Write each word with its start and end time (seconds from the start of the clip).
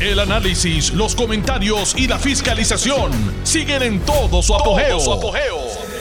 El 0.00 0.18
análisis, 0.18 0.94
los 0.94 1.14
comentarios 1.14 1.94
y 1.94 2.08
la 2.08 2.18
fiscalización 2.18 3.12
siguen 3.42 3.82
en 3.82 4.00
todo 4.00 4.40
su 4.40 4.54
apogeo. 4.54 4.98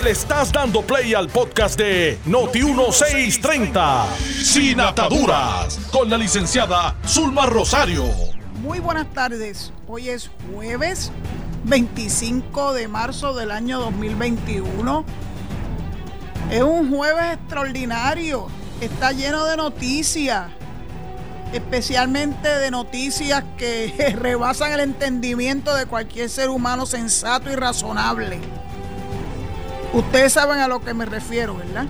Le 0.02 0.12
estás 0.12 0.54
dando 0.54 0.82
play 0.84 1.14
al 1.14 1.28
podcast 1.28 1.78
de 1.78 2.18
Noti1630, 2.26 4.06
Sin 4.42 4.80
Ataduras, 4.80 5.78
con 5.92 6.10
la 6.10 6.18
licenciada 6.18 6.96
Zulma 7.06 7.46
Rosario. 7.46 8.06
Muy 8.62 8.80
buenas 8.80 9.14
tardes. 9.14 9.74
Hoy 9.86 10.08
es 10.08 10.32
jueves 10.54 11.12
25 11.66 12.74
de 12.76 12.88
marzo 12.88 13.34
del 13.34 13.52
año 13.52 13.82
2021. 13.82 15.04
Es 16.52 16.62
un 16.62 16.90
jueves 16.90 17.34
extraordinario. 17.34 18.48
Está 18.80 19.12
lleno 19.12 19.44
de 19.44 19.58
noticias 19.58 20.52
especialmente 21.54 22.48
de 22.48 22.72
noticias 22.72 23.44
que 23.58 24.16
rebasan 24.20 24.72
el 24.72 24.82
entendimiento 24.82 25.76
de 25.76 25.86
cualquier 25.86 26.30
ser 26.30 26.50
humano 26.50 26.86
sensato 26.86 27.52
y 27.52 27.56
razonable. 27.56 28.40
Ustedes 29.94 30.34
saben 30.34 30.60
a 30.60 30.68
lo 30.68 30.82
que 30.82 30.94
me 30.94 31.06
refiero, 31.06 31.56
¿verdad? 31.56 31.88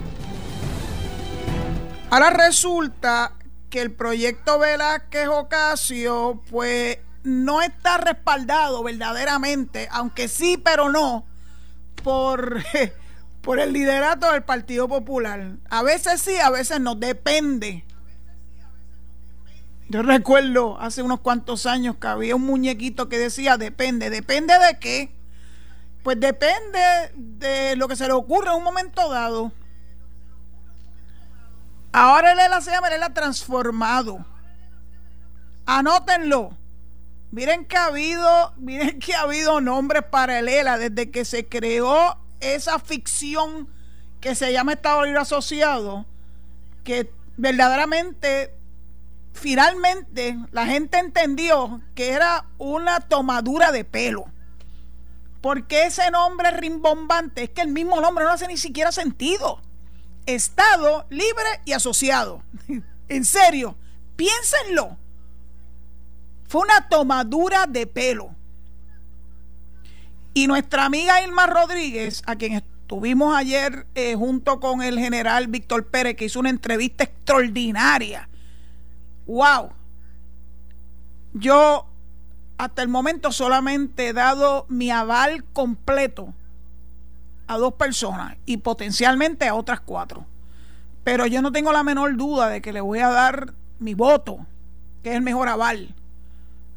Ahora 2.10 2.30
resulta 2.30 3.34
que 3.70 3.82
el 3.82 3.92
proyecto 3.92 4.58
Velázquez 4.58 5.28
Ocasio, 5.28 6.42
pues 6.50 6.98
no 7.24 7.62
está 7.62 7.98
respaldado 7.98 8.82
verdaderamente, 8.84 9.90
aunque 9.92 10.28
sí, 10.28 10.58
pero 10.58 10.90
no, 10.90 11.26
por, 12.02 12.64
por 13.42 13.60
el 13.60 13.74
liderato 13.74 14.32
del 14.32 14.44
Partido 14.44 14.88
Popular. 14.88 15.58
A 15.70 15.84
veces 15.84 16.22
sí, 16.22 16.38
a 16.38 16.50
veces 16.50 16.80
no, 16.80 16.96
depende 16.96 17.86
yo 19.90 20.04
recuerdo 20.04 20.80
hace 20.80 21.02
unos 21.02 21.20
cuantos 21.20 21.66
años 21.66 21.96
que 21.98 22.08
había 22.08 22.36
un 22.36 22.46
muñequito 22.46 23.10
que 23.10 23.18
decía, 23.18 23.58
depende, 23.58 24.12
depende 24.12 24.54
de 24.60 24.78
qué. 24.80 25.12
Pues 26.04 26.20
depende 26.20 26.80
de 27.16 27.76
lo 27.76 27.88
que 27.88 27.96
se 27.96 28.06
le 28.06 28.14
ocurre 28.14 28.50
en 28.52 28.58
un 28.58 28.64
momento 28.64 29.10
dado. 29.10 29.52
Ahora 31.92 32.32
el 32.32 32.62
se 32.62 32.70
llama 32.70 32.88
ha 33.02 33.14
transformado. 33.16 34.24
Anótenlo. 35.66 36.56
Miren 37.32 37.66
que 37.66 37.78
ha 37.78 37.86
habido, 37.86 38.54
miren 38.58 39.00
que 39.00 39.16
ha 39.16 39.22
habido 39.22 39.60
nombres 39.60 40.04
para 40.04 40.38
el 40.38 40.50
ELA 40.50 40.78
desde 40.78 41.10
que 41.10 41.26
se 41.26 41.48
creó 41.48 42.16
esa 42.42 42.78
ficción 42.78 43.68
que 44.22 44.36
se 44.36 44.54
llama 44.54 44.74
Estado 44.74 45.04
Libre 45.04 45.22
Asociado, 45.22 46.06
que 46.84 47.12
verdaderamente 47.38 48.59
finalmente 49.34 50.38
la 50.52 50.66
gente 50.66 50.98
entendió 50.98 51.82
que 51.96 52.12
era 52.12 52.46
una 52.58 53.00
tomadura 53.00 53.72
de 53.72 53.84
pelo. 53.86 54.26
Porque 55.42 55.86
ese 55.86 56.12
nombre 56.12 56.52
rimbombante 56.52 57.44
es 57.44 57.50
que 57.50 57.62
el 57.62 57.70
mismo 57.70 58.02
nombre 58.02 58.26
no 58.26 58.32
hace 58.32 58.48
ni 58.48 58.58
siquiera 58.58 58.92
sentido. 58.92 59.62
Estado 60.26 61.06
libre 61.10 61.62
y 61.66 61.72
asociado. 61.72 62.44
en 63.08 63.26
serio, 63.26 63.76
piénsenlo. 64.16 64.98
Fue 66.48 66.62
una 66.62 66.90
tomadura 66.90 67.68
de 67.68 67.88
pelo. 67.88 68.36
Y 70.34 70.48
nuestra 70.48 70.86
amiga 70.86 71.24
Irma 71.24 71.48
Rodríguez, 71.48 72.22
a 72.26 72.36
quien 72.36 72.54
estuvimos 72.54 73.36
ayer 73.36 73.88
eh, 73.96 74.16
junto 74.16 74.60
con 74.60 74.82
el 74.82 75.00
general 75.00 75.48
Víctor 75.48 75.88
Pérez, 75.88 76.16
que 76.16 76.26
hizo 76.26 76.40
una 76.40 76.50
entrevista 76.50 77.04
extraordinaria 77.06 78.30
wow, 79.30 79.70
yo 81.34 81.86
hasta 82.58 82.82
el 82.82 82.88
momento 82.88 83.32
solamente 83.32 84.08
he 84.08 84.14
dado 84.14 84.66
mi 84.70 84.90
aval 84.90 85.44
completo 85.54 86.34
a 87.48 87.58
dos 87.58 87.76
personas 87.76 88.38
y 88.46 88.58
potencialmente 88.58 89.48
a 89.48 89.54
otras 89.54 89.80
cuatro. 89.82 90.26
Pero 91.04 91.28
yo 91.28 91.42
no 91.42 91.52
tengo 91.52 91.72
la 91.72 91.84
menor 91.84 92.18
duda 92.18 92.50
de 92.50 92.62
que 92.62 92.74
le 92.74 92.82
voy 92.82 93.00
a 93.00 93.10
dar 93.10 93.54
mi 93.78 93.94
voto, 93.94 94.46
que 95.04 95.12
es 95.12 95.16
el 95.16 95.22
mejor 95.22 95.48
aval, 95.48 95.94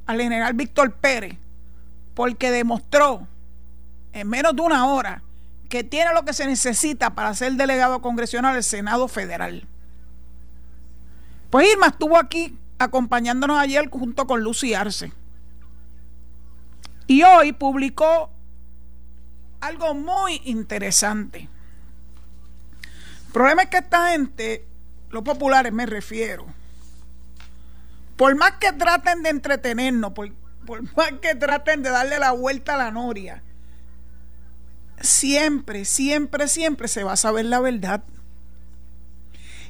al 0.06 0.20
general 0.20 0.52
Víctor 0.52 0.92
Pérez, 0.92 1.38
porque 2.14 2.50
demostró 2.50 3.26
en 4.12 4.28
menos 4.28 4.54
de 4.54 4.62
una 4.62 4.86
hora 4.86 5.22
que 5.70 5.84
tiene 5.84 6.12
lo 6.12 6.24
que 6.24 6.34
se 6.34 6.46
necesita 6.46 7.14
para 7.14 7.34
ser 7.34 7.54
delegado 7.54 8.02
congresional 8.02 8.54
del 8.54 8.62
Senado 8.62 9.08
Federal. 9.08 9.66
Pues 11.52 11.70
Irma 11.70 11.88
estuvo 11.88 12.16
aquí 12.16 12.58
acompañándonos 12.78 13.58
ayer 13.58 13.90
junto 13.90 14.26
con 14.26 14.42
Lucy 14.42 14.72
Arce. 14.72 15.12
Y 17.06 17.24
hoy 17.24 17.52
publicó 17.52 18.30
algo 19.60 19.92
muy 19.92 20.40
interesante. 20.46 21.50
El 23.26 23.32
problema 23.34 23.64
es 23.64 23.68
que 23.68 23.76
esta 23.76 24.12
gente, 24.12 24.64
los 25.10 25.22
populares 25.24 25.74
me 25.74 25.84
refiero, 25.84 26.46
por 28.16 28.34
más 28.34 28.52
que 28.52 28.72
traten 28.72 29.22
de 29.22 29.28
entretenernos, 29.28 30.12
por, 30.14 30.32
por 30.64 30.82
más 30.96 31.12
que 31.20 31.34
traten 31.34 31.82
de 31.82 31.90
darle 31.90 32.18
la 32.18 32.32
vuelta 32.32 32.76
a 32.76 32.78
la 32.78 32.90
noria, 32.90 33.42
siempre, 35.02 35.84
siempre, 35.84 36.48
siempre 36.48 36.88
se 36.88 37.04
va 37.04 37.12
a 37.12 37.16
saber 37.16 37.44
la 37.44 37.60
verdad. 37.60 38.02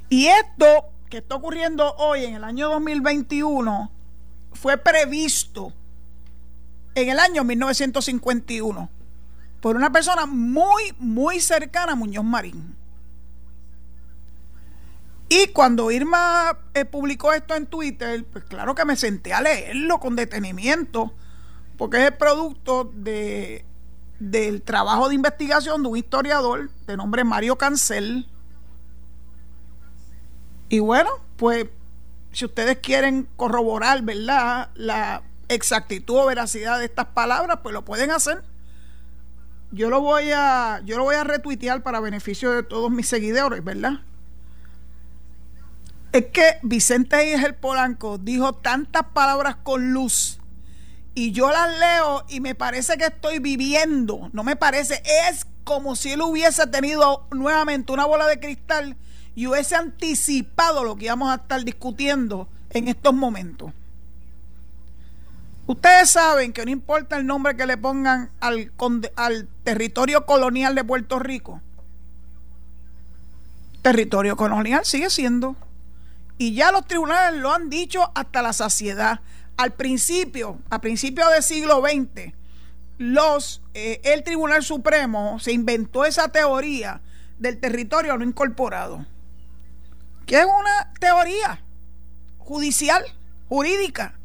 Y 0.07 0.27
esto 0.27 0.92
que 1.13 1.19
está 1.19 1.35
ocurriendo 1.35 1.93
hoy 1.97 2.25
en 2.25 2.33
el 2.33 2.43
año 2.43 2.69
2021 2.69 3.91
fue 4.53 4.79
previsto 4.79 5.71
en 6.95 7.09
el 7.09 7.19
año 7.19 7.43
1951 7.43 8.89
por 9.61 9.75
una 9.75 9.91
persona 9.91 10.25
muy, 10.25 10.95
muy 10.97 11.39
cercana 11.39 11.91
a 11.91 11.95
Muñoz 11.95 12.25
Marín. 12.25 12.75
Y 15.29 15.49
cuando 15.49 15.91
Irma 15.91 16.57
eh, 16.73 16.83
publicó 16.83 17.31
esto 17.31 17.53
en 17.53 17.67
Twitter, 17.67 18.25
pues 18.33 18.45
claro 18.45 18.73
que 18.73 18.83
me 18.83 18.95
senté 18.95 19.33
a 19.33 19.41
leerlo 19.41 19.99
con 19.99 20.15
detenimiento, 20.15 21.13
porque 21.77 21.97
es 21.97 22.07
el 22.07 22.17
producto 22.17 22.91
de, 22.91 23.63
del 24.17 24.63
trabajo 24.63 25.09
de 25.09 25.13
investigación 25.13 25.83
de 25.83 25.89
un 25.89 25.97
historiador 25.97 26.71
de 26.87 26.97
nombre 26.97 27.23
Mario 27.23 27.55
Cancel, 27.55 28.27
y 30.73 30.79
bueno, 30.79 31.11
pues 31.37 31.67
si 32.31 32.45
ustedes 32.45 32.79
quieren 32.79 33.27
corroborar, 33.35 34.01
¿verdad? 34.01 34.71
La 34.73 35.21
exactitud 35.47 36.17
o 36.17 36.25
veracidad 36.25 36.79
de 36.79 36.85
estas 36.85 37.05
palabras, 37.05 37.59
pues 37.61 37.73
lo 37.73 37.85
pueden 37.85 38.09
hacer. 38.09 38.43
Yo 39.69 39.91
lo 39.91 40.01
voy 40.01 40.31
a 40.33 40.81
yo 40.83 40.97
lo 40.97 41.03
voy 41.03 41.13
a 41.13 41.23
retuitear 41.23 41.83
para 41.83 41.99
beneficio 41.99 42.51
de 42.53 42.63
todos 42.63 42.89
mis 42.89 43.07
seguidores, 43.07 43.63
¿verdad? 43.63 44.01
Es 46.11 46.25
que 46.33 46.57
Vicente 46.63 47.35
el 47.35 47.53
Polanco 47.53 48.17
dijo 48.17 48.53
tantas 48.55 49.03
palabras 49.13 49.57
con 49.57 49.93
luz 49.93 50.39
y 51.13 51.33
yo 51.33 51.51
las 51.51 51.77
leo 51.77 52.25
y 52.29 52.39
me 52.39 52.55
parece 52.55 52.97
que 52.97 53.05
estoy 53.05 53.37
viviendo, 53.37 54.31
no 54.33 54.43
me 54.43 54.55
parece, 54.55 55.03
es 55.29 55.45
como 55.65 55.95
si 55.95 56.13
él 56.13 56.23
hubiese 56.23 56.65
tenido 56.65 57.27
nuevamente 57.29 57.91
una 57.91 58.05
bola 58.05 58.25
de 58.25 58.39
cristal 58.39 58.97
y 59.35 59.47
hubiese 59.47 59.75
anticipado 59.75 60.83
lo 60.83 60.95
que 60.95 61.05
íbamos 61.05 61.31
a 61.31 61.35
estar 61.35 61.63
discutiendo 61.63 62.47
en 62.69 62.87
estos 62.87 63.13
momentos. 63.13 63.71
Ustedes 65.65 66.11
saben 66.11 66.51
que 66.51 66.65
no 66.65 66.71
importa 66.71 67.17
el 67.17 67.25
nombre 67.25 67.55
que 67.55 67.65
le 67.65 67.77
pongan 67.77 68.29
al, 68.41 68.71
al 69.15 69.47
territorio 69.63 70.25
colonial 70.25 70.75
de 70.75 70.83
Puerto 70.83 71.19
Rico. 71.19 71.61
Territorio 73.81 74.35
colonial 74.35 74.85
sigue 74.85 75.09
siendo. 75.09 75.55
Y 76.37 76.53
ya 76.53 76.71
los 76.71 76.85
tribunales 76.85 77.39
lo 77.39 77.53
han 77.53 77.69
dicho 77.69 78.11
hasta 78.13 78.41
la 78.41 78.53
saciedad. 78.53 79.21
Al 79.55 79.71
principio, 79.71 80.57
a 80.69 80.81
principios 80.81 81.31
del 81.31 81.43
siglo 81.43 81.81
XX, 81.81 82.33
los, 82.97 83.61
eh, 83.73 84.01
el 84.03 84.23
Tribunal 84.23 84.63
Supremo 84.63 85.39
se 85.39 85.53
inventó 85.53 86.05
esa 86.05 86.27
teoría 86.27 87.01
del 87.39 87.59
territorio 87.59 88.17
no 88.17 88.23
incorporado 88.23 89.05
que 90.25 90.39
es 90.39 90.45
una 90.45 90.93
teoría 90.99 91.61
judicial, 92.39 93.03
jurídica. 93.47 94.19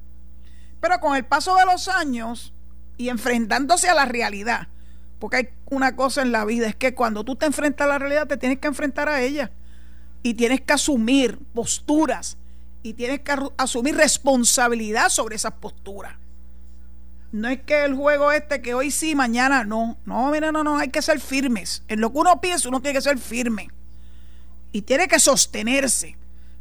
Pero 0.81 1.01
con 1.01 1.17
el 1.17 1.25
paso 1.25 1.57
de 1.57 1.65
los 1.65 1.89
años 1.89 2.53
y 2.97 3.09
enfrentándose 3.09 3.89
a 3.89 3.95
la 3.95 4.05
realidad, 4.05 4.69
porque 5.19 5.37
hay 5.37 5.49
una 5.67 5.97
cosa 5.97 6.23
en 6.23 6.33
la 6.33 6.45
vida, 6.45 6.69
es 6.69 6.77
que 6.77 6.95
cuando 6.95 7.25
tú 7.25 7.37
te 7.37 7.47
enfrentas 7.47 7.87
a 7.87 7.89
la 7.89 7.99
realidad, 7.99 8.27
te 8.27 8.37
tienes 8.37 8.59
que 8.59 8.69
enfrentar 8.69 9.09
a 9.09 9.21
ella. 9.21 9.51
Y 10.23 10.35
tienes 10.35 10.61
que 10.61 10.73
asumir 10.73 11.39
posturas 11.55 12.37
y 12.83 12.95
tienes 12.95 13.21
que 13.21 13.35
asumir 13.57 13.97
responsabilidad 13.97 15.09
sobre 15.09 15.37
esas 15.37 15.53
posturas. 15.53 16.15
No 17.31 17.49
es 17.49 17.61
que 17.63 17.85
el 17.85 17.95
juego 17.95 18.33
este 18.33 18.63
que 18.63 18.75
hoy 18.75 18.91
sí, 18.91 19.15
mañana 19.15 19.65
no. 19.65 19.97
No, 20.07 20.31
mira, 20.31 20.51
no, 20.51 20.65
no, 20.65 20.79
hay 20.79 20.89
que 20.89 21.03
ser 21.03 21.21
firmes. 21.21 21.83
En 21.89 22.01
lo 22.01 22.13
que 22.13 22.19
uno 22.19 22.41
piensa, 22.41 22.69
uno 22.69 22.81
tiene 22.81 22.99
que 22.99 23.03
ser 23.03 23.19
firme 23.19 23.69
y 24.73 24.83
tiene 24.83 25.09
que 25.09 25.19
sostenerse. 25.19 26.17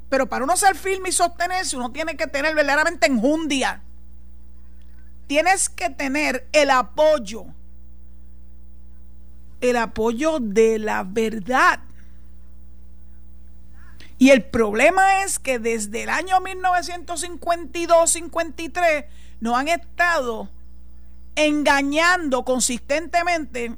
Pero 0.09 0.27
para 0.27 0.45
uno 0.45 0.55
ser 0.55 0.75
firme 0.75 1.09
y 1.09 1.11
sostenerse, 1.11 1.75
uno 1.75 1.91
tiene 1.91 2.15
que 2.15 2.27
tener 2.27 2.55
verdaderamente 2.55 3.07
enjundia. 3.07 3.81
tienes 5.27 5.69
que 5.69 5.89
tener 5.89 6.47
el 6.53 6.71
apoyo, 6.71 7.47
el 9.59 9.75
apoyo 9.75 10.39
de 10.39 10.79
la 10.79 11.03
verdad. 11.03 11.81
Y 14.17 14.29
el 14.29 14.45
problema 14.45 15.23
es 15.23 15.37
que 15.37 15.59
desde 15.59 16.03
el 16.03 16.09
año 16.09 16.39
1952-53 16.39 19.07
nos 19.41 19.55
han 19.55 19.67
estado 19.67 20.49
engañando 21.35 22.45
consistentemente 22.45 23.75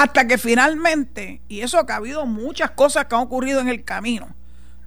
hasta 0.00 0.26
que 0.26 0.38
finalmente, 0.38 1.42
y 1.46 1.60
eso 1.60 1.84
que 1.84 1.92
ha 1.92 1.96
habido 1.96 2.24
muchas 2.24 2.70
cosas 2.70 3.04
que 3.04 3.14
han 3.14 3.20
ocurrido 3.20 3.60
en 3.60 3.68
el 3.68 3.84
camino, 3.84 4.34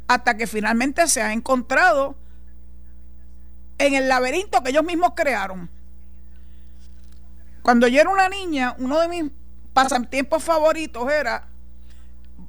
hasta 0.07 0.37
que 0.37 0.47
finalmente 0.47 1.07
se 1.07 1.21
ha 1.21 1.33
encontrado 1.33 2.15
en 3.77 3.93
el 3.93 4.09
laberinto 4.09 4.63
que 4.63 4.71
ellos 4.71 4.83
mismos 4.83 5.11
crearon. 5.15 5.69
Cuando 7.61 7.87
yo 7.87 8.01
era 8.01 8.09
una 8.09 8.27
niña, 8.27 8.75
uno 8.79 8.99
de 9.01 9.07
mis 9.07 9.25
pasatiempos 9.71 10.43
favoritos 10.43 11.07
era 11.11 11.45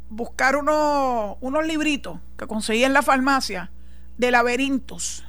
buscar 0.09 0.57
unos, 0.57 1.37
unos 1.43 1.67
libritos 1.67 2.19
que 2.39 2.47
conseguía 2.47 2.87
en 2.87 2.95
la 2.95 3.03
farmacia 3.03 3.71
de 4.17 4.31
laberintos. 4.31 5.23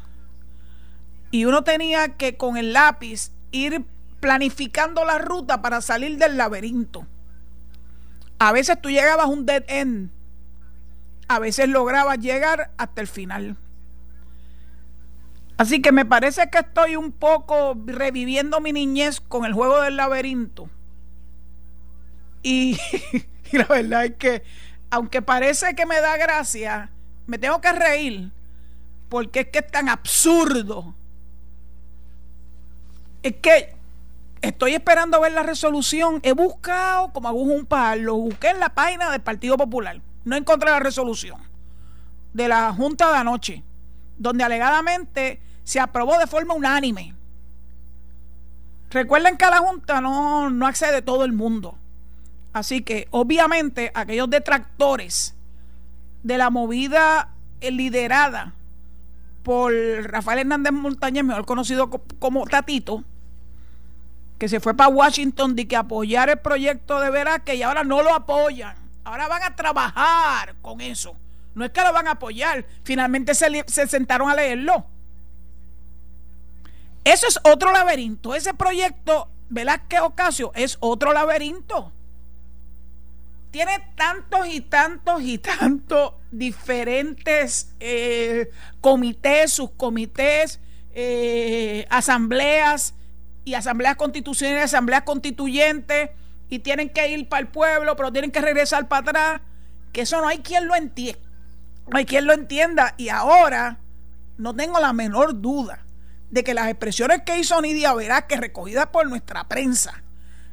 Y 1.32 1.44
uno 1.44 1.66
tenía 1.66 2.16
que 2.16 2.38
con 2.38 2.56
el 2.56 2.72
lápiz 2.72 3.34
ir 3.52 3.84
planificando 4.22 5.04
la 5.04 5.18
ruta 5.18 5.62
para 5.62 5.82
salir 5.82 6.18
del 6.18 6.38
laberinto. 6.38 7.06
A 8.40 8.52
veces 8.52 8.82
tú 8.82 8.90
llegabas 8.90 9.26
a 9.26 9.30
un 9.30 9.46
dead 9.46 9.64
end. 9.68 10.12
A 11.28 11.40
veces 11.40 11.70
lograbas 11.70 12.20
llegar 12.20 12.72
hasta 12.78 13.02
el 13.02 13.08
final. 13.08 13.58
Así 15.58 15.82
que 15.82 15.92
me 15.92 16.06
parece 16.06 16.50
que 16.50 16.60
estoy 16.60 16.96
un 16.96 17.12
poco 17.12 17.78
reviviendo 17.86 18.60
mi 18.60 18.74
niñez 18.74 19.22
con 19.22 19.46
el 19.46 19.54
juego 19.54 19.82
del 19.82 19.96
laberinto. 19.96 20.70
Y, 22.44 22.78
y, 23.52 23.58
la 23.58 23.66
verdad 23.66 24.06
es 24.06 24.16
que, 24.18 24.44
aunque 24.92 25.22
parece 25.22 25.74
que 25.76 25.86
me 25.86 26.02
da 26.02 26.18
gracia, 26.18 26.92
me 27.26 27.38
tengo 27.38 27.62
que 27.62 27.72
reír 27.72 28.32
porque 29.10 29.42
es 29.42 29.48
que 29.48 29.60
es 29.60 29.68
tan 29.72 29.90
absurdo. 29.90 30.96
Es 33.24 33.36
que 33.38 33.75
estoy 34.42 34.74
esperando 34.74 35.20
ver 35.22 35.34
la 35.34 35.44
resolución. 35.44 36.20
He 36.24 36.34
buscado 36.34 37.12
como 37.12 37.28
hago 37.28 37.42
un 37.42 37.66
par, 37.66 37.98
lo 37.98 38.16
busqué 38.16 38.50
en 38.50 38.60
la 38.60 38.70
página 38.70 39.12
del 39.12 39.22
Partido 39.22 39.58
Popular. 39.58 40.02
No 40.24 40.36
encontré 40.36 40.70
la 40.70 40.80
resolución 40.80 41.40
de 42.34 42.48
la 42.48 42.74
Junta 42.74 43.12
de 43.12 43.18
anoche, 43.18 43.64
donde 44.18 44.44
alegadamente 44.44 45.42
se 45.64 45.80
aprobó 45.80 46.18
de 46.18 46.28
forma 46.28 46.54
unánime. 46.54 47.16
Recuerden 48.90 49.38
que 49.38 49.46
a 49.46 49.50
la 49.50 49.58
Junta 49.58 50.02
no, 50.02 50.50
no 50.50 50.68
accede 50.68 51.02
todo 51.02 51.26
el 51.26 51.34
mundo. 51.34 51.78
Así 52.54 52.82
que 52.82 53.08
obviamente 53.12 53.92
aquellos 53.94 54.30
detractores 54.30 55.36
de 56.24 56.38
la 56.38 56.50
movida 56.50 57.30
liderada 57.62 58.54
por 59.44 59.74
Rafael 60.04 60.40
Hernández 60.40 60.74
Montañez, 60.74 61.24
mejor 61.24 61.46
conocido 61.46 61.90
como 61.90 62.46
Tatito, 62.46 63.04
que 64.38 64.50
se 64.50 64.60
fue 64.60 64.76
para 64.76 64.90
Washington 64.90 65.56
de 65.56 65.68
que 65.68 65.76
apoyar 65.76 66.30
el 66.30 66.38
proyecto 66.38 67.00
de 67.00 67.10
Velázquez 67.10 67.56
y 67.56 67.64
ahora 67.64 67.84
no 67.84 68.04
lo 68.04 68.14
apoyan. 68.14 68.76
Ahora 69.04 69.28
van 69.28 69.44
a 69.44 69.56
trabajar 69.56 70.56
con 70.62 70.82
eso. 70.82 71.16
No 71.54 71.64
es 71.64 71.72
que 71.72 71.82
lo 71.82 71.94
van 71.94 72.08
a 72.08 72.12
apoyar, 72.12 72.66
finalmente 72.84 73.34
se, 73.34 73.64
se 73.68 73.88
sentaron 73.88 74.30
a 74.30 74.36
leerlo. 74.36 74.86
Eso 77.06 77.28
es 77.28 77.40
otro 77.44 77.72
laberinto. 77.72 78.36
Ese 78.36 78.54
proyecto 78.54 79.30
Velázquez 79.50 80.02
Ocasio 80.02 80.52
es 80.56 80.78
otro 80.82 81.14
laberinto. 81.14 81.92
Tiene 83.52 83.80
tantos 83.96 84.48
y 84.48 84.60
tantos 84.60 85.22
y 85.22 85.38
tantos 85.38 86.14
diferentes 86.32 87.74
eh, 87.80 88.50
comités, 88.82 89.54
subcomités, 89.54 90.60
eh, 90.94 91.86
asambleas 91.90 92.96
y 93.46 93.54
asambleas 93.54 93.96
constitucionales, 93.96 94.66
asambleas 94.66 95.04
constituyentes, 95.04 96.10
y 96.50 96.60
tienen 96.60 96.90
que 96.90 97.08
ir 97.10 97.30
para 97.30 97.42
el 97.42 97.48
pueblo, 97.48 97.96
pero 97.96 98.12
tienen 98.12 98.32
que 98.32 98.42
regresar 98.42 98.88
para 98.88 99.10
atrás, 99.10 99.42
que 99.94 100.02
eso 100.02 100.20
no 100.20 100.28
hay 100.28 100.40
quien 100.40 100.68
lo 100.68 100.76
entienda. 100.76 101.22
No 101.88 101.98
hay 101.98 102.06
quien 102.06 102.26
lo 102.26 102.34
entienda. 102.34 102.96
Y 102.98 103.10
ahora 103.10 103.80
no 104.38 104.56
tengo 104.56 104.80
la 104.80 104.94
menor 104.94 105.40
duda 105.40 105.86
de 106.30 106.44
que 106.44 106.54
las 106.54 106.68
expresiones 106.68 107.22
que 107.24 107.40
hizo 107.40 107.62
Nidia 107.62 107.94
que 108.28 108.38
recogidas 108.38 108.88
por 108.88 109.08
nuestra 109.08 109.48
prensa, 109.48 110.04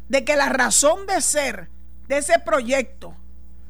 de 0.08 0.24
que 0.24 0.36
la 0.36 0.48
razón 0.48 1.06
de 1.06 1.20
ser 1.20 1.70
de 2.06 2.18
ese 2.18 2.38
proyecto, 2.38 3.16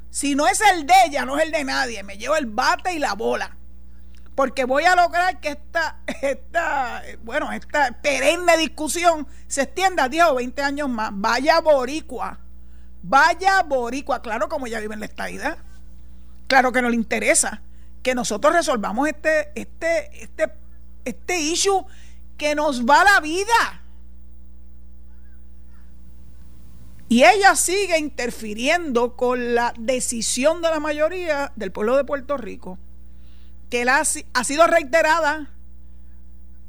si 0.09 0.35
no 0.35 0.47
es 0.47 0.61
el 0.73 0.85
de 0.85 0.93
ella, 1.07 1.25
no 1.25 1.37
es 1.37 1.45
el 1.45 1.51
de 1.51 1.63
nadie, 1.63 2.03
me 2.03 2.17
llevo 2.17 2.35
el 2.35 2.45
bate 2.45 2.93
y 2.93 2.99
la 2.99 3.13
bola 3.13 3.57
porque 4.35 4.65
voy 4.65 4.83
a 4.85 4.95
lograr 4.95 5.39
que 5.39 5.49
esta, 5.49 5.99
esta, 6.21 7.03
bueno, 7.23 7.51
esta 7.51 7.99
perenne 8.01 8.57
discusión 8.57 9.27
se 9.47 9.63
extienda 9.63 10.05
a 10.05 10.09
10 10.09 10.25
o 10.25 10.35
20 10.35 10.61
años 10.61 10.89
más. 10.89 11.11
Vaya 11.13 11.59
boricua, 11.61 12.39
vaya 13.01 13.61
boricua, 13.63 14.21
claro, 14.21 14.49
como 14.49 14.67
ya 14.67 14.79
vive 14.79 14.93
en 14.93 15.01
la 15.01 15.05
estadidad, 15.05 15.57
claro 16.47 16.71
que 16.71 16.81
no 16.81 16.89
le 16.89 16.95
interesa 16.95 17.61
que 18.01 18.15
nosotros 18.15 18.53
resolvamos 18.53 19.07
este, 19.07 19.51
este, 19.55 20.23
este, 20.23 20.53
este 21.05 21.39
issue 21.39 21.85
que 22.37 22.53
nos 22.53 22.85
va 22.85 23.03
la 23.03 23.19
vida. 23.21 23.81
Y 27.07 27.23
ella 27.23 27.55
sigue 27.55 27.97
interfiriendo 27.99 29.15
con 29.15 29.53
la 29.53 29.73
decisión 29.77 30.61
de 30.61 30.69
la 30.69 30.79
mayoría 30.79 31.53
del 31.55 31.71
pueblo 31.71 31.95
de 31.95 32.03
Puerto 32.03 32.37
Rico 32.37 32.79
que 33.73 33.89
ha, 33.89 34.43
sido 34.43 34.67
reiterada 34.67 35.49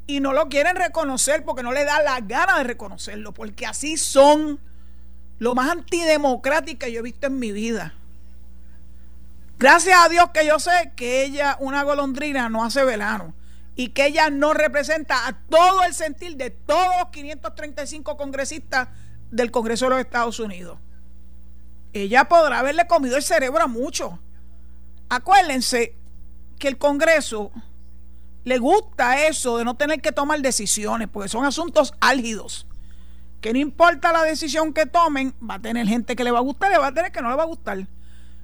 y 0.07 0.21
no 0.21 0.33
lo 0.33 0.49
quieren 0.49 0.75
reconocer 0.75 1.45
porque 1.45 1.61
no 1.61 1.71
le 1.71 1.85
da 1.85 2.01
la 2.01 2.19
gana 2.19 2.57
de 2.57 2.63
reconocerlo, 2.63 3.31
porque 3.31 3.67
así 3.67 3.95
son 3.95 4.59
lo 5.37 5.53
más 5.53 5.69
antidemocrática 5.69 6.87
que 6.87 6.91
yo 6.91 7.01
he 7.01 7.03
visto 7.03 7.27
en 7.27 7.37
mi 7.37 7.51
vida. 7.51 7.93
Gracias 9.59 9.95
a 10.03 10.09
Dios 10.09 10.31
que 10.33 10.47
yo 10.47 10.57
sé 10.57 10.93
que 10.95 11.23
ella, 11.23 11.57
una 11.59 11.83
golondrina, 11.83 12.49
no 12.49 12.65
hace 12.65 12.83
verano 12.83 13.35
y 13.75 13.89
que 13.89 14.07
ella 14.07 14.31
no 14.31 14.55
representa 14.55 15.27
a 15.27 15.37
todo 15.47 15.83
el 15.83 15.93
sentir 15.93 16.37
de 16.37 16.49
todos 16.49 16.91
los 16.99 17.09
535 17.09 18.17
congresistas 18.17 18.87
del 19.29 19.51
Congreso 19.51 19.85
de 19.85 19.89
los 19.91 19.99
Estados 19.99 20.39
Unidos. 20.39 20.79
Ella 21.93 22.27
podrá 22.27 22.57
haberle 22.57 22.87
comido 22.87 23.15
el 23.15 23.21
cerebro 23.21 23.61
a 23.61 23.67
muchos. 23.67 24.11
Acuérdense 25.07 26.03
que 26.57 26.67
el 26.67 26.77
Congreso 26.77 27.51
le 28.43 28.57
gusta 28.57 29.27
eso 29.27 29.57
de 29.57 29.65
no 29.65 29.75
tener 29.75 30.01
que 30.01 30.11
tomar 30.11 30.41
decisiones, 30.41 31.07
porque 31.07 31.29
son 31.29 31.45
asuntos 31.45 31.93
álgidos. 31.99 32.67
Que 33.41 33.53
no 33.53 33.59
importa 33.59 34.11
la 34.11 34.23
decisión 34.23 34.73
que 34.73 34.85
tomen, 34.85 35.33
va 35.47 35.55
a 35.55 35.61
tener 35.61 35.87
gente 35.87 36.15
que 36.15 36.23
le 36.23 36.31
va 36.31 36.39
a 36.39 36.41
gustar 36.41 36.71
y 36.71 36.77
va 36.77 36.87
a 36.87 36.93
tener 36.93 37.11
que 37.11 37.21
no 37.21 37.29
le 37.29 37.35
va 37.35 37.43
a 37.43 37.47
gustar. 37.47 37.87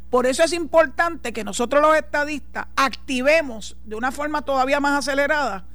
Por 0.09 0.25
eso 0.25 0.43
es 0.43 0.53
importante 0.53 1.33
que 1.33 1.43
nosotros 1.43 1.81
los 1.81 1.95
estadistas 1.95 2.67
activemos 2.75 3.77
de 3.85 3.95
una 3.95 4.11
forma 4.11 4.41
todavía 4.41 4.79
más 4.79 4.97
acelerada 4.97 5.65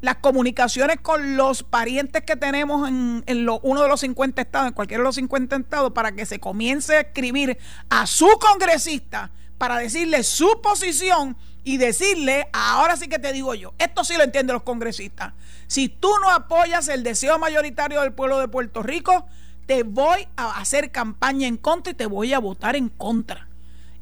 las 0.00 0.16
comunicaciones 0.16 1.00
con 1.00 1.36
los 1.36 1.62
parientes 1.62 2.22
que 2.22 2.36
tenemos 2.36 2.88
en, 2.88 3.24
uno 3.62 3.82
de 3.82 3.88
los 3.88 4.00
50 4.00 4.42
estados, 4.42 4.68
en 4.68 4.74
cualquiera 4.74 5.02
de 5.02 5.08
los 5.08 5.16
50 5.16 5.56
estados, 5.56 5.92
para 5.92 6.12
que 6.12 6.24
se 6.24 6.38
comience 6.38 6.96
a 6.96 7.00
escribir 7.00 7.58
a 7.90 8.06
su 8.06 8.28
congresista 8.38 9.32
para 9.58 9.78
decirle 9.78 10.22
su 10.22 10.60
posición 10.62 11.36
y 11.64 11.76
decirle, 11.76 12.48
ahora 12.52 12.96
sí 12.96 13.08
que 13.08 13.18
te 13.18 13.32
digo 13.32 13.54
yo, 13.54 13.74
esto 13.78 14.04
sí 14.04 14.16
lo 14.16 14.24
entienden 14.24 14.54
los 14.54 14.62
congresistas, 14.62 15.32
si 15.66 15.88
tú 15.88 16.10
no 16.22 16.30
apoyas 16.30 16.88
el 16.88 17.02
deseo 17.02 17.38
mayoritario 17.38 18.00
del 18.00 18.12
pueblo 18.12 18.38
de 18.38 18.48
Puerto 18.48 18.82
Rico, 18.82 19.26
te 19.66 19.82
voy 19.82 20.26
a 20.36 20.58
hacer 20.58 20.90
campaña 20.90 21.46
en 21.46 21.58
contra 21.58 21.92
y 21.92 21.94
te 21.94 22.06
voy 22.06 22.32
a 22.32 22.38
votar 22.38 22.74
en 22.74 22.88
contra. 22.88 23.48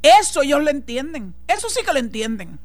Eso 0.01 0.43
ellos 0.43 0.63
lo 0.63 0.71
entienden, 0.71 1.35
eso 1.49 1.69
sí 1.69 1.81
que 1.85 1.93
lo 1.93 1.99
entienden. 1.99 2.61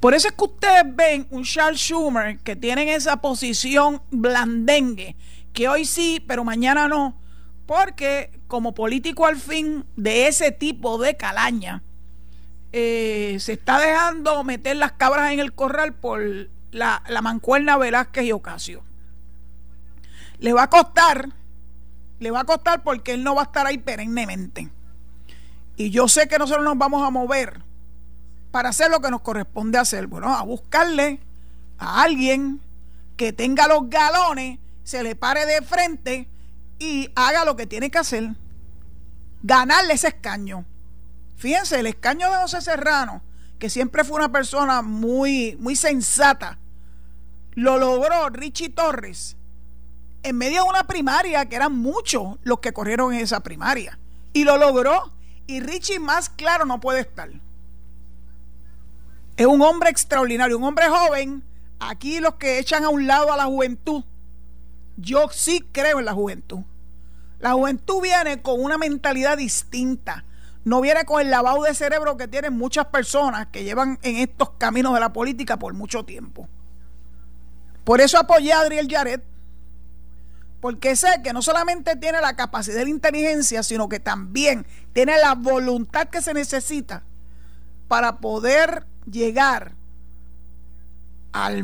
Por 0.00 0.14
eso 0.14 0.28
es 0.28 0.34
que 0.34 0.44
ustedes 0.44 0.84
ven 0.96 1.26
un 1.30 1.44
Charles 1.44 1.80
Schumer 1.80 2.38
que 2.38 2.56
tienen 2.56 2.88
esa 2.88 3.18
posición 3.18 4.00
blandengue, 4.10 5.16
que 5.52 5.68
hoy 5.68 5.84
sí, 5.84 6.24
pero 6.26 6.44
mañana 6.44 6.88
no, 6.88 7.14
porque 7.66 8.30
como 8.46 8.74
político 8.74 9.26
al 9.26 9.36
fin 9.36 9.84
de 9.96 10.26
ese 10.26 10.52
tipo 10.52 10.98
de 10.98 11.16
calaña, 11.16 11.82
eh, 12.76 13.36
se 13.38 13.52
está 13.52 13.78
dejando 13.78 14.42
meter 14.42 14.74
las 14.74 14.90
cabras 14.90 15.30
en 15.30 15.38
el 15.38 15.52
corral 15.52 15.92
por 15.92 16.20
la, 16.72 17.04
la 17.06 17.22
mancuerna 17.22 17.76
Velázquez 17.76 18.24
y 18.24 18.32
Ocasio. 18.32 18.82
Le 20.40 20.52
va 20.52 20.64
a 20.64 20.70
costar, 20.70 21.28
le 22.18 22.32
va 22.32 22.40
a 22.40 22.44
costar 22.44 22.82
porque 22.82 23.12
él 23.12 23.22
no 23.22 23.36
va 23.36 23.42
a 23.42 23.44
estar 23.44 23.64
ahí 23.64 23.78
perennemente. 23.78 24.68
Y 25.76 25.90
yo 25.90 26.08
sé 26.08 26.26
que 26.26 26.36
nosotros 26.36 26.64
nos 26.64 26.76
vamos 26.76 27.06
a 27.06 27.10
mover 27.10 27.60
para 28.50 28.70
hacer 28.70 28.90
lo 28.90 28.98
que 28.98 29.12
nos 29.12 29.20
corresponde 29.20 29.78
hacer. 29.78 30.08
Bueno, 30.08 30.34
a 30.34 30.42
buscarle 30.42 31.20
a 31.78 32.02
alguien 32.02 32.60
que 33.16 33.32
tenga 33.32 33.68
los 33.68 33.88
galones, 33.88 34.58
se 34.82 35.04
le 35.04 35.14
pare 35.14 35.46
de 35.46 35.62
frente 35.62 36.26
y 36.80 37.08
haga 37.14 37.44
lo 37.44 37.54
que 37.54 37.68
tiene 37.68 37.92
que 37.92 37.98
hacer. 37.98 38.30
Ganarle 39.44 39.94
ese 39.94 40.08
escaño. 40.08 40.64
Fíjense, 41.36 41.80
el 41.80 41.86
escaño 41.86 42.30
de 42.30 42.36
José 42.36 42.60
Serrano, 42.60 43.22
que 43.58 43.70
siempre 43.70 44.04
fue 44.04 44.16
una 44.16 44.32
persona 44.32 44.82
muy, 44.82 45.56
muy 45.60 45.76
sensata, 45.76 46.58
lo 47.54 47.78
logró 47.78 48.28
Richie 48.30 48.70
Torres 48.70 49.36
en 50.24 50.38
medio 50.38 50.64
de 50.64 50.70
una 50.70 50.84
primaria 50.84 51.44
que 51.46 51.54
eran 51.54 51.76
muchos 51.76 52.38
los 52.42 52.58
que 52.58 52.72
corrieron 52.72 53.12
en 53.12 53.20
esa 53.20 53.40
primaria. 53.40 53.98
Y 54.32 54.44
lo 54.44 54.56
logró. 54.56 55.12
Y 55.46 55.60
Richie 55.60 56.00
más 56.00 56.30
claro 56.30 56.64
no 56.64 56.80
puede 56.80 57.00
estar. 57.00 57.30
Es 59.36 59.46
un 59.46 59.60
hombre 59.60 59.90
extraordinario, 59.90 60.56
un 60.56 60.64
hombre 60.64 60.88
joven. 60.88 61.44
Aquí 61.78 62.20
los 62.20 62.36
que 62.36 62.58
echan 62.58 62.84
a 62.84 62.88
un 62.88 63.06
lado 63.06 63.32
a 63.32 63.36
la 63.36 63.44
juventud. 63.44 64.02
Yo 64.96 65.28
sí 65.30 65.62
creo 65.72 65.98
en 65.98 66.06
la 66.06 66.14
juventud. 66.14 66.60
La 67.38 67.52
juventud 67.52 68.00
viene 68.00 68.40
con 68.40 68.62
una 68.62 68.78
mentalidad 68.78 69.36
distinta. 69.36 70.24
No 70.64 70.80
viene 70.80 71.04
con 71.04 71.20
el 71.20 71.30
lavado 71.30 71.62
de 71.62 71.74
cerebro 71.74 72.16
que 72.16 72.26
tienen 72.26 72.56
muchas 72.56 72.86
personas 72.86 73.48
que 73.48 73.64
llevan 73.64 73.98
en 74.02 74.16
estos 74.16 74.50
caminos 74.56 74.94
de 74.94 75.00
la 75.00 75.12
política 75.12 75.58
por 75.58 75.74
mucho 75.74 76.04
tiempo. 76.04 76.48
Por 77.84 78.00
eso 78.00 78.18
apoyé 78.18 78.54
a 78.54 78.60
Adriel 78.60 78.88
Yaret, 78.88 79.22
porque 80.62 80.96
sé 80.96 81.20
que 81.22 81.34
no 81.34 81.42
solamente 81.42 81.96
tiene 81.96 82.22
la 82.22 82.34
capacidad 82.34 82.78
de 82.78 82.84
la 82.84 82.90
inteligencia, 82.90 83.62
sino 83.62 83.90
que 83.90 84.00
también 84.00 84.66
tiene 84.94 85.18
la 85.18 85.34
voluntad 85.34 86.08
que 86.08 86.22
se 86.22 86.32
necesita 86.32 87.02
para 87.86 88.16
poder 88.16 88.86
llegar 89.04 89.74
al 91.32 91.62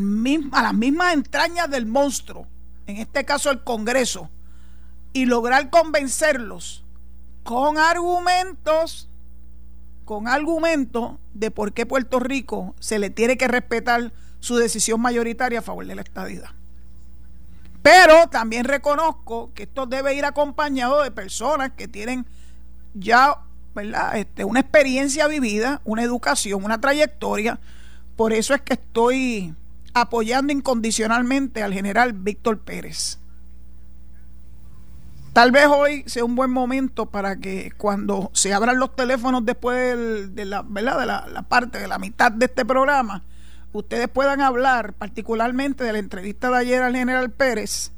a 0.53 0.63
las 0.63 0.75
mismas 0.75 1.15
entrañas 1.15 1.71
del 1.71 1.87
monstruo, 1.87 2.47
en 2.87 2.99
este 2.99 3.25
caso 3.25 3.51
el 3.51 3.65
Congreso, 3.65 4.29
y 5.15 5.25
lograr 5.25 5.71
convencerlos 5.71 6.85
con 7.43 7.79
argumentos, 7.79 9.09
con 10.05 10.29
argumentos 10.29 11.13
de 11.35 11.51
por 11.51 11.73
qué 11.73 11.87
Puerto 11.87 12.19
Rico 12.21 12.75
se 12.81 12.99
le 12.99 13.11
tiene 13.11 13.37
que 13.37 13.49
respetar 13.49 14.13
su 14.41 14.57
decisión 14.57 15.01
mayoritaria 15.01 15.61
a 15.61 15.63
favor 15.63 15.87
de 15.87 15.95
la 15.95 16.03
estadidad. 16.03 16.51
Pero 17.83 18.29
también 18.29 18.65
reconozco 18.65 19.51
que 19.55 19.63
esto 19.63 19.87
debe 19.87 20.15
ir 20.15 20.25
acompañado 20.25 21.03
de 21.03 21.11
personas 21.11 21.73
que 21.73 21.89
tienen 21.89 22.27
ya 22.95 23.39
¿verdad? 23.75 24.17
Este, 24.17 24.45
una 24.45 24.61
experiencia 24.61 25.27
vivida, 25.27 25.81
una 25.85 26.03
educación, 26.03 26.65
una 26.65 26.81
trayectoria. 26.81 27.61
Por 28.17 28.33
eso 28.33 28.55
es 28.55 28.61
que 28.63 28.75
estoy 28.75 29.55
apoyando 29.95 30.53
incondicionalmente 30.53 31.63
al 31.63 31.73
general 31.73 32.13
Víctor 32.13 32.59
Pérez. 32.59 33.20
Tal 35.33 35.53
vez 35.53 35.67
hoy 35.67 36.03
sea 36.07 36.25
un 36.25 36.35
buen 36.35 36.51
momento 36.51 37.07
para 37.07 37.37
que 37.37 37.73
cuando 37.77 38.31
se 38.35 38.53
abran 38.53 38.79
los 38.79 38.97
teléfonos 38.97 39.45
después 39.45 40.35
de, 40.35 40.45
la, 40.45 40.63
¿verdad? 40.63 40.99
de 40.99 41.33
la 41.33 41.43
parte, 41.43 41.79
de 41.79 41.87
la 41.87 41.99
mitad 41.99 42.33
de 42.33 42.47
este 42.47 42.65
programa, 42.65 43.23
ustedes 43.73 44.09
puedan 44.09 44.41
hablar 44.41 44.93
particularmente 44.95 45.85
de 45.85 45.93
la 45.93 45.99
entrevista 46.01 46.51
de 46.51 46.57
ayer 46.57 46.83
al 46.83 46.97
general 46.97 47.31
Pérez. 47.31 47.93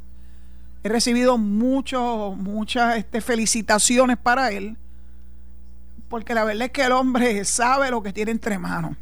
He 0.83 0.91
recibido 0.91 1.39
mucho, 1.39 2.35
muchas 2.37 2.99
este, 2.99 3.23
felicitaciones 3.23 4.19
para 4.19 4.51
él, 4.51 4.77
porque 6.11 6.35
la 6.35 6.45
verdad 6.45 6.67
es 6.67 6.73
que 6.73 6.85
el 6.85 6.93
hombre 6.93 7.45
sabe 7.47 7.91
lo 7.91 8.03
que 8.03 8.13
tiene 8.13 8.33
entre 8.33 8.59
manos. 8.59 8.95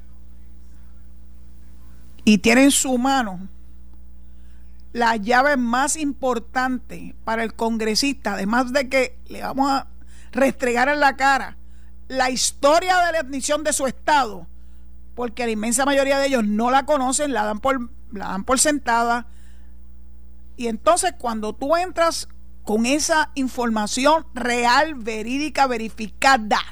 Y 2.25 2.39
tiene 2.39 2.63
en 2.63 2.71
su 2.71 2.97
mano 2.97 3.49
la 4.93 5.17
llave 5.17 5.57
más 5.57 5.97
importante 5.97 7.15
para 7.25 7.45
el 7.45 7.55
congresista, 7.55 8.35
además 8.35 8.73
de 8.73 8.89
que 8.89 9.19
le 9.29 9.43
vamos 9.43 9.71
a 9.71 9.87
restregar 10.33 10.89
en 10.89 11.01
la 11.01 11.17
cara 11.17 11.57
la 12.09 12.31
historia 12.31 12.99
de 13.07 13.13
la 13.13 13.21
admisión 13.21 13.63
de 13.63 13.73
su 13.73 13.87
estado 13.87 14.47
porque 15.21 15.45
la 15.45 15.53
inmensa 15.53 15.85
mayoría 15.85 16.19
de 16.19 16.29
ellos 16.29 16.47
no 16.47 16.71
la 16.71 16.87
conocen, 16.87 17.35
la 17.35 17.45
dan 17.45 17.61
por, 17.61 17.91
la 18.11 18.29
dan 18.29 18.45
por 18.45 18.59
sentada. 18.59 19.27
Y 20.57 20.69
entonces 20.69 21.13
cuando 21.19 21.53
tú 21.53 21.77
entras 21.77 22.27
con 22.65 22.87
esa 22.87 23.31
información 23.35 24.25
real, 24.33 24.95
verídica, 24.95 25.67
verificada, 25.67 26.63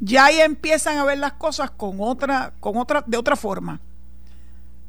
ya 0.00 0.24
ahí 0.24 0.40
empiezan 0.40 0.96
a 0.96 1.04
ver 1.04 1.18
las 1.18 1.34
cosas 1.34 1.70
con 1.70 1.98
otra, 2.00 2.54
con 2.58 2.78
otra, 2.78 3.04
de 3.06 3.18
otra 3.18 3.36
forma. 3.36 3.80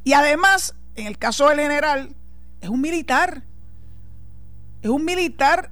Y 0.05 0.13
además, 0.13 0.73
en 0.97 1.07
el 1.07 1.17
caso 1.17 1.47
del 1.47 1.59
general, 1.59 2.13
es 2.59 2.69
un 2.69 2.81
militar. 2.81 3.43
Es 4.81 4.89
un 4.89 5.05
militar 5.05 5.71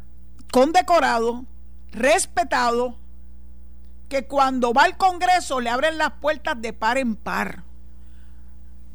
condecorado, 0.51 1.45
respetado, 1.91 2.97
que 4.07 4.27
cuando 4.27 4.71
va 4.71 4.83
al 4.83 4.97
Congreso 4.97 5.59
le 5.59 5.69
abren 5.69 5.97
las 5.97 6.11
puertas 6.21 6.61
de 6.61 6.73
par 6.73 6.97
en 6.97 7.15
par. 7.15 7.63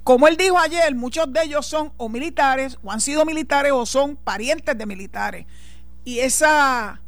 Como 0.05 0.29
él 0.29 0.37
dijo 0.37 0.57
ayer, 0.57 0.95
muchos 0.95 1.33
de 1.33 1.43
ellos 1.43 1.67
son 1.67 1.93
o 1.97 2.09
militares, 2.09 2.79
o 2.83 2.93
han 2.93 3.01
sido 3.01 3.25
militares, 3.25 3.73
o 3.73 3.85
son 3.85 4.17
parientes 4.17 4.79
de 4.79 4.87
militares. 4.87 5.47
Y 6.05 6.21
esa, 6.21 7.01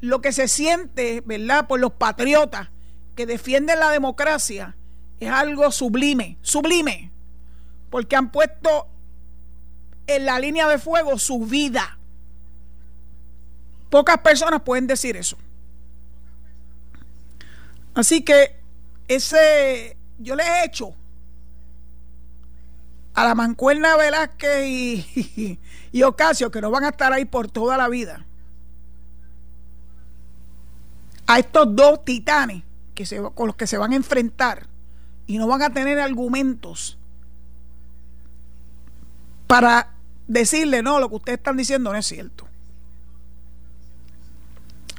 lo 0.00 0.20
que 0.20 0.32
se 0.32 0.48
siente, 0.48 1.22
¿verdad?, 1.24 1.68
por 1.68 1.80
los 1.80 1.92
patriotas 1.92 2.68
que 3.14 3.26
defienden 3.26 3.78
la 3.78 3.90
democracia, 3.90 4.74
es 5.20 5.30
algo 5.30 5.70
sublime, 5.70 6.38
sublime, 6.42 7.11
porque 7.92 8.16
han 8.16 8.32
puesto 8.32 8.88
en 10.06 10.24
la 10.24 10.40
línea 10.40 10.66
de 10.66 10.78
fuego 10.78 11.18
su 11.18 11.40
vida. 11.40 11.98
Pocas 13.90 14.16
personas 14.18 14.62
pueden 14.62 14.86
decir 14.86 15.14
eso. 15.14 15.36
Así 17.92 18.24
que 18.24 18.56
ese 19.08 19.98
yo 20.18 20.34
le 20.36 20.42
he 20.42 20.64
hecho 20.64 20.94
a 23.12 23.26
la 23.26 23.34
mancuerna 23.34 23.94
Velázquez 23.98 24.64
y, 24.64 25.58
y, 25.92 26.02
Ocasio, 26.02 26.50
que 26.50 26.62
no 26.62 26.70
van 26.70 26.84
a 26.84 26.88
estar 26.88 27.12
ahí 27.12 27.26
por 27.26 27.50
toda 27.50 27.76
la 27.76 27.90
vida, 27.90 28.24
a 31.26 31.38
estos 31.38 31.76
dos 31.76 32.06
titanes 32.06 32.62
que 32.94 33.04
se, 33.04 33.20
con 33.34 33.48
los 33.48 33.56
que 33.56 33.66
se 33.66 33.76
van 33.76 33.92
a 33.92 33.96
enfrentar 33.96 34.66
y 35.26 35.36
no 35.36 35.46
van 35.46 35.60
a 35.60 35.74
tener 35.74 36.00
argumentos 36.00 36.96
para 39.52 39.88
decirle, 40.26 40.82
no, 40.82 40.98
lo 40.98 41.10
que 41.10 41.16
ustedes 41.16 41.36
están 41.36 41.58
diciendo 41.58 41.92
no 41.92 41.98
es 41.98 42.06
cierto. 42.06 42.48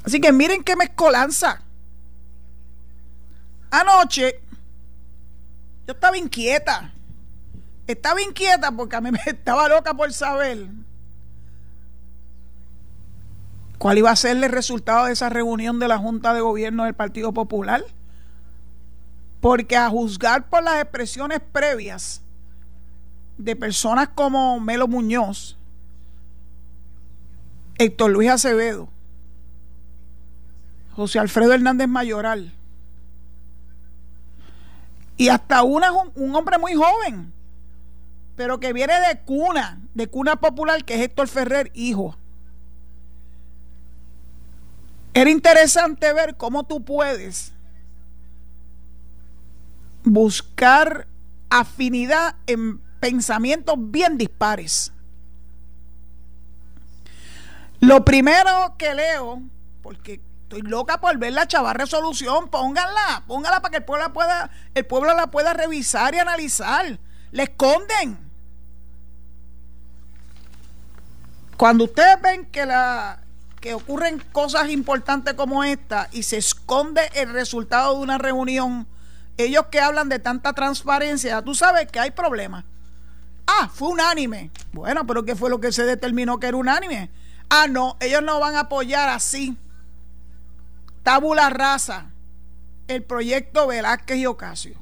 Así 0.04 0.22
que 0.22 0.32
miren 0.32 0.64
qué 0.64 0.76
mezcolanza. 0.76 1.64
Anoche 3.72 4.40
yo 5.88 5.94
estaba 5.96 6.20
inquieta. 6.20 6.94
Estaba 7.88 8.22
inquieta 8.22 8.72
porque 8.72 8.96
a 8.96 9.02
mí 9.02 9.10
me 9.12 9.20
estaba 9.26 9.68
loca 9.68 9.96
por 9.96 10.14
saber 10.14 10.68
cuál 13.80 13.98
iba 13.98 14.12
a 14.12 14.16
ser 14.16 14.38
el 14.38 14.52
resultado 14.52 15.08
de 15.08 15.14
esa 15.14 15.30
reunión 15.30 15.80
de 15.80 15.88
la 15.88 15.98
Junta 15.98 16.32
de 16.32 16.42
Gobierno 16.42 16.84
del 16.84 16.94
Partido 16.94 17.34
Popular. 17.34 17.84
Porque 19.42 19.78
a 19.78 19.90
juzgar 19.90 20.48
por 20.48 20.62
las 20.62 20.80
expresiones 20.80 21.40
previas 21.40 22.23
de 23.44 23.56
personas 23.56 24.10
como 24.16 24.60
Melo 24.60 24.88
Muñoz, 24.88 25.58
Héctor 27.78 28.12
Luis 28.12 28.30
Acevedo, 28.30 28.88
José 30.96 31.20
Alfredo 31.20 31.54
Hernández 31.54 31.88
Mayoral, 31.88 32.54
y 35.18 35.28
hasta 35.28 35.64
una, 35.64 35.92
un 35.92 36.36
hombre 36.36 36.58
muy 36.58 36.74
joven, 36.74 37.34
pero 38.36 38.60
que 38.60 38.72
viene 38.72 38.94
de 39.00 39.20
cuna, 39.20 39.80
de 39.94 40.08
cuna 40.08 40.38
popular, 40.38 40.86
que 40.86 40.96
es 40.96 41.02
Héctor 41.02 41.28
Ferrer, 41.28 41.70
hijo. 41.74 42.16
Era 45.14 45.30
interesante 45.30 46.12
ver 46.14 46.36
cómo 46.38 46.64
tú 46.64 46.84
puedes 46.84 47.52
buscar 50.04 51.08
afinidad 51.50 52.36
en 52.48 52.82
pensamientos 53.04 53.76
bien 53.78 54.18
dispares. 54.18 54.94
Lo 57.82 58.06
primero 58.06 58.76
que 58.78 58.94
leo, 58.94 59.42
porque 59.82 60.22
Estoy 60.44 60.62
loca 60.70 61.02
por 61.02 61.18
ver 61.18 61.34
la 61.34 61.48
chava 61.48 61.74
resolución. 61.74 62.48
Pónganla, 62.48 63.24
pónganla 63.26 63.62
para 63.62 63.72
que 63.72 63.78
el 63.78 63.86
pueblo, 63.86 64.14
pueda, 64.14 64.52
el 64.76 64.86
pueblo 64.86 65.16
la 65.16 65.28
pueda 65.28 65.52
revisar 65.52 66.14
y 66.14 66.20
analizar. 66.20 67.00
Le 67.32 67.44
esconden. 67.44 68.20
Cuando 71.58 71.86
ustedes 71.86 72.22
ven 72.22 72.46
que 72.46 72.68
la 72.68 73.20
que 73.60 73.74
ocurren 73.74 74.20
cosas 74.32 74.70
importantes 74.70 75.34
como 75.34 75.64
esta 75.64 76.08
y 76.12 76.24
se 76.24 76.38
esconde 76.38 77.02
el 77.16 77.34
resultado 77.34 77.96
de 77.96 78.02
una 78.02 78.18
reunión 78.18 78.88
ellos 79.38 79.66
que 79.72 79.80
hablan 79.80 80.08
de 80.08 80.20
tanta 80.20 80.54
transparencia, 80.54 81.42
tú 81.42 81.56
sabes 81.56 81.92
que 81.92 82.00
hay 82.00 82.12
problemas. 82.12 82.64
Ah, 83.46 83.70
fue 83.74 83.90
unánime. 83.90 84.52
Bueno, 84.72 85.06
pero 85.06 85.24
¿qué 85.26 85.36
fue 85.36 85.50
lo 85.50 85.60
que 85.60 85.72
se 85.72 85.84
determinó 85.84 86.40
que 86.40 86.48
era 86.48 86.58
unánime? 86.58 87.10
Ah, 87.50 87.68
no, 87.68 87.98
ellos 88.00 88.24
no 88.24 88.40
van 88.40 88.56
a 88.56 88.62
apoyar 88.62 89.10
así. 89.10 89.58
Tabula 91.04 91.50
rasa. 91.50 92.10
El 92.88 93.04
proyecto 93.04 93.68
Velázquez 93.68 94.18
y 94.18 94.26
Ocasio. 94.26 94.78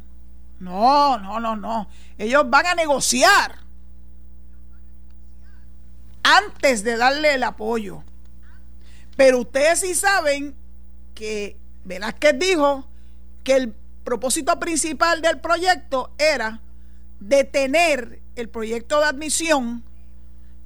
No, 0.60 1.18
no, 1.18 1.40
no, 1.40 1.56
no. 1.56 1.90
Ellos 2.18 2.50
van 2.50 2.68
a 2.68 2.76
negociar 2.76 3.58
antes 6.24 6.84
de 6.84 6.98
darle 6.98 7.34
el 7.34 7.44
apoyo. 7.44 8.04
Pero 9.18 9.40
ustedes 9.40 9.82
sí 9.82 9.96
saben 9.96 10.56
que 11.16 11.58
Velázquez 11.84 12.38
dijo 12.38 12.88
que 13.44 13.56
el 13.56 13.76
propósito 14.04 14.60
principal 14.60 15.22
del 15.22 15.40
proyecto 15.40 16.14
era 16.18 16.62
detener 17.20 18.21
el 18.36 18.50
proyecto 18.50 19.00
de 19.00 19.06
admisión 19.06 19.84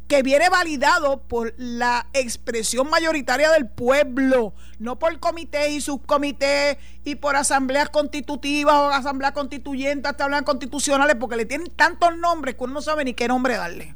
que 0.07 0.21
viene 0.21 0.49
validado 0.49 1.17
por 1.17 1.53
la 1.57 2.07
expresión 2.13 2.89
mayoritaria 2.89 3.49
del 3.51 3.67
pueblo, 3.67 4.53
no 4.77 4.99
por 4.99 5.19
comité 5.19 5.71
y 5.71 5.81
subcomité 5.81 6.77
y 7.03 7.15
por 7.15 7.35
asambleas 7.35 7.89
constitutivas 7.89 8.75
o 8.75 8.89
asambleas 8.89 9.31
constituyentes, 9.31 10.11
asambleas 10.13 10.43
constitucionales, 10.43 11.15
porque 11.19 11.35
le 11.35 11.45
tienen 11.45 11.71
tantos 11.75 12.15
nombres 12.17 12.55
que 12.55 12.63
uno 12.63 12.75
no 12.75 12.81
sabe 12.81 13.03
ni 13.03 13.13
qué 13.13 13.27
nombre 13.27 13.57
darle. 13.57 13.95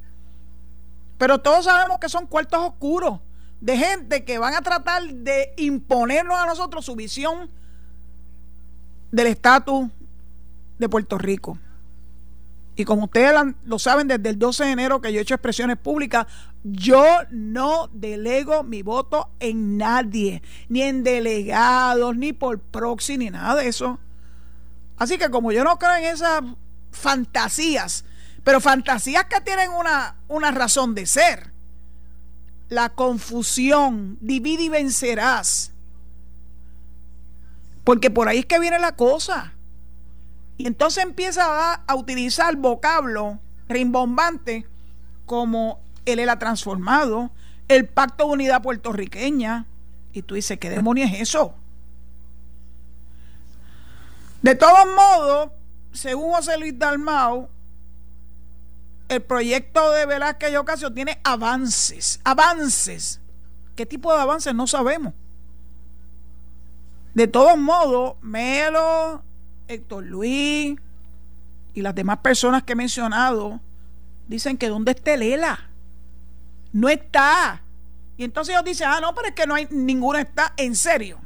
Pero 1.20 1.40
todos 1.40 1.66
sabemos 1.66 2.00
que 2.00 2.10
son 2.10 2.26
cuartos 2.26 2.60
oscuros 2.60 3.20
de 3.62 3.78
gente 3.78 4.24
que 4.24 4.40
van 4.40 4.56
a 4.56 4.62
tratar 4.62 5.04
de 5.04 5.54
imponernos 5.58 6.40
a 6.40 6.46
nosotros 6.46 6.86
su 6.86 6.96
visión 6.96 7.52
del 9.12 9.28
estatus 9.28 9.90
de 10.80 10.90
Puerto 10.90 11.18
Rico. 11.18 11.60
Y 12.80 12.86
como 12.86 13.04
ustedes 13.04 13.36
lo 13.66 13.78
saben 13.78 14.08
desde 14.08 14.30
el 14.30 14.40
12 14.40 14.64
de 14.64 14.72
enero 14.72 15.02
que 15.02 15.12
yo 15.12 15.20
he 15.20 15.22
hecho 15.22 15.34
expresiones 15.34 15.76
públicas, 15.76 16.28
yo 16.64 17.04
no 17.30 17.90
delego 17.92 18.64
mi 18.64 18.84
voto 18.84 19.32
en 19.42 19.76
nadie, 19.76 20.42
ni 20.70 20.84
en 20.84 21.04
delegados, 21.04 22.16
ni 22.16 22.32
por 22.32 22.62
proxy, 22.62 23.18
ni 23.18 23.30
nada 23.30 23.56
de 23.56 23.68
eso. 23.68 24.00
Así 24.96 25.18
que 25.18 25.30
como 25.30 25.52
yo 25.52 25.66
no 25.66 25.78
creo 25.78 25.94
en 25.98 26.06
esas 26.06 26.42
fantasías, 26.94 28.06
pero 28.46 28.62
fantasías 28.62 29.26
que 29.26 29.42
tienen 29.42 29.72
una, 29.72 30.16
una 30.30 30.52
razón 30.52 30.96
de 30.96 31.06
ser, 31.06 31.52
la 32.70 32.88
confusión, 32.88 34.18
divide 34.22 34.64
y 34.64 34.70
vencerás. 34.70 35.74
Porque 37.84 38.10
por 38.10 38.30
ahí 38.30 38.40
es 38.40 38.46
que 38.46 38.58
viene 38.58 38.80
la 38.80 38.96
cosa. 38.96 39.52
Y 40.60 40.68
entonces 40.68 41.06
empieza 41.06 41.74
a, 41.76 41.96
utilizar 41.96 42.54
vocablo 42.58 43.40
rimbombante 43.70 44.68
como 45.26 45.80
el 46.06 46.20
ELA 46.20 46.38
transformado, 46.38 47.32
el 47.70 47.88
Pacto 47.88 48.26
de 48.26 48.34
Unidad 48.34 48.62
Puertorriqueña. 48.62 49.68
Y 50.12 50.22
tú 50.22 50.36
dices, 50.36 50.60
¿qué 50.60 50.70
demonios 50.70 51.12
es 51.14 51.22
eso? 51.22 51.56
De 54.42 54.54
todos 54.54 54.86
modos, 54.98 55.52
según 55.94 56.34
José 56.34 56.58
Luis 56.58 56.78
Dalmau, 56.78 57.48
el 59.08 59.22
proyecto 59.22 59.92
de 59.92 60.06
Velázquez 60.08 60.52
y 60.52 60.58
Ocasio 60.58 60.92
tiene 60.92 61.22
avances, 61.24 62.20
avances. 62.26 63.22
¿Qué 63.78 63.86
tipo 63.86 64.14
de 64.14 64.20
avances? 64.20 64.54
No 64.54 64.68
sabemos. 64.68 65.14
De 67.14 67.30
todos 67.30 67.58
modos, 67.58 68.16
Melo, 68.22 69.24
Héctor 69.70 70.04
Luis 70.04 70.76
y 71.76 71.82
las 71.82 71.94
demás 71.94 72.18
personas 72.18 72.64
que 72.64 72.74
he 72.74 72.76
mencionado 72.76 73.62
dicen 74.28 74.58
que 74.58 74.68
¿dónde 74.68 74.92
está 74.92 75.16
Lela? 75.16 75.70
No 76.74 76.90
está. 76.90 77.62
Y 78.18 78.24
entonces 78.24 78.54
ellos 78.54 78.66
dicen, 78.66 78.88
ah, 78.90 79.00
no, 79.00 79.14
pero 79.14 79.28
es 79.30 79.36
que 79.36 79.46
no 79.46 79.54
hay 79.54 79.68
ninguna 79.70 80.22
está 80.22 80.54
en 80.58 80.76
serio. 80.76 81.22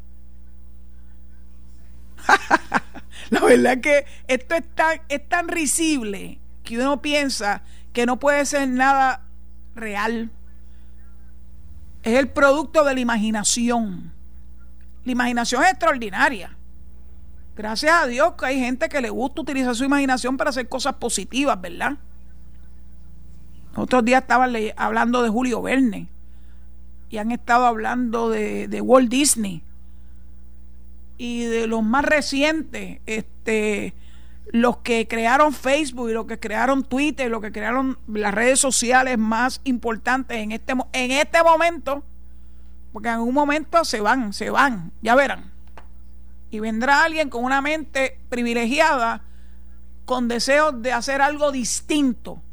La 3.30 3.40
verdad 3.40 3.74
es 3.74 3.82
que 3.82 4.06
esto 4.28 4.56
es 4.56 4.64
tan, 4.76 5.02
es 5.08 5.28
tan 5.28 5.48
risible 5.48 6.40
que 6.64 6.78
uno 6.78 7.02
piensa 7.02 7.64
que 7.94 8.06
no 8.06 8.20
puede 8.20 8.46
ser 8.46 8.68
nada 8.68 9.22
real. 9.74 10.32
Es 12.04 12.20
el 12.20 12.28
producto 12.28 12.84
de 12.84 12.94
la 12.94 13.00
imaginación. 13.00 14.12
La 15.06 15.12
imaginación 15.14 15.64
es 15.64 15.70
extraordinaria. 15.70 16.58
Gracias 17.56 17.94
a 17.94 18.08
Dios 18.08 18.34
que 18.34 18.48
hay 18.48 18.60
gente 18.60 18.90
que 18.90 19.02
le 19.02 19.10
gusta 19.10 19.42
utilizar 19.42 19.76
su 19.76 19.84
imaginación 19.84 20.38
para 20.38 20.50
hacer 20.50 20.68
cosas 20.68 20.96
positivas, 20.96 21.60
¿verdad? 21.62 21.98
Otros 23.76 24.04
días 24.06 24.22
estaban 24.24 24.56
hablando 24.76 25.22
de 25.22 25.30
Julio 25.30 25.62
Verne 25.62 26.08
y 27.10 27.18
han 27.18 27.32
estado 27.32 27.66
hablando 27.66 28.30
de, 28.30 28.68
de 28.68 28.82
Walt 28.82 29.10
Disney 29.10 29.64
y 31.18 31.44
de 31.44 31.68
los 31.68 31.84
más 31.84 32.06
recientes, 32.06 33.00
este, 33.06 33.94
los 34.52 34.78
que 34.78 35.08
crearon 35.08 35.54
Facebook 35.54 36.10
y 36.10 36.14
los 36.14 36.26
que 36.26 36.40
crearon 36.40 36.84
Twitter, 36.84 37.30
los 37.30 37.42
que 37.42 37.52
crearon 37.52 37.98
las 38.08 38.34
redes 38.34 38.60
sociales 38.60 39.18
más 39.18 39.62
importantes 39.64 40.38
en 40.38 40.52
este, 40.52 40.74
en 40.92 41.12
este 41.12 41.44
momento, 41.44 42.04
porque 42.92 43.10
en 43.10 43.16
algún 43.16 43.34
momento 43.34 43.86
se 43.86 44.02
van, 44.02 44.34
se 44.34 44.50
van, 44.50 44.92
ya 45.02 45.16
verán. 45.16 45.53
Y 46.54 46.60
vendrá 46.60 47.04
alguien 47.04 47.32
con 47.32 47.44
una 47.44 47.62
mente 47.62 48.20
privilegiada, 48.30 49.24
con 50.06 50.28
deseos 50.28 50.84
de 50.84 50.94
hacer 50.94 51.20
algo 51.20 51.52
distinto. 51.52 52.44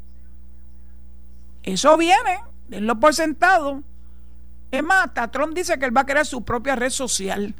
Eso 1.61 1.95
viene, 1.97 2.39
denlo 2.67 2.99
por 2.99 3.13
sentado. 3.13 3.83
Es 4.71 4.81
más, 4.81 5.05
hasta 5.05 5.29
Trump 5.29 5.53
dice 5.53 5.77
que 5.77 5.85
él 5.85 5.95
va 5.95 6.01
a 6.01 6.07
crear 6.07 6.25
su 6.25 6.43
propia 6.43 6.75
red 6.75 6.89
social. 6.89 7.53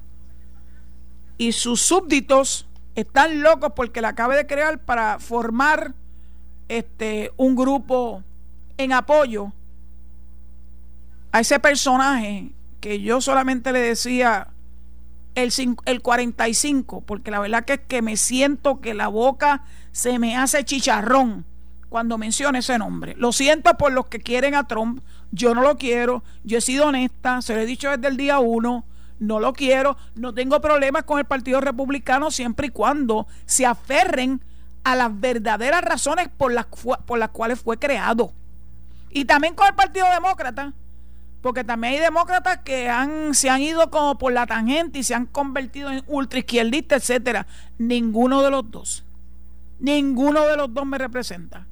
Y 1.37 1.51
sus 1.51 1.79
súbditos 1.79 2.67
están 2.95 3.43
locos 3.43 3.73
porque 3.75 4.01
la 4.01 4.07
acabe 4.09 4.35
de 4.35 4.47
crear 4.47 4.79
para 4.79 5.19
formar 5.19 5.93
este 6.69 7.31
un 7.37 7.55
grupo 7.55 8.23
en 8.77 8.93
apoyo 8.93 9.53
a 11.31 11.41
ese 11.41 11.59
personaje 11.59 12.49
que 12.79 12.99
yo 12.99 13.21
solamente 13.21 13.71
le 13.71 13.81
decía 13.81 14.50
el, 15.35 15.51
el 15.85 16.01
45, 16.01 17.01
porque 17.01 17.31
la 17.31 17.39
verdad 17.39 17.65
que 17.65 17.73
es 17.73 17.81
que 17.87 18.01
me 18.01 18.17
siento 18.17 18.81
que 18.81 18.93
la 18.93 19.07
boca 19.07 19.63
se 19.91 20.19
me 20.19 20.35
hace 20.35 20.63
chicharrón 20.63 21.45
cuando 21.89 22.17
menciona 22.17 22.59
ese 22.59 22.77
nombre. 22.77 23.15
Lo 23.17 23.31
siento 23.31 23.77
por 23.77 23.91
los 23.91 24.07
que 24.07 24.19
quieren 24.19 24.55
a 24.55 24.67
Trump, 24.67 25.01
yo 25.31 25.53
no 25.53 25.61
lo 25.61 25.77
quiero, 25.77 26.23
yo 26.43 26.57
he 26.57 26.61
sido 26.61 26.87
honesta, 26.87 27.41
se 27.41 27.55
lo 27.55 27.61
he 27.61 27.65
dicho 27.65 27.89
desde 27.89 28.07
el 28.07 28.17
día 28.17 28.39
uno, 28.39 28.85
no 29.19 29.39
lo 29.39 29.53
quiero, 29.53 29.97
no 30.15 30.33
tengo 30.33 30.59
problemas 30.61 31.03
con 31.03 31.19
el 31.19 31.25
Partido 31.25 31.61
Republicano 31.61 32.31
siempre 32.31 32.67
y 32.67 32.69
cuando 32.69 33.27
se 33.45 33.65
aferren 33.65 34.41
a 34.83 34.95
las 34.95 35.19
verdaderas 35.19 35.83
razones 35.83 36.29
por 36.35 36.51
las, 36.51 36.65
por 36.65 37.19
las 37.19 37.29
cuales 37.29 37.59
fue 37.59 37.77
creado. 37.77 38.33
Y 39.11 39.25
también 39.25 39.53
con 39.53 39.67
el 39.67 39.75
Partido 39.75 40.07
Demócrata, 40.11 40.73
porque 41.41 41.63
también 41.63 41.95
hay 41.95 41.99
demócratas 41.99 42.59
que 42.59 42.89
se 43.33 43.49
han 43.49 43.61
ido 43.61 43.89
como 43.89 44.17
por 44.17 44.31
la 44.31 44.45
tangente 44.45 44.99
y 44.99 45.03
se 45.03 45.15
han 45.15 45.25
convertido 45.25 45.91
en 45.91 46.03
ultraizquierdistas, 46.07 47.01
etcétera. 47.01 47.47
Ninguno 47.77 48.41
de 48.43 48.51
los 48.51 48.69
dos. 48.69 49.03
Ninguno 49.79 50.45
de 50.45 50.57
los 50.57 50.73
dos 50.73 50.85
me 50.85 50.99
representa. 50.99 51.65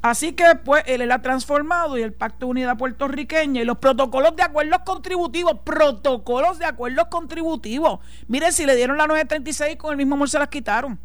Así 0.00 0.32
que 0.32 0.44
pues 0.64 0.84
él 0.86 1.10
ha 1.10 1.20
transformado 1.20 1.98
y 1.98 2.02
el 2.02 2.12
Pacto 2.12 2.46
de 2.46 2.52
Unidad 2.52 2.78
Puertorriqueña 2.78 3.60
y 3.60 3.64
los 3.64 3.78
protocolos 3.78 4.36
de 4.36 4.44
acuerdos 4.44 4.80
contributivos, 4.86 5.58
protocolos 5.64 6.58
de 6.58 6.66
acuerdos 6.66 7.08
contributivos. 7.08 7.98
Miren, 8.28 8.52
si 8.52 8.64
le 8.64 8.76
dieron 8.76 8.96
la 8.96 9.06
936 9.06 9.76
con 9.76 9.90
el 9.90 9.96
mismo 9.96 10.14
amor 10.14 10.30
se 10.30 10.38
las 10.38 10.48
quitaron. 10.48 10.98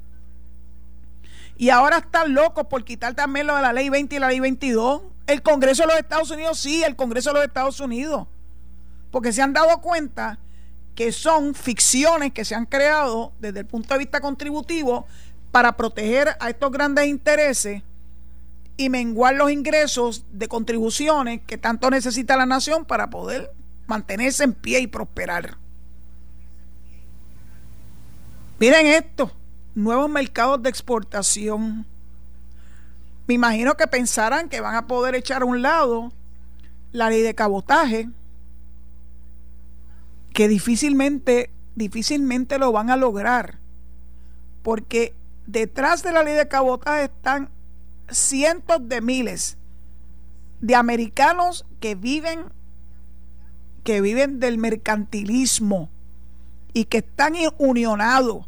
Y 1.57 1.69
ahora 1.69 1.97
están 1.97 2.33
locos 2.33 2.67
por 2.67 2.83
quitar 2.83 3.13
también 3.13 3.47
lo 3.47 3.55
de 3.55 3.61
la 3.61 3.73
ley 3.73 3.89
20 3.89 4.15
y 4.15 4.19
la 4.19 4.27
ley 4.27 4.39
22. 4.39 5.01
El 5.27 5.41
Congreso 5.41 5.83
de 5.83 5.88
los 5.88 5.97
Estados 5.97 6.31
Unidos, 6.31 6.59
sí, 6.59 6.83
el 6.83 6.95
Congreso 6.95 7.29
de 7.29 7.36
los 7.36 7.45
Estados 7.45 7.79
Unidos. 7.79 8.27
Porque 9.12 9.31
se 9.31 9.41
han 9.41 9.53
dado 9.53 9.79
cuenta 9.79 10.39
que 10.95 11.12
son 11.12 11.55
ficciones 11.55 12.33
que 12.33 12.45
se 12.45 12.55
han 12.55 12.65
creado 12.65 13.33
desde 13.39 13.62
el 13.62 13.65
punto 13.65 13.93
de 13.93 13.99
vista 13.99 14.21
contributivo 14.21 15.07
para 15.51 15.75
proteger 15.75 16.36
a 16.39 16.49
estos 16.49 16.71
grandes 16.71 17.07
intereses 17.07 17.83
y 18.77 18.89
menguar 18.89 19.36
los 19.36 19.51
ingresos 19.51 20.25
de 20.31 20.47
contribuciones 20.47 21.41
que 21.45 21.57
tanto 21.57 21.89
necesita 21.89 22.38
la 22.38 22.45
nación 22.45 22.86
para 22.86 23.09
poder 23.09 23.51
mantenerse 23.86 24.43
en 24.43 24.53
pie 24.53 24.79
y 24.79 24.88
prosperar. 24.88 25.57
Miren 28.59 28.88
esto, 28.88 29.31
nuevos 29.75 30.09
mercados 30.09 30.62
de 30.63 30.69
exportación. 30.69 31.86
Me 33.27 33.36
imagino 33.36 33.75
que 33.75 33.88
pensarán 33.88 34.49
que 34.49 34.62
van 34.62 34.75
a 34.75 34.88
poder 34.88 35.15
echar 35.15 35.41
a 35.41 35.45
un 35.45 35.62
lado 35.62 36.12
la 36.91 37.09
ley 37.09 37.21
de 37.21 37.33
cabotaje, 37.33 38.09
que 40.33 40.47
difícilmente, 40.47 41.49
difícilmente 41.75 42.57
lo 42.57 42.71
van 42.71 42.89
a 42.89 42.97
lograr. 42.97 43.59
porque 44.63 45.13
detrás 45.45 46.03
de 46.03 46.13
la 46.13 46.23
ley 46.23 46.33
de 46.33 46.47
cabotaje 46.47 47.03
están 47.03 47.49
cientos 48.09 48.88
de 48.88 49.01
miles 49.01 49.57
de 50.62 50.75
americanos 50.75 51.65
que 51.79 51.95
viven 51.95 52.45
que 53.83 53.99
viven 53.99 54.39
del 54.39 54.57
mercantilismo 54.57 55.89
y 56.71 56.86
que 56.86 56.99
están 56.99 57.33
unionados 57.57 58.47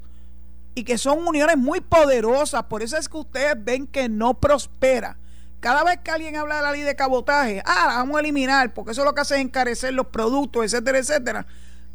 y 0.76 0.84
que 0.84 0.98
son 0.98 1.26
uniones 1.26 1.58
muy 1.58 1.80
poderosas. 1.80 2.64
Por 2.64 2.84
eso 2.84 2.98
es 2.98 3.10
que 3.10 3.18
ustedes 3.18 3.56
ven 3.58 3.88
que 3.88 4.10
no 4.10 4.36
prospera. 4.36 5.18
Cada 5.62 5.84
vez 5.84 6.00
que 6.04 6.12
alguien 6.12 6.36
habla 6.36 6.58
de 6.58 6.62
la 6.62 6.72
ley 6.72 6.82
de 6.82 6.96
cabotaje, 6.96 7.64
ah, 7.66 7.86
la 7.88 7.96
vamos 7.96 8.18
a 8.18 8.20
eliminar, 8.20 8.74
porque 8.74 8.92
eso 8.92 9.04
lo 9.04 9.16
que 9.16 9.22
hace 9.22 9.36
es 9.36 9.42
encarecer 9.42 9.94
los 9.94 10.08
productos, 10.08 10.66
etcétera, 10.66 11.00
etcétera. 11.00 11.48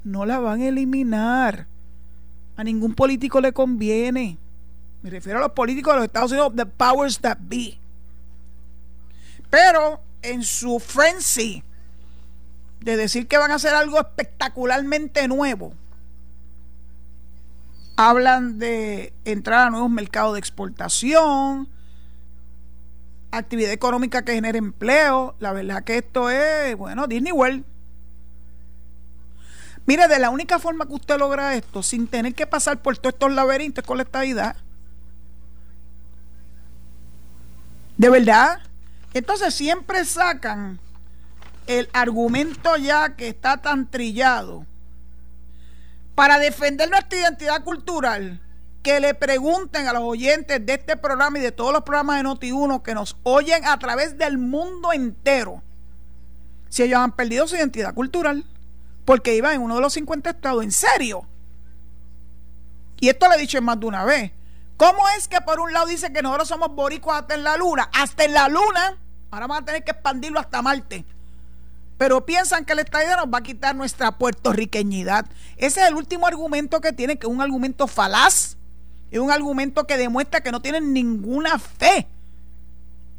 No 0.02 0.24
la 0.24 0.40
van 0.40 0.62
a 0.62 0.68
eliminar. 0.68 1.66
A 2.56 2.64
ningún 2.64 2.94
político 2.94 3.40
le 3.40 3.52
conviene. 3.52 4.38
Me 5.02 5.10
refiero 5.10 5.38
a 5.38 5.42
los 5.42 5.52
políticos 5.52 5.92
de 5.92 5.98
los 5.98 6.06
Estados 6.06 6.32
Unidos, 6.32 6.52
the 6.56 6.66
powers 6.66 7.20
that 7.20 7.38
be. 7.42 7.78
Pero 9.50 10.00
en 10.22 10.42
su 10.42 10.80
frenzy 10.80 11.62
de 12.80 12.96
decir 12.96 13.26
que 13.26 13.38
van 13.38 13.50
a 13.50 13.56
hacer 13.56 13.74
algo 13.74 13.98
espectacularmente 13.98 15.28
nuevo, 15.28 15.74
hablan 18.08 18.58
de 18.58 19.12
entrar 19.26 19.66
a 19.66 19.70
nuevos 19.70 19.90
mercados 19.90 20.32
de 20.32 20.38
exportación, 20.38 21.68
actividad 23.30 23.72
económica 23.72 24.24
que 24.24 24.32
genere 24.32 24.56
empleo. 24.56 25.34
La 25.38 25.52
verdad 25.52 25.84
que 25.84 25.98
esto 25.98 26.30
es, 26.30 26.74
bueno, 26.76 27.06
Disney 27.06 27.32
World. 27.32 27.62
Mire, 29.84 30.08
de 30.08 30.18
la 30.18 30.30
única 30.30 30.58
forma 30.58 30.86
que 30.86 30.94
usted 30.94 31.18
logra 31.18 31.54
esto, 31.54 31.82
sin 31.82 32.08
tener 32.08 32.34
que 32.34 32.46
pasar 32.46 32.80
por 32.80 32.96
todos 32.96 33.12
estos 33.12 33.32
laberintos 33.32 33.84
con 33.84 33.98
la 33.98 34.04
estabilidad, 34.04 34.56
de 37.98 38.08
verdad, 38.08 38.60
entonces 39.12 39.54
siempre 39.54 40.06
sacan 40.06 40.80
el 41.66 41.90
argumento 41.92 42.78
ya 42.78 43.14
que 43.14 43.28
está 43.28 43.58
tan 43.58 43.90
trillado 43.90 44.64
para 46.20 46.38
defender 46.38 46.90
nuestra 46.90 47.18
identidad 47.18 47.64
cultural 47.64 48.42
que 48.82 49.00
le 49.00 49.14
pregunten 49.14 49.88
a 49.88 49.94
los 49.94 50.02
oyentes 50.02 50.66
de 50.66 50.74
este 50.74 50.98
programa 50.98 51.38
y 51.38 51.40
de 51.40 51.50
todos 51.50 51.72
los 51.72 51.82
programas 51.82 52.18
de 52.18 52.28
Noti1 52.28 52.82
que 52.82 52.94
nos 52.94 53.16
oyen 53.22 53.64
a 53.64 53.78
través 53.78 54.18
del 54.18 54.36
mundo 54.36 54.92
entero 54.92 55.62
si 56.68 56.82
ellos 56.82 56.98
han 56.98 57.12
perdido 57.12 57.48
su 57.48 57.56
identidad 57.56 57.94
cultural 57.94 58.44
porque 59.06 59.34
iban 59.34 59.54
en 59.54 59.62
uno 59.62 59.76
de 59.76 59.80
los 59.80 59.94
50 59.94 60.28
estados, 60.28 60.62
en 60.62 60.72
serio. 60.72 61.26
Y 63.00 63.08
esto 63.08 63.26
lo 63.26 63.32
he 63.32 63.38
dicho 63.38 63.62
más 63.62 63.80
de 63.80 63.86
una 63.86 64.04
vez. 64.04 64.30
¿Cómo 64.76 65.08
es 65.16 65.26
que 65.26 65.40
por 65.40 65.58
un 65.58 65.72
lado 65.72 65.86
dice 65.86 66.12
que 66.12 66.20
nosotros 66.20 66.48
somos 66.48 66.74
boricuas 66.74 67.22
hasta 67.22 67.34
en 67.34 67.44
la 67.44 67.56
luna? 67.56 67.88
Hasta 67.94 68.24
en 68.24 68.34
la 68.34 68.46
luna. 68.46 68.98
Ahora 69.30 69.46
vamos 69.46 69.62
a 69.62 69.64
tener 69.64 69.84
que 69.84 69.92
expandirlo 69.92 70.38
hasta 70.38 70.60
Marte. 70.60 71.06
Pero 72.00 72.24
piensan 72.24 72.64
que 72.64 72.72
el 72.72 72.78
estadio 72.78 73.14
nos 73.14 73.26
va 73.26 73.40
a 73.40 73.42
quitar 73.42 73.76
nuestra 73.76 74.12
puertorriqueñidad. 74.12 75.26
Ese 75.58 75.82
es 75.82 75.88
el 75.88 75.96
último 75.96 76.26
argumento 76.26 76.80
que 76.80 76.94
tiene, 76.94 77.18
que 77.18 77.26
es 77.26 77.30
un 77.30 77.42
argumento 77.42 77.86
falaz. 77.86 78.56
Es 79.10 79.18
un 79.18 79.30
argumento 79.30 79.86
que 79.86 79.98
demuestra 79.98 80.40
que 80.40 80.50
no 80.50 80.62
tienen 80.62 80.94
ninguna 80.94 81.58
fe 81.58 82.08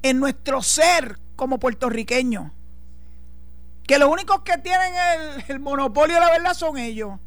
en 0.01 0.19
nuestro 0.19 0.63
ser 0.63 1.19
como 1.35 1.59
puertorriqueños. 1.59 2.51
Que 3.85 3.99
los 3.99 4.09
únicos 4.09 4.41
que 4.41 4.57
tienen 4.57 4.93
el, 4.95 5.45
el 5.47 5.59
monopolio 5.59 6.15
de 6.15 6.21
la 6.21 6.31
verdad 6.31 6.55
son 6.55 6.79
ellos. 6.79 7.19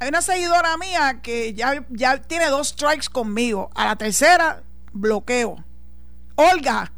Hay 0.00 0.08
una 0.08 0.22
seguidora 0.22 0.76
mía 0.76 1.20
que 1.22 1.54
ya, 1.54 1.86
ya 1.88 2.20
tiene 2.20 2.46
dos 2.46 2.70
strikes 2.70 3.06
conmigo. 3.12 3.70
A 3.76 3.84
la 3.84 3.94
tercera, 3.94 4.64
bloqueo. 4.92 5.64
Olga, 6.34 6.90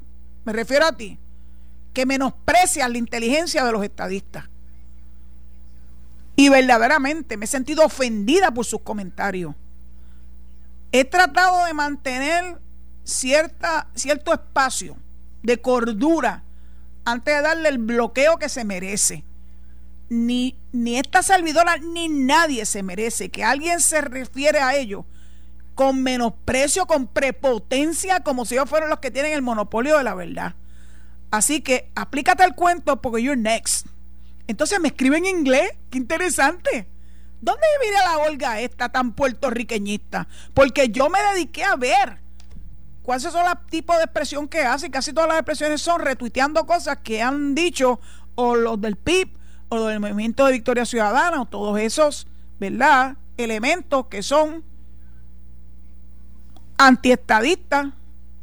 me 0.47 0.55
refiero 0.55 0.87
a 0.87 0.93
ti, 0.93 1.19
que 1.99 2.07
menosprecia 2.07 2.89
la 2.89 2.97
inteligencia 2.97 3.65
de 3.65 3.73
los 3.73 3.83
estadistas. 3.83 4.45
Y 6.37 6.49
verdaderamente 6.49 7.37
me 7.37 7.47
he 7.47 7.49
sentido 7.49 7.85
ofendida 7.85 8.53
por 8.53 8.65
sus 8.65 8.83
comentarios. 8.83 9.57
He 10.93 11.05
tratado 11.05 11.65
de 11.65 11.75
mantener 11.75 12.61
cierta, 13.03 13.89
cierto 13.97 14.33
espacio 14.33 14.97
de 15.43 15.61
cordura 15.61 16.45
antes 17.05 17.35
de 17.35 17.43
darle 17.43 17.69
el 17.69 17.79
bloqueo 17.79 18.39
que 18.39 18.49
se 18.49 18.65
merece 18.65 19.25
ni, 20.09 20.57
ni 20.71 21.01
esta 21.01 21.25
servidora 21.25 21.79
ni 21.79 22.09
nadie 22.09 22.65
se 22.65 22.85
merece 22.85 23.29
que 23.29 23.43
alguien 23.43 23.81
se 23.81 24.03
refiere 24.03 24.61
a 24.61 24.77
ellos 24.77 25.05
con 25.75 26.01
menosprecio, 26.05 26.87
con 26.87 27.09
prepotencia, 27.09 28.21
como 28.21 28.45
si 28.45 28.55
ellos 28.55 28.71
fueran 28.71 28.89
los 28.89 29.01
que 29.01 29.11
tienen 29.11 29.33
el 29.33 29.43
monopolio 29.43 29.99
de 29.99 30.05
la 30.05 30.15
verdad. 30.15 30.55
Así 31.31 31.61
que 31.61 31.91
aplícate 31.95 32.45
el 32.45 32.55
cuento 32.55 33.01
porque 33.01 33.23
you're 33.23 33.41
next. 33.41 33.87
Entonces 34.47 34.81
me 34.81 34.89
escribe 34.89 35.19
en 35.19 35.27
inglés, 35.27 35.73
qué 35.91 35.99
interesante. 35.99 36.89
¿Dónde 37.41 37.67
vive 37.83 37.97
la 37.99 38.19
Olga 38.19 38.61
esta 38.61 38.89
tan 38.89 39.13
puertorriqueñista? 39.13 40.27
Porque 40.55 40.89
yo 40.89 41.09
me 41.09 41.19
dediqué 41.35 41.65
a 41.65 41.77
ver 41.77 42.19
cuáles 43.03 43.23
son 43.25 43.45
los 43.45 43.67
tipos 43.67 43.97
de 43.99 44.05
expresión 44.05 44.49
que 44.49 44.63
hace. 44.63 44.91
Casi 44.91 45.13
todas 45.13 45.29
las 45.29 45.39
expresiones 45.39 45.81
son 45.83 46.01
retuiteando 46.01 46.67
cosas 46.67 46.99
que 46.99 47.23
han 47.23 47.55
dicho 47.55 48.01
o 48.35 48.57
los 48.57 48.81
del 48.81 48.97
PIB 48.97 49.37
o 49.69 49.85
del 49.85 50.01
movimiento 50.01 50.47
de 50.47 50.53
Victoria 50.53 50.87
Ciudadana 50.87 51.43
o 51.43 51.47
todos 51.47 51.79
esos, 51.79 52.27
¿verdad? 52.59 53.17
Elementos 53.37 54.07
que 54.07 54.23
son 54.23 54.65
antiestadistas. 56.79 57.89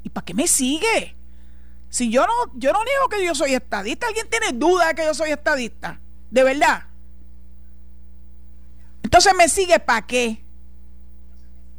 ¿Y 0.04 0.10
para 0.10 0.24
qué 0.24 0.34
me 0.34 0.48
sigue? 0.48 1.15
Si 1.95 2.10
yo 2.10 2.25
no, 2.27 2.34
yo 2.55 2.73
no 2.73 2.84
niego 2.84 3.08
que 3.10 3.25
yo 3.25 3.34
soy 3.34 3.53
estadista, 3.53 4.08
¿alguien 4.08 4.29
tiene 4.29 4.51
duda 4.51 4.89
de 4.89 4.95
que 4.95 5.05
yo 5.05 5.13
soy 5.13 5.31
estadista? 5.31 5.97
¿De 6.29 6.43
verdad? 6.43 6.84
Entonces 9.01 9.34
me 9.34 9.47
sigue 9.47 9.79
para 9.79 10.05
qué? 10.05 10.43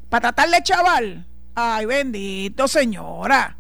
¿Para 0.09 0.33
tratarle 0.33 0.63
chaval? 0.63 1.27
Ay, 1.55 1.85
bendito 1.85 2.67
señora. 2.67 3.59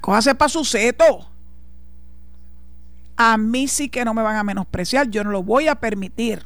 Cójase 0.00 0.34
para 0.34 0.48
su 0.48 0.64
seto 0.64 1.30
a 3.16 3.38
mí 3.38 3.68
sí 3.68 3.88
que 3.88 4.04
no 4.04 4.14
me 4.14 4.22
van 4.22 4.34
a 4.34 4.42
menospreciar, 4.42 5.10
yo 5.10 5.22
no 5.22 5.30
lo 5.30 5.44
voy 5.44 5.68
a 5.68 5.76
permitir. 5.76 6.44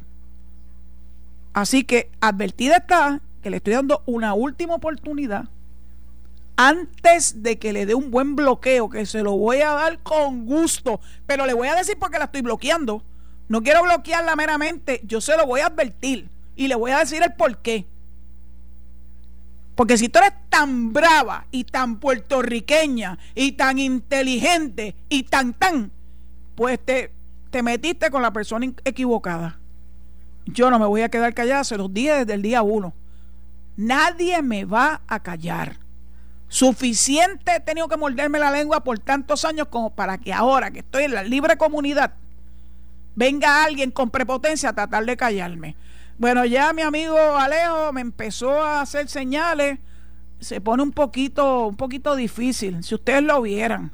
Así 1.53 1.85
que 1.85 2.11
advertida 2.21 2.77
está 2.77 3.19
que 3.41 3.49
le 3.49 3.57
estoy 3.57 3.73
dando 3.73 4.03
una 4.05 4.35
última 4.35 4.75
oportunidad 4.75 5.45
antes 6.67 7.41
de 7.41 7.57
que 7.57 7.73
le 7.73 7.87
dé 7.87 7.95
un 7.95 8.11
buen 8.11 8.35
bloqueo, 8.35 8.87
que 8.87 9.07
se 9.07 9.23
lo 9.23 9.35
voy 9.35 9.61
a 9.61 9.71
dar 9.71 9.97
con 9.99 10.45
gusto, 10.45 10.99
pero 11.25 11.47
le 11.47 11.55
voy 11.55 11.67
a 11.67 11.75
decir 11.75 11.97
porque 11.99 12.19
la 12.19 12.25
estoy 12.25 12.41
bloqueando. 12.41 13.03
No 13.49 13.63
quiero 13.63 13.81
bloquearla 13.81 14.35
meramente, 14.35 15.01
yo 15.03 15.21
se 15.21 15.35
lo 15.35 15.47
voy 15.47 15.61
a 15.61 15.67
advertir 15.67 16.29
y 16.55 16.67
le 16.67 16.75
voy 16.75 16.91
a 16.91 16.99
decir 16.99 17.23
el 17.23 17.33
por 17.33 17.57
qué. 17.57 17.87
Porque 19.73 19.97
si 19.97 20.07
tú 20.07 20.19
eres 20.19 20.33
tan 20.49 20.93
brava 20.93 21.47
y 21.49 21.63
tan 21.63 21.99
puertorriqueña 21.99 23.17
y 23.33 23.53
tan 23.53 23.79
inteligente 23.79 24.93
y 25.09 25.23
tan 25.23 25.53
tan, 25.53 25.91
pues 26.53 26.79
te, 26.79 27.11
te 27.49 27.63
metiste 27.63 28.11
con 28.11 28.21
la 28.21 28.31
persona 28.31 28.71
equivocada. 28.85 29.57
Yo 30.45 30.69
no 30.69 30.77
me 30.77 30.85
voy 30.85 31.01
a 31.01 31.09
quedar 31.09 31.33
callada, 31.33 31.63
se 31.63 31.77
los 31.77 31.91
dije 31.91 32.19
desde 32.19 32.35
el 32.35 32.43
día 32.43 32.61
uno. 32.61 32.93
Nadie 33.77 34.43
me 34.43 34.65
va 34.65 35.01
a 35.07 35.21
callar. 35.21 35.79
Suficiente 36.51 37.55
he 37.55 37.59
tenido 37.61 37.87
que 37.87 37.95
morderme 37.95 38.37
la 38.37 38.51
lengua 38.51 38.83
por 38.83 38.99
tantos 38.99 39.45
años 39.45 39.69
como 39.69 39.95
para 39.95 40.17
que 40.17 40.33
ahora 40.33 40.71
que 40.71 40.79
estoy 40.79 41.05
en 41.05 41.13
la 41.13 41.23
libre 41.23 41.55
comunidad 41.55 42.15
venga 43.15 43.63
alguien 43.63 43.91
con 43.91 44.09
prepotencia 44.09 44.69
a 44.69 44.73
tratar 44.73 45.05
de 45.05 45.15
callarme. 45.15 45.77
Bueno, 46.17 46.43
ya 46.43 46.73
mi 46.73 46.81
amigo 46.81 47.17
Alejo 47.17 47.93
me 47.93 48.01
empezó 48.01 48.61
a 48.61 48.81
hacer 48.81 49.07
señales. 49.07 49.79
Se 50.41 50.59
pone 50.59 50.83
un 50.83 50.91
poquito, 50.91 51.67
un 51.67 51.77
poquito 51.77 52.17
difícil, 52.17 52.83
si 52.83 52.95
ustedes 52.95 53.23
lo 53.23 53.41
vieran 53.41 53.93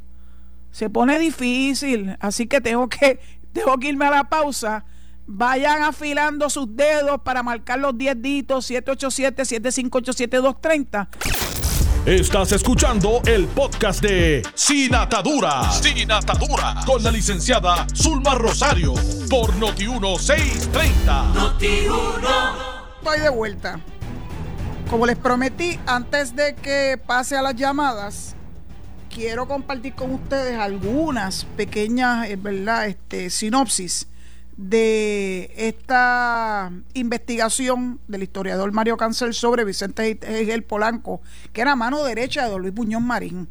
se 0.72 0.90
pone 0.90 1.20
difícil, 1.20 2.18
así 2.20 2.48
que 2.48 2.60
tengo 2.62 2.90
que, 2.90 3.20
tengo 3.54 3.78
que 3.80 3.90
irme 3.90 4.06
a 4.06 4.12
la 4.12 4.24
pausa. 4.26 4.86
Vayan 5.26 5.84
afilando 5.84 6.50
sus 6.50 6.76
dedos 6.76 7.22
para 7.22 7.44
marcar 7.44 7.80
los 7.80 7.98
10 7.98 8.22
ditos 8.22 8.70
787-758-7230. 8.72 11.08
Estás 12.08 12.54
escuchando 12.54 13.22
el 13.26 13.48
podcast 13.48 14.02
de 14.02 14.42
Sin 14.56 14.96
Atadura. 14.96 15.70
Sin 15.74 16.10
Atadura. 16.10 16.76
Con 16.86 17.04
la 17.04 17.12
licenciada 17.12 17.86
Zulma 17.94 18.34
Rosario. 18.34 18.94
Por 19.30 19.52
Noti1630. 19.56 21.34
Noti1. 21.34 22.56
Estoy 23.00 23.20
de 23.20 23.30
vuelta. 23.30 23.82
Como 24.90 25.06
les 25.06 25.18
prometí, 25.18 25.78
antes 25.86 26.34
de 26.34 26.56
que 26.56 26.98
pase 26.98 27.36
a 27.36 27.42
las 27.42 27.56
llamadas, 27.56 28.38
quiero 29.14 29.50
compartir 29.50 29.94
con 29.94 30.14
ustedes 30.14 30.58
algunas 30.58 31.44
pequeñas, 31.58 32.30
eh, 32.30 32.38
¿verdad? 32.38 32.88
Este, 32.88 33.30
sinopsis 33.30 34.08
de 34.58 35.54
esta 35.56 36.72
investigación 36.96 38.00
del 38.08 38.24
historiador 38.24 38.72
Mario 38.72 38.98
Cancel 38.98 39.36
sobre 39.36 39.64
Vicente 39.64 40.20
el 40.22 40.64
Polanco, 40.64 41.22
que 41.54 41.62
era 41.62 41.76
mano 41.76 42.04
derecha 42.04 42.44
de 42.44 42.50
Don 42.50 42.64
Luis 42.64 42.74
Buñón 42.74 43.06
Marín. 43.06 43.48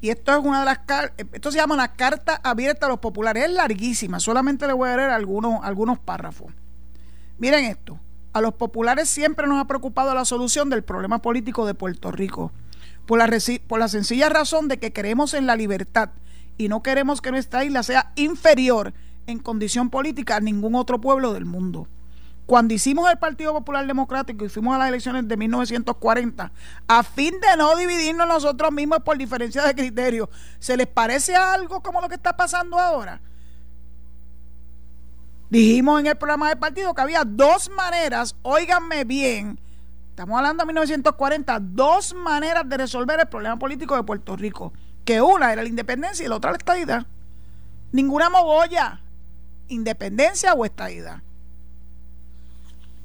Y 0.00 0.10
esto 0.10 0.32
es 0.32 0.44
una 0.44 0.60
de 0.60 0.66
las 0.66 0.80
esto 1.32 1.50
se 1.50 1.58
llama 1.58 1.76
la 1.76 1.94
carta 1.94 2.40
abierta 2.42 2.86
a 2.86 2.88
los 2.88 2.98
populares, 2.98 3.44
es 3.44 3.50
larguísima, 3.50 4.20
solamente 4.20 4.66
le 4.66 4.72
voy 4.72 4.88
a 4.88 4.96
leer 4.96 5.10
algunos, 5.10 5.60
algunos 5.62 5.98
párrafos. 5.98 6.52
Miren 7.38 7.64
esto, 7.64 7.98
a 8.32 8.40
los 8.40 8.54
populares 8.54 9.08
siempre 9.08 9.46
nos 9.46 9.60
ha 9.60 9.66
preocupado 9.66 10.14
la 10.14 10.24
solución 10.24 10.70
del 10.70 10.82
problema 10.82 11.20
político 11.20 11.66
de 11.66 11.74
Puerto 11.74 12.10
Rico, 12.10 12.52
por 13.06 13.18
la, 13.18 13.30
por 13.66 13.78
la 13.78 13.88
sencilla 13.88 14.28
razón 14.28 14.68
de 14.68 14.78
que 14.78 14.92
creemos 14.92 15.34
en 15.34 15.46
la 15.46 15.56
libertad 15.56 16.10
y 16.56 16.68
no 16.68 16.82
queremos 16.82 17.20
que 17.20 17.30
nuestra 17.30 17.64
isla 17.64 17.82
sea 17.82 18.12
inferior 18.16 18.94
en 19.26 19.38
condición 19.38 19.90
política 19.90 20.36
a 20.36 20.40
ningún 20.40 20.74
otro 20.74 21.00
pueblo 21.00 21.32
del 21.32 21.44
mundo. 21.44 21.88
Cuando 22.46 22.74
hicimos 22.74 23.10
el 23.10 23.16
Partido 23.16 23.54
Popular 23.54 23.86
Democrático 23.86 24.44
y 24.44 24.50
fuimos 24.50 24.74
a 24.74 24.78
las 24.78 24.88
elecciones 24.88 25.26
de 25.26 25.36
1940, 25.36 26.52
a 26.86 27.02
fin 27.02 27.32
de 27.40 27.56
no 27.56 27.74
dividirnos 27.74 28.28
nosotros 28.28 28.70
mismos 28.70 28.98
por 28.98 29.16
diferencia 29.16 29.62
de 29.62 29.74
criterio, 29.74 30.28
¿se 30.58 30.76
les 30.76 30.86
parece 30.86 31.34
algo 31.34 31.82
como 31.82 32.02
lo 32.02 32.08
que 32.08 32.16
está 32.16 32.36
pasando 32.36 32.78
ahora? 32.78 33.20
Dijimos 35.48 36.00
en 36.00 36.08
el 36.08 36.16
programa 36.16 36.50
del 36.50 36.58
partido 36.58 36.92
que 36.92 37.00
había 37.00 37.24
dos 37.24 37.70
maneras, 37.70 38.36
óiganme 38.42 39.04
bien, 39.04 39.58
estamos 40.10 40.36
hablando 40.36 40.62
de 40.62 40.66
1940, 40.66 41.58
dos 41.60 42.12
maneras 42.12 42.68
de 42.68 42.76
resolver 42.76 43.20
el 43.20 43.26
problema 43.26 43.58
político 43.58 43.96
de 43.96 44.02
Puerto 44.02 44.36
Rico, 44.36 44.74
que 45.06 45.22
una 45.22 45.50
era 45.50 45.62
la 45.62 45.68
independencia 45.68 46.26
y 46.26 46.28
la 46.28 46.36
otra 46.36 46.50
la 46.50 46.58
estadidad. 46.58 47.06
Ninguna 47.92 48.28
mogolla 48.28 49.00
independencia 49.68 50.54
o 50.54 50.64
estadidad. 50.64 51.22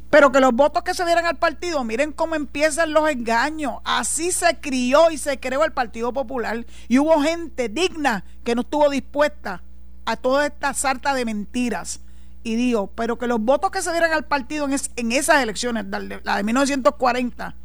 Pero 0.09 0.31
que 0.31 0.39
los 0.39 0.53
votos 0.53 0.83
que 0.83 0.93
se 0.93 1.05
dieran 1.05 1.25
al 1.25 1.37
partido, 1.37 1.83
miren 1.83 2.11
cómo 2.11 2.35
empiezan 2.35 2.93
los 2.93 3.09
engaños. 3.09 3.75
Así 3.83 4.31
se 4.31 4.59
crió 4.59 5.11
y 5.11 5.17
se 5.19 5.39
creó 5.39 5.63
el 5.63 5.71
Partido 5.71 6.11
Popular. 6.11 6.65
Y 6.87 6.97
hubo 6.97 7.21
gente 7.21 7.69
digna 7.69 8.23
que 8.43 8.55
no 8.55 8.61
estuvo 8.61 8.89
dispuesta 8.89 9.61
a 10.05 10.17
toda 10.17 10.47
esta 10.47 10.73
sarta 10.73 11.13
de 11.13 11.25
mentiras. 11.25 11.99
Y 12.41 12.55
digo, 12.55 12.87
pero 12.95 13.19
que 13.19 13.27
los 13.27 13.39
votos 13.39 13.69
que 13.69 13.83
se 13.83 13.91
dieran 13.91 14.11
al 14.11 14.25
partido 14.25 14.65
en, 14.65 14.75
en 14.95 15.11
esas 15.11 15.43
elecciones, 15.43 15.85
la 16.23 16.37
de 16.37 16.43
1940, 16.43 17.55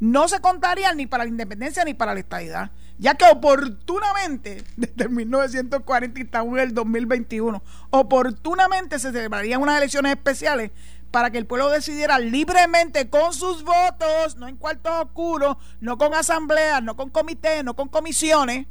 no 0.00 0.28
se 0.28 0.40
contarían 0.40 0.96
ni 0.96 1.06
para 1.06 1.24
la 1.24 1.30
independencia 1.30 1.84
ni 1.84 1.92
para 1.92 2.14
la 2.14 2.20
estadidad 2.20 2.70
ya 3.02 3.16
que 3.16 3.24
oportunamente, 3.24 4.62
desde 4.76 5.08
1940 5.08 6.20
y 6.20 6.22
estamos 6.22 6.58
el 6.60 6.72
2021, 6.72 7.60
oportunamente 7.90 9.00
se 9.00 9.10
celebrarían 9.10 9.60
unas 9.60 9.78
elecciones 9.78 10.12
especiales 10.12 10.70
para 11.10 11.30
que 11.30 11.38
el 11.38 11.46
pueblo 11.46 11.68
decidiera 11.68 12.20
libremente 12.20 13.10
con 13.10 13.34
sus 13.34 13.64
votos, 13.64 14.36
no 14.36 14.46
en 14.46 14.56
cuartos 14.56 14.92
oscuros, 15.04 15.56
no 15.80 15.98
con 15.98 16.14
asambleas, 16.14 16.80
no 16.80 16.96
con 16.96 17.10
comités, 17.10 17.64
no 17.64 17.74
con 17.74 17.88
comisiones, 17.88 18.68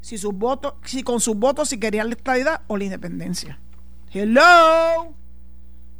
si 0.00 0.18
sus 0.18 0.34
votos, 0.34 0.74
si 0.84 1.04
con 1.04 1.20
sus 1.20 1.36
votos 1.36 1.68
si 1.68 1.78
querían 1.78 2.08
la 2.08 2.16
estabilidad 2.16 2.62
o 2.66 2.76
la 2.76 2.84
independencia. 2.84 3.60
Hello. 4.12 5.14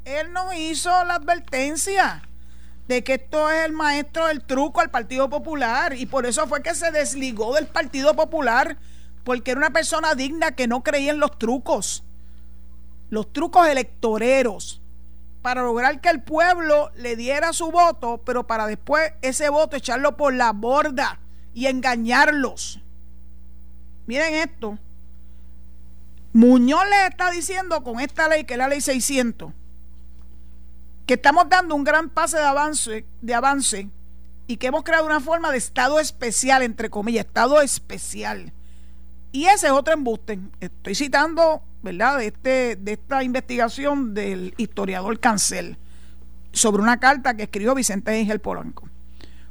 Él 0.05 0.33
no 0.33 0.53
hizo 0.53 0.91
la 1.05 1.15
advertencia 1.15 2.23
de 2.89 3.03
que 3.03 3.15
esto 3.15 3.51
es 3.51 3.65
el 3.65 3.73
maestro 3.73 4.27
del 4.27 4.43
truco 4.43 4.81
al 4.81 4.91
Partido 4.91 5.29
Popular 5.29 5.95
y 5.95 6.07
por 6.07 6.27
eso 6.27 6.47
fue 6.47 6.63
que 6.63 6.75
se 6.75 6.91
desligó 6.91 7.55
del 7.55 7.67
Partido 7.67 8.15
Popular 8.15 8.77
porque 9.25 9.51
era 9.51 9.59
una 9.59 9.71
persona 9.71 10.15
digna 10.15 10.53
que 10.53 10.69
no 10.69 10.85
creía 10.85 11.11
en 11.11 11.19
los 11.19 11.37
trucos, 11.37 12.05
los 13.11 13.33
trucos 13.33 13.67
electoreros, 13.67 14.81
para 15.43 15.63
lograr 15.63 16.01
que 16.01 16.09
el 16.09 16.23
pueblo 16.23 16.91
le 16.97 17.17
diera 17.17 17.53
su 17.53 17.71
voto, 17.71 18.21
pero 18.25 18.47
para 18.47 18.67
después 18.67 19.13
ese 19.23 19.49
voto 19.49 19.77
echarlo 19.77 20.17
por 20.17 20.35
la 20.35 20.53
borda 20.53 21.21
y 21.55 21.67
engañarlos. 21.67 22.81
Miren 24.07 24.35
esto. 24.35 24.79
Muñoz 26.33 26.85
le 26.89 27.07
está 27.07 27.31
diciendo 27.31 27.83
con 27.83 27.99
esta 28.01 28.29
ley, 28.29 28.45
que 28.45 28.55
es 28.55 28.59
la 28.59 28.69
ley 28.69 28.81
600, 28.81 29.53
que 31.07 31.15
estamos 31.15 31.49
dando 31.49 31.75
un 31.75 31.85
gran 31.85 32.11
pase 32.11 32.37
de 32.37 32.45
avance, 32.45 33.05
de 33.23 33.35
avance 33.35 33.89
y 34.49 34.57
que 34.57 34.67
hemos 34.67 34.85
creado 34.85 35.07
una 35.07 35.21
forma 35.21 35.51
de 35.51 35.59
estado 35.59 36.01
especial, 36.01 36.63
entre 36.63 36.91
comillas, 36.91 37.27
estado 37.27 37.61
especial. 37.63 38.53
Y 39.33 39.47
ese 39.47 39.67
es 39.67 39.73
otro 39.73 39.95
embuste. 39.95 40.39
Estoy 40.61 40.95
citando, 40.95 41.63
¿verdad?, 41.83 42.19
de, 42.19 42.27
este, 42.27 42.77
de 42.77 42.93
esta 42.93 43.23
investigación 43.23 44.15
del 44.15 44.55
historiador 44.57 45.19
Cancel 45.21 45.79
sobre 46.53 46.83
una 46.83 46.99
carta 46.99 47.37
que 47.37 47.45
escribió 47.45 47.75
Vicente 47.75 48.19
Ángel 48.19 48.41
Polanco. 48.41 48.89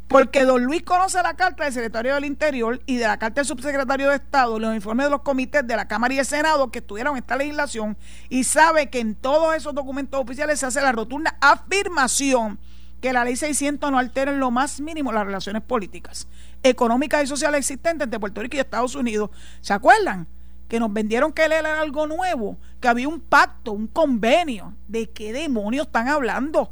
Porque 0.08 0.46
don 0.46 0.64
Luis 0.64 0.84
conoce 0.84 1.22
la 1.24 1.36
carta 1.36 1.64
del 1.64 1.74
secretario 1.74 2.14
del 2.14 2.26
Interior 2.26 2.80
y 2.86 2.98
de 2.98 3.08
la 3.08 3.18
carta 3.18 3.42
del 3.42 3.48
subsecretario 3.48 4.10
de 4.10 4.16
Estado, 4.18 4.60
los 4.60 4.76
informes 4.76 5.08
de 5.08 5.10
los 5.10 5.22
comités 5.22 5.66
de 5.66 5.76
la 5.76 5.88
Cámara 5.88 6.14
y 6.14 6.20
el 6.20 6.26
Senado 6.26 6.70
que 6.70 6.80
estudiaron 6.80 7.18
esta 7.18 7.36
legislación 7.36 7.98
y 8.30 8.44
sabe 8.44 8.90
que 8.90 9.00
en 9.00 9.16
todos 9.16 9.56
esos 9.56 9.74
documentos 9.74 10.20
oficiales 10.22 10.60
se 10.60 10.68
hace 10.68 10.82
la 10.82 10.92
rotunda 10.92 11.36
afirmación 11.42 12.60
que 13.02 13.14
la 13.14 13.24
ley 13.24 13.36
600 13.36 13.92
no 13.92 14.00
altera 14.00 14.32
en 14.32 14.40
lo 14.40 14.52
más 14.52 14.80
mínimo 14.80 15.12
las 15.12 15.26
relaciones 15.26 15.62
políticas, 15.62 16.28
económicas 16.64 17.24
y 17.24 17.28
sociales 17.28 17.60
existentes 17.60 18.06
entre 18.06 18.20
Puerto 18.20 18.42
Rico 18.42 18.58
y 18.58 18.60
Estados 18.60 18.96
Unidos. 18.96 19.30
¿Se 19.62 19.74
acuerdan? 19.74 20.28
Que 20.68 20.80
nos 20.80 20.92
vendieron 20.92 21.32
que 21.32 21.46
él 21.46 21.52
era 21.52 21.82
algo 21.82 22.08
nuevo, 22.08 22.58
que 22.82 22.88
había 22.88 23.08
un 23.08 23.20
pacto, 23.20 23.74
un 23.74 23.88
convenio. 23.88 24.74
¿De 24.88 25.10
qué 25.12 25.34
demonios 25.34 25.88
están 25.88 26.08
hablando? 26.08 26.72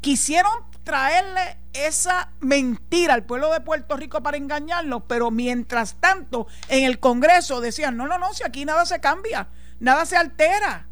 Quisieron 0.00 0.52
traerle 0.82 1.58
esa 1.84 2.30
mentira 2.40 3.14
al 3.14 3.24
pueblo 3.24 3.52
de 3.52 3.60
Puerto 3.60 3.96
Rico 3.96 4.22
para 4.22 4.36
engañarlo, 4.36 5.06
pero 5.06 5.30
mientras 5.30 5.96
tanto 6.00 6.46
en 6.68 6.84
el 6.84 6.98
Congreso 7.00 7.60
decían, 7.60 7.96
no, 7.96 8.06
no, 8.06 8.18
no, 8.18 8.32
si 8.32 8.44
aquí 8.44 8.64
nada 8.64 8.86
se 8.86 9.00
cambia, 9.00 9.48
nada 9.80 10.06
se 10.06 10.16
altera. 10.16 10.86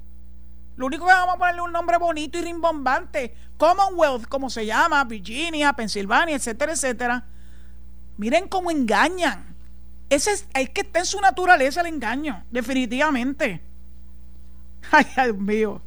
Lo 0.77 0.87
único 0.87 1.07
que 1.07 1.12
vamos 1.12 1.37
a 1.37 1.38
ponerle 1.38 1.62
un 1.62 1.73
nombre 1.73 1.99
bonito 1.99 2.38
y 2.38 2.42
rimbombante, 2.42 3.35
Commonwealth, 3.57 4.27
como 4.27 4.51
se 4.51 4.66
llama, 4.66 5.05
Virginia, 5.05 5.73
Pensilvania, 5.73 6.37
etcétera, 6.37 6.73
etcétera. 6.73 7.25
Miren 8.16 8.49
cómo 8.49 8.70
engañan. 8.70 9.55
Ese 10.11 10.33
es, 10.33 10.47
es 10.55 10.70
que 10.70 10.83
está 10.83 10.99
en 11.01 11.07
su 11.07 11.20
naturaleza 11.20 11.81
el 11.81 11.87
engaño, 11.87 12.44
definitivamente. 12.51 13.62
Ay, 14.90 15.07
Dios 15.14 15.37
mío. 15.37 15.83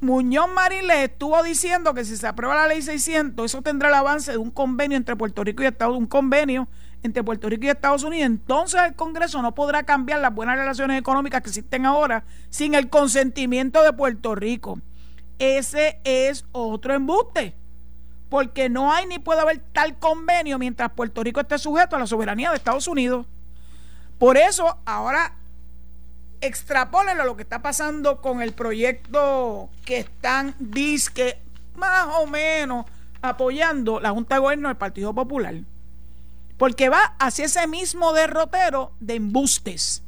Muñoz 0.00 0.48
Marín 0.52 0.86
le 0.86 1.04
estuvo 1.04 1.42
diciendo 1.42 1.94
que 1.94 2.04
si 2.04 2.16
se 2.16 2.26
aprueba 2.26 2.54
la 2.54 2.66
ley 2.66 2.82
600, 2.82 3.46
eso 3.46 3.62
tendrá 3.62 3.88
el 3.88 3.94
avance 3.94 4.32
de 4.32 4.38
un 4.38 4.50
convenio 4.50 4.96
entre 4.96 5.16
Puerto 5.16 5.42
Rico 5.42 5.62
y 5.62 5.66
Estados 5.66 5.96
un 5.96 6.06
convenio 6.06 6.68
entre 7.02 7.24
Puerto 7.24 7.48
Rico 7.48 7.64
y 7.64 7.68
Estados 7.68 8.02
Unidos. 8.02 8.26
Entonces 8.26 8.80
el 8.82 8.94
Congreso 8.94 9.40
no 9.40 9.54
podrá 9.54 9.84
cambiar 9.84 10.20
las 10.20 10.34
buenas 10.34 10.58
relaciones 10.58 10.98
económicas 10.98 11.42
que 11.42 11.48
existen 11.48 11.86
ahora 11.86 12.24
sin 12.50 12.74
el 12.74 12.90
consentimiento 12.90 13.82
de 13.82 13.92
Puerto 13.92 14.34
Rico. 14.34 14.80
Ese 15.38 16.00
es 16.04 16.44
otro 16.52 16.94
embuste, 16.94 17.54
porque 18.28 18.68
no 18.68 18.92
hay 18.92 19.06
ni 19.06 19.18
puede 19.18 19.40
haber 19.40 19.62
tal 19.72 19.98
convenio 19.98 20.58
mientras 20.58 20.90
Puerto 20.92 21.22
Rico 21.22 21.40
esté 21.40 21.58
sujeto 21.58 21.96
a 21.96 21.98
la 21.98 22.06
soberanía 22.06 22.50
de 22.50 22.56
Estados 22.56 22.88
Unidos. 22.88 23.26
Por 24.18 24.36
eso 24.36 24.78
ahora 24.84 25.36
extrapólenlo 26.40 27.22
a 27.22 27.26
lo 27.26 27.36
que 27.36 27.42
está 27.42 27.62
pasando 27.62 28.20
con 28.20 28.42
el 28.42 28.52
proyecto 28.52 29.70
que 29.84 29.98
están, 29.98 30.54
disque, 30.58 31.38
más 31.76 32.08
o 32.18 32.26
menos 32.26 32.86
apoyando 33.22 34.00
la 34.00 34.10
Junta 34.10 34.36
de 34.36 34.40
Gobierno 34.40 34.68
del 34.68 34.76
Partido 34.76 35.14
Popular. 35.14 35.54
Porque 36.58 36.88
va 36.88 37.14
hacia 37.18 37.44
ese 37.44 37.66
mismo 37.66 38.12
derrotero 38.12 38.92
de 39.00 39.14
embustes 39.14 40.02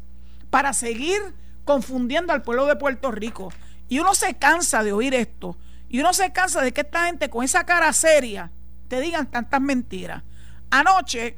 para 0.50 0.72
seguir 0.72 1.20
confundiendo 1.64 2.32
al 2.32 2.42
pueblo 2.42 2.66
de 2.66 2.76
Puerto 2.76 3.10
Rico. 3.10 3.52
Y 3.88 3.98
uno 3.98 4.14
se 4.14 4.34
cansa 4.34 4.82
de 4.82 4.92
oír 4.92 5.14
esto. 5.14 5.56
Y 5.88 6.00
uno 6.00 6.12
se 6.12 6.32
cansa 6.32 6.62
de 6.62 6.72
que 6.72 6.82
esta 6.82 7.06
gente 7.06 7.28
con 7.28 7.44
esa 7.44 7.64
cara 7.64 7.92
seria 7.92 8.50
te 8.88 9.00
digan 9.00 9.30
tantas 9.30 9.60
mentiras. 9.60 10.22
Anoche, 10.70 11.36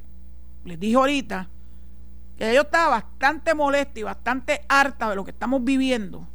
les 0.64 0.78
dije 0.78 0.96
ahorita, 0.96 1.48
que 2.40 2.54
yo 2.54 2.62
estaba 2.62 2.88
bastante 2.88 3.54
molesta 3.54 4.00
y 4.00 4.02
bastante 4.02 4.62
harta 4.66 5.10
de 5.10 5.14
lo 5.14 5.26
que 5.26 5.30
estamos 5.30 5.62
viviendo. 5.62 6.26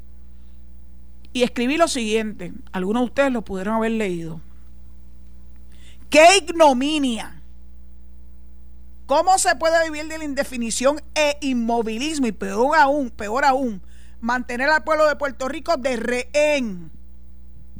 Y 1.33 1.41
escribí 1.41 1.77
lo 1.77 1.87
siguiente, 1.87 2.53
algunos 2.71 3.01
de 3.01 3.05
ustedes 3.07 3.31
lo 3.31 3.41
pudieron 3.41 3.73
haber 3.73 3.93
leído. 3.93 4.39
¡Qué 6.11 6.37
ignominia! 6.37 7.41
¿Cómo 9.07 9.39
se 9.39 9.55
puede 9.55 9.83
vivir 9.89 10.07
de 10.07 10.19
la 10.19 10.25
indefinición 10.25 11.01
e 11.15 11.39
inmovilismo? 11.41 12.27
Y 12.27 12.31
peor 12.33 12.77
aún, 12.77 13.09
peor 13.09 13.43
aún, 13.43 13.81
mantener 14.21 14.69
al 14.69 14.83
pueblo 14.83 15.07
de 15.07 15.15
Puerto 15.15 15.47
Rico 15.47 15.75
de 15.75 15.95
rehén. 15.95 16.91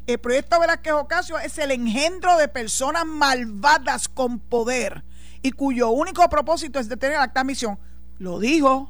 El 0.08 0.18
proyecto 0.18 0.60
Velázquez 0.60 0.94
Ocasio 0.94 1.38
es 1.38 1.60
el 1.60 1.70
engendro 1.70 2.38
de 2.38 2.48
personas 2.48 3.06
malvadas 3.06 4.08
con 4.10 4.40
poder 4.40 5.04
y 5.44 5.52
cuyo 5.52 5.92
único 5.92 6.28
propósito 6.28 6.80
es 6.80 6.90
detener 6.90 7.20
la 7.20 7.44
misión 7.44 7.78
lo 8.20 8.40
dijo 8.40 8.90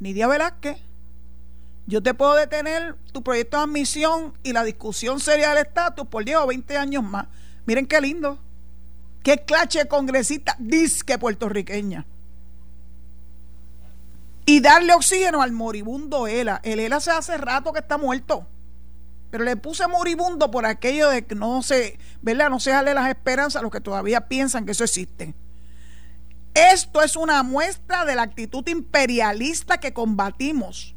Nidia 0.00 0.26
Velázquez. 0.26 0.78
Yo 1.86 2.02
te 2.02 2.14
puedo 2.14 2.34
detener 2.34 2.96
tu 3.12 3.22
proyecto 3.22 3.58
de 3.58 3.62
admisión 3.62 4.34
y 4.42 4.52
la 4.52 4.64
discusión 4.64 5.20
seria 5.20 5.50
del 5.50 5.66
estatus 5.66 6.06
por 6.08 6.24
10 6.24 6.38
o 6.38 6.46
20 6.48 6.76
años 6.76 7.04
más. 7.04 7.26
Miren 7.64 7.86
qué 7.86 8.00
lindo. 8.00 8.38
Qué 9.22 9.38
clase 9.38 9.86
congresista 9.86 10.56
disque 10.58 11.18
puertorriqueña. 11.18 12.06
Y 14.46 14.60
darle 14.60 14.94
oxígeno 14.94 15.42
al 15.42 15.52
moribundo 15.52 16.26
ELA. 16.26 16.60
El 16.62 16.80
ELA 16.80 17.00
se 17.00 17.10
hace 17.10 17.36
rato 17.36 17.72
que 17.72 17.80
está 17.80 17.98
muerto. 17.98 18.46
Pero 19.30 19.44
le 19.44 19.56
puse 19.56 19.86
moribundo 19.88 20.50
por 20.50 20.66
aquello 20.66 21.08
de 21.10 21.24
que 21.24 21.34
no 21.34 21.62
se, 21.62 21.98
¿verdad? 22.22 22.50
No 22.50 22.60
se 22.60 22.70
darle 22.70 22.94
las 22.94 23.08
esperanzas 23.08 23.60
a 23.60 23.62
los 23.62 23.72
que 23.72 23.80
todavía 23.80 24.28
piensan 24.28 24.64
que 24.64 24.72
eso 24.72 24.84
existe. 24.84 25.34
Esto 26.56 27.02
es 27.02 27.16
una 27.16 27.42
muestra 27.42 28.06
de 28.06 28.14
la 28.14 28.22
actitud 28.22 28.66
imperialista 28.66 29.78
que 29.78 29.92
combatimos 29.92 30.96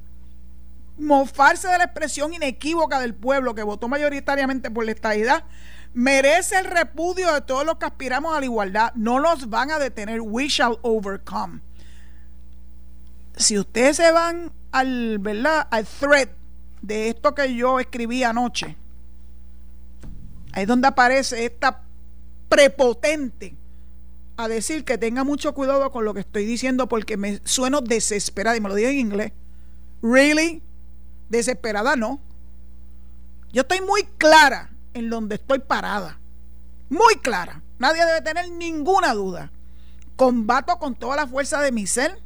mofarse 1.00 1.68
de 1.68 1.78
la 1.78 1.86
expresión 1.86 2.34
inequívoca 2.34 3.00
del 3.00 3.16
pueblo 3.16 3.56
que 3.56 3.64
votó 3.64 3.88
mayoritariamente 3.88 4.70
por 4.70 4.86
la 4.86 4.92
estadidad, 4.92 5.44
merece 5.94 6.58
el 6.58 6.66
repudio 6.66 7.34
de 7.34 7.42
todos 7.42 7.66
los 7.66 7.78
que 7.78 7.86
aspiramos 7.86 8.36
a 8.36 8.40
la 8.40 8.46
igualdad. 8.46 8.94
No 8.96 9.20
los 9.20 9.50
van 9.50 9.72
a 9.72 9.80
detener. 9.80 10.22
We 10.22 10.48
shall 10.48 10.80
overcome. 10.82 11.62
Si 13.36 13.58
ustedes 13.58 13.98
se 13.98 14.12
van 14.12 14.52
al, 14.72 15.20
¿verdad? 15.20 15.68
al 15.72 15.86
thread 15.86 16.30
de 16.82 17.10
esto 17.10 17.34
que 17.34 17.56
yo 17.56 17.80
escribí 17.80 18.24
anoche, 18.24 18.76
ahí 20.54 20.64
es 20.64 20.68
donde 20.68 20.88
aparece 20.88 21.46
esta 21.46 21.82
prepotente 22.50 23.56
a 24.40 24.48
decir 24.48 24.86
que 24.86 24.98
tenga 24.98 25.26
mucho 25.26 25.54
cuidado 25.54 25.92
con 25.92 26.06
lo 26.06 26.14
que 26.14 26.22
estoy 26.22 26.46
diciendo 26.46 26.88
porque 26.88 27.18
me 27.18 27.42
sueno 27.44 27.82
desesperada 27.82 28.56
y 28.56 28.62
me 28.62 28.70
lo 28.70 28.76
digo 28.76 28.88
en 28.88 28.98
inglés. 28.98 29.34
Really? 30.02 30.64
Desesperada 31.28 31.98
no. 31.98 32.22
Yo 33.52 33.64
estoy 33.64 33.82
muy 33.82 34.04
clara 34.18 34.70
en 34.94 35.10
donde 35.10 35.36
estoy 35.36 35.60
parada. 35.60 36.20
Muy 36.90 37.16
clara. 37.18 37.62
Nadie 37.80 38.06
debe 38.06 38.22
tener 38.22 38.50
ninguna 38.50 39.14
duda. 39.14 39.52
Combato 40.16 40.80
con 40.80 40.96
toda 40.96 41.18
la 41.18 41.28
fuerza 41.28 41.62
de 41.62 41.74
mi 41.74 41.86
ser 41.86 42.18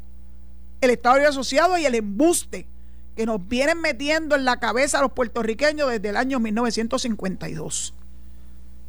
el 0.81 0.91
Estado 0.91 1.15
de 1.15 1.25
Asociado 1.25 1.79
y 1.79 1.85
el 1.87 1.95
embuste 1.95 2.67
que 3.15 3.25
nos 3.25 3.47
vienen 3.47 3.81
metiendo 3.81 4.35
en 4.35 4.45
la 4.45 4.59
cabeza 4.59 4.99
a 4.99 5.01
los 5.01 5.13
puertorriqueños 5.13 5.89
desde 5.89 6.09
el 6.09 6.17
año 6.17 6.39
1952. 6.39 7.95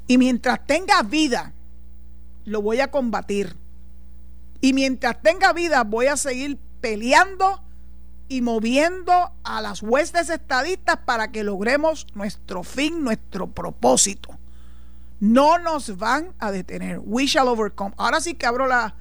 Y 0.08 0.18
mientras 0.18 0.66
tenga 0.66 1.02
vida, 1.02 1.54
lo 2.44 2.62
voy 2.62 2.80
a 2.80 2.90
combatir. 2.90 3.56
Y 4.60 4.72
mientras 4.72 5.20
tenga 5.22 5.52
vida, 5.52 5.84
voy 5.84 6.06
a 6.06 6.16
seguir 6.16 6.58
peleando 6.80 7.60
y 8.28 8.40
moviendo 8.40 9.32
a 9.42 9.60
las 9.60 9.82
huestes 9.82 10.30
estadistas 10.30 10.98
para 11.04 11.30
que 11.30 11.44
logremos 11.44 12.06
nuestro 12.14 12.62
fin, 12.62 13.04
nuestro 13.04 13.48
propósito. 13.48 14.38
No 15.20 15.58
nos 15.58 15.96
van 15.96 16.32
a 16.38 16.50
detener. 16.50 17.00
We 17.04 17.26
shall 17.26 17.48
overcome. 17.48 17.94
Ahora 17.96 18.20
sí 18.20 18.34
que 18.34 18.46
abro 18.46 18.66
la, 18.66 18.94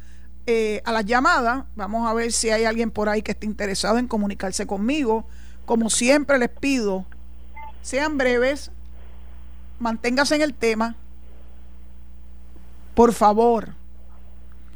eh, 0.46 0.82
a 0.86 0.92
las 0.92 1.06
llamadas. 1.06 1.66
Vamos 1.76 2.10
a 2.10 2.14
ver 2.14 2.32
si 2.32 2.50
hay 2.50 2.66
alguien 2.66 2.92
por 2.92 3.08
ahí 3.10 3.22
que 3.22 3.32
esté 3.32 3.46
interesado 3.46 3.98
en 3.98 4.08
comunicarse 4.08 4.68
conmigo. 4.68 5.26
Como 5.66 5.90
siempre 5.90 6.38
les 6.38 6.50
pido, 6.50 7.06
sean 7.82 8.18
breves, 8.18 8.72
manténgase 9.80 10.36
en 10.36 10.42
el 10.42 10.54
tema. 10.54 10.98
Por 12.94 13.14
favor, 13.14 13.70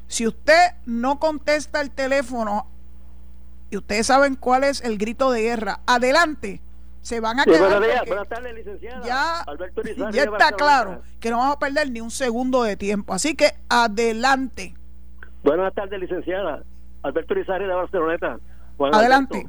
si 0.08 0.26
usted 0.26 0.72
no 0.86 1.20
contesta 1.20 1.82
el 1.82 1.92
teléfono 1.92 2.68
y 3.70 3.78
ustedes 3.78 4.08
saben 4.08 4.36
cuál 4.36 4.64
es 4.64 4.82
el 4.82 4.98
grito 4.98 5.32
de 5.32 5.42
guerra. 5.42 5.80
Adelante. 5.86 6.62
Se 7.02 7.20
van 7.20 7.40
a 7.40 7.46
quedar. 7.46 8.06
Buenas 8.06 8.28
tardes, 8.28 8.54
licenciada. 8.54 9.06
Ya, 9.06 9.46
ya 10.12 10.24
está 10.24 10.52
claro 10.52 11.02
que 11.20 11.30
no 11.30 11.38
vamos 11.38 11.56
a 11.56 11.60
perder 11.60 11.90
ni 11.90 12.02
un 12.02 12.12
segundo 12.12 12.64
de 12.64 12.76
tiempo. 12.76 13.14
Así 13.14 13.36
que 13.36 13.52
adelante. 13.70 14.74
Buenas 15.44 15.74
tardes, 15.74 16.00
licenciada. 16.00 16.64
Alberto 17.04 17.34
Rizarri 17.34 17.66
de 17.66 17.74
Barceloneta. 17.74 18.40
adelante. 18.92 19.48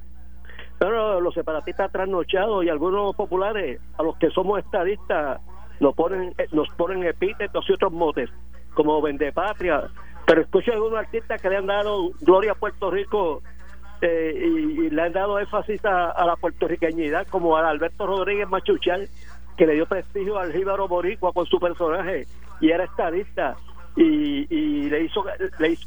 Pero 0.79 1.21
los 1.21 1.35
separatistas 1.35 1.91
trasnochados 1.91 2.65
y 2.65 2.69
algunos 2.69 3.17
populares, 3.17 3.81
a 3.97 4.05
los 4.05 4.17
que 4.19 4.31
somos 4.31 4.61
estadistas, 4.61 5.41
nos 5.81 5.95
ponen, 5.97 6.35
eh, 6.39 6.47
nos 6.53 6.69
ponen 6.77 7.03
epítetos 7.03 7.65
y 7.69 7.73
otros 7.73 7.93
motes, 7.93 8.31
como 8.75 9.01
Vendepatria. 9.03 9.89
Pero 10.27 10.43
escucho 10.43 10.71
a 10.71 10.75
algunos 10.75 10.99
artistas 10.99 11.41
que 11.41 11.49
le 11.49 11.57
han 11.57 11.67
dado 11.67 12.11
gloria 12.21 12.53
a 12.53 12.55
Puerto 12.55 12.91
Rico 12.91 13.43
eh, 14.01 14.33
y, 14.37 14.91
le 14.91 15.03
han 15.03 15.13
dado 15.13 15.39
énfasis 15.39 15.85
a, 15.85 16.25
la 16.25 16.37
puertorriqueñidad, 16.37 17.27
como 17.29 17.57
a 17.57 17.69
Alberto 17.69 18.07
Rodríguez 18.07 18.49
Machuchal, 18.49 19.09
que 19.57 19.67
le 19.67 19.75
dio 19.75 19.87
prestigio 19.87 20.39
al 20.39 20.53
Jíbaro 20.53 20.87
Boricua 20.87 21.33
con 21.33 21.47
su 21.47 21.59
personaje 21.59 22.27
y 22.61 22.71
era 22.71 22.85
estadista. 22.85 23.57
Y, 23.97 24.47
y 24.55 24.89
le 24.91 25.05
hizo, 25.05 25.25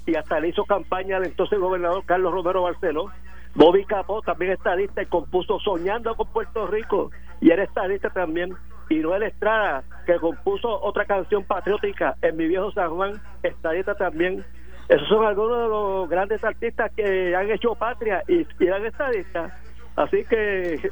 y 0.06 0.16
hasta 0.16 0.40
le 0.40 0.50
hizo 0.50 0.66
campaña 0.66 1.18
al 1.18 1.26
entonces 1.26 1.58
gobernador 1.60 2.04
Carlos 2.06 2.34
Romero 2.34 2.64
Barceló. 2.64 3.10
Bobby 3.56 3.86
Capó 3.86 4.22
también 4.22 4.54
estadista 4.54 5.02
y 5.02 5.06
compuso 5.06 5.60
Soñando 5.60 6.16
con 6.16 6.28
Puerto 6.28 6.68
Rico 6.68 7.12
y 7.42 7.52
era 7.52 7.64
estadista 7.64 8.10
también. 8.10 8.56
Y 8.92 8.96
Noel 9.00 9.24
Estrada, 9.24 9.86
que 10.06 10.20
compuso 10.20 10.68
otra 10.82 11.06
canción 11.06 11.46
patriótica 11.46 12.18
en 12.22 12.36
mi 12.36 12.46
viejo 12.46 12.74
San 12.74 12.90
Juan, 12.90 13.22
estadista 13.42 13.96
también. 13.96 14.46
Esos 14.90 15.08
son 15.08 15.26
algunos 15.26 15.62
de 15.62 15.68
los 15.70 16.10
grandes 16.10 16.44
artistas 16.44 16.92
que 16.94 17.34
han 17.34 17.50
hecho 17.50 17.74
patria 17.74 18.22
y, 18.28 18.46
eran 18.60 18.86
estadistas. 18.86 19.54
Así 19.96 20.26
que 20.26 20.92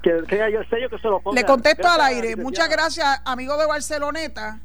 que, 0.00 0.22
que 0.28 0.40
el 0.44 0.70
sello 0.70 0.88
que 0.88 0.98
se 0.98 1.08
lo 1.08 1.18
ponga. 1.18 1.40
Le 1.40 1.44
contesto 1.44 1.88
al 1.88 2.02
aire. 2.02 2.36
Muchas 2.36 2.68
gracias, 2.68 3.20
amigo 3.24 3.56
de 3.56 3.66
Barceloneta. 3.66 4.60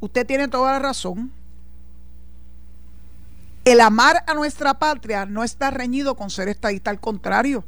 Usted 0.00 0.26
tiene 0.26 0.48
toda 0.48 0.72
la 0.72 0.78
razón. 0.78 1.32
El 3.66 3.82
amar 3.82 4.24
a 4.26 4.32
nuestra 4.32 4.72
patria 4.72 5.26
no 5.26 5.44
está 5.44 5.70
reñido 5.70 6.14
con 6.14 6.30
ser 6.30 6.48
estadista, 6.48 6.88
al 6.90 6.98
contrario. 6.98 7.62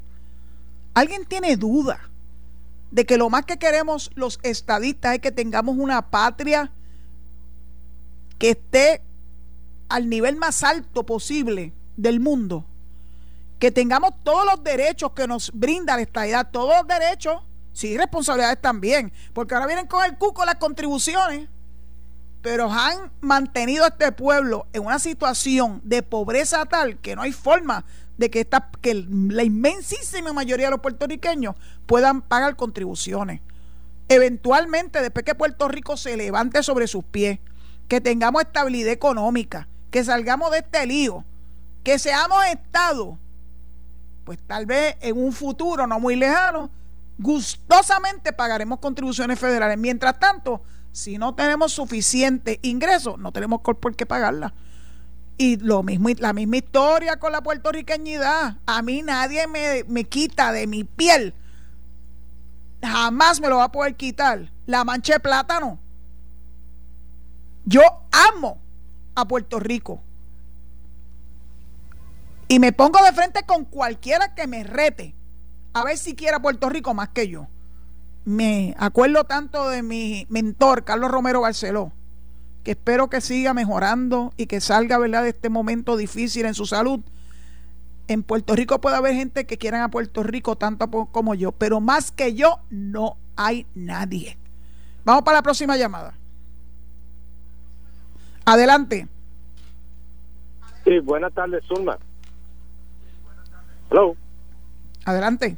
¿Alguien 0.94 1.26
tiene 1.26 1.58
duda 1.58 2.00
de 2.90 3.04
que 3.04 3.16
lo 3.16 3.30
más 3.30 3.44
que 3.44 3.58
queremos 3.58 4.10
los 4.14 4.38
estadistas 4.42 5.14
es 5.14 5.20
que 5.20 5.32
tengamos 5.32 5.76
una 5.76 6.10
patria 6.10 6.70
que 8.38 8.50
esté 8.50 9.02
al 9.88 10.08
nivel 10.08 10.36
más 10.36 10.62
alto 10.62 11.04
posible 11.04 11.72
del 11.96 12.20
mundo, 12.20 12.64
que 13.58 13.70
tengamos 13.70 14.12
todos 14.22 14.44
los 14.44 14.62
derechos 14.62 15.12
que 15.12 15.26
nos 15.26 15.50
brinda 15.52 15.96
la 15.96 16.02
estadidad, 16.02 16.50
todos 16.50 16.74
los 16.78 16.86
derechos, 16.86 17.42
sí, 17.72 17.96
responsabilidades 17.96 18.60
también, 18.60 19.12
porque 19.32 19.54
ahora 19.54 19.66
vienen 19.66 19.86
con 19.86 20.04
el 20.04 20.18
cuco 20.18 20.44
las 20.44 20.56
contribuciones, 20.56 21.48
pero 22.42 22.70
han 22.70 23.10
mantenido 23.20 23.84
a 23.84 23.88
este 23.88 24.12
pueblo 24.12 24.66
en 24.72 24.84
una 24.84 24.98
situación 24.98 25.80
de 25.82 26.02
pobreza 26.02 26.64
tal 26.66 26.98
que 26.98 27.16
no 27.16 27.22
hay 27.22 27.32
forma 27.32 27.84
de 28.18 28.30
que, 28.30 28.40
esta, 28.40 28.70
que 28.80 29.06
la 29.08 29.44
inmensísima 29.44 30.32
mayoría 30.32 30.66
de 30.66 30.70
los 30.72 30.80
puertorriqueños 30.80 31.54
puedan 31.86 32.22
pagar 32.22 32.56
contribuciones. 32.56 33.40
Eventualmente, 34.08 35.02
después 35.02 35.24
que 35.24 35.34
Puerto 35.34 35.68
Rico 35.68 35.96
se 35.96 36.16
levante 36.16 36.62
sobre 36.62 36.86
sus 36.86 37.04
pies, 37.04 37.40
que 37.88 38.00
tengamos 38.00 38.42
estabilidad 38.42 38.92
económica, 38.92 39.68
que 39.90 40.04
salgamos 40.04 40.50
de 40.50 40.58
este 40.58 40.86
lío, 40.86 41.24
que 41.82 41.98
seamos 41.98 42.44
Estado, 42.46 43.18
pues 44.24 44.38
tal 44.46 44.66
vez 44.66 44.96
en 45.00 45.16
un 45.16 45.32
futuro 45.32 45.86
no 45.86 46.00
muy 46.00 46.16
lejano, 46.16 46.70
gustosamente 47.18 48.32
pagaremos 48.32 48.80
contribuciones 48.80 49.38
federales. 49.38 49.78
Mientras 49.78 50.18
tanto, 50.18 50.62
si 50.92 51.18
no 51.18 51.34
tenemos 51.34 51.72
suficiente 51.72 52.58
ingreso, 52.62 53.16
no 53.16 53.32
tenemos 53.32 53.60
por 53.60 53.94
qué 53.94 54.06
pagarla. 54.06 54.52
Y 55.38 55.56
lo 55.56 55.82
mismo, 55.82 56.08
la 56.18 56.32
misma 56.32 56.56
historia 56.56 57.16
con 57.16 57.32
la 57.32 57.42
puertorriqueñidad. 57.42 58.56
A 58.64 58.82
mí 58.82 59.02
nadie 59.02 59.46
me, 59.46 59.84
me 59.88 60.04
quita 60.04 60.52
de 60.52 60.66
mi 60.66 60.84
piel. 60.84 61.34
Jamás 62.82 63.40
me 63.40 63.48
lo 63.48 63.58
va 63.58 63.64
a 63.64 63.72
poder 63.72 63.96
quitar. 63.96 64.50
La 64.66 64.84
mancha 64.84 65.14
de 65.14 65.20
plátano. 65.20 65.78
Yo 67.64 67.82
amo 68.12 68.58
a 69.14 69.26
Puerto 69.26 69.58
Rico. 69.58 70.00
Y 72.48 72.58
me 72.58 72.72
pongo 72.72 73.02
de 73.04 73.12
frente 73.12 73.44
con 73.44 73.64
cualquiera 73.64 74.34
que 74.34 74.46
me 74.46 74.62
rete 74.62 75.14
a 75.76 75.84
ver 75.84 75.98
si 75.98 76.14
quiera 76.14 76.40
Puerto 76.40 76.70
Rico 76.70 76.94
más 76.94 77.10
que 77.10 77.28
yo. 77.28 77.48
Me 78.24 78.74
acuerdo 78.78 79.24
tanto 79.24 79.68
de 79.68 79.82
mi 79.82 80.26
mentor, 80.30 80.84
Carlos 80.84 81.10
Romero 81.10 81.42
Barceló, 81.42 81.92
que 82.66 82.72
espero 82.72 83.08
que 83.08 83.20
siga 83.20 83.54
mejorando 83.54 84.32
y 84.36 84.46
que 84.46 84.60
salga 84.60 84.98
¿verdad? 84.98 85.22
de 85.22 85.28
este 85.28 85.50
momento 85.50 85.96
difícil 85.96 86.46
en 86.46 86.54
su 86.54 86.66
salud. 86.66 86.98
En 88.08 88.24
Puerto 88.24 88.56
Rico 88.56 88.80
puede 88.80 88.96
haber 88.96 89.14
gente 89.14 89.46
que 89.46 89.56
quieran 89.56 89.82
a 89.82 89.88
Puerto 89.88 90.24
Rico 90.24 90.56
tanto 90.56 90.90
como 90.90 91.36
yo, 91.36 91.52
pero 91.52 91.78
más 91.78 92.10
que 92.10 92.34
yo 92.34 92.58
no 92.70 93.18
hay 93.36 93.66
nadie. 93.76 94.36
Vamos 95.04 95.22
para 95.22 95.38
la 95.38 95.42
próxima 95.42 95.76
llamada. 95.76 96.14
Adelante. 98.44 99.06
Sí, 100.82 100.98
buenas 100.98 101.32
tardes, 101.34 101.64
Zulma. 101.66 101.98
Hello. 103.92 104.16
Adelante. 105.04 105.56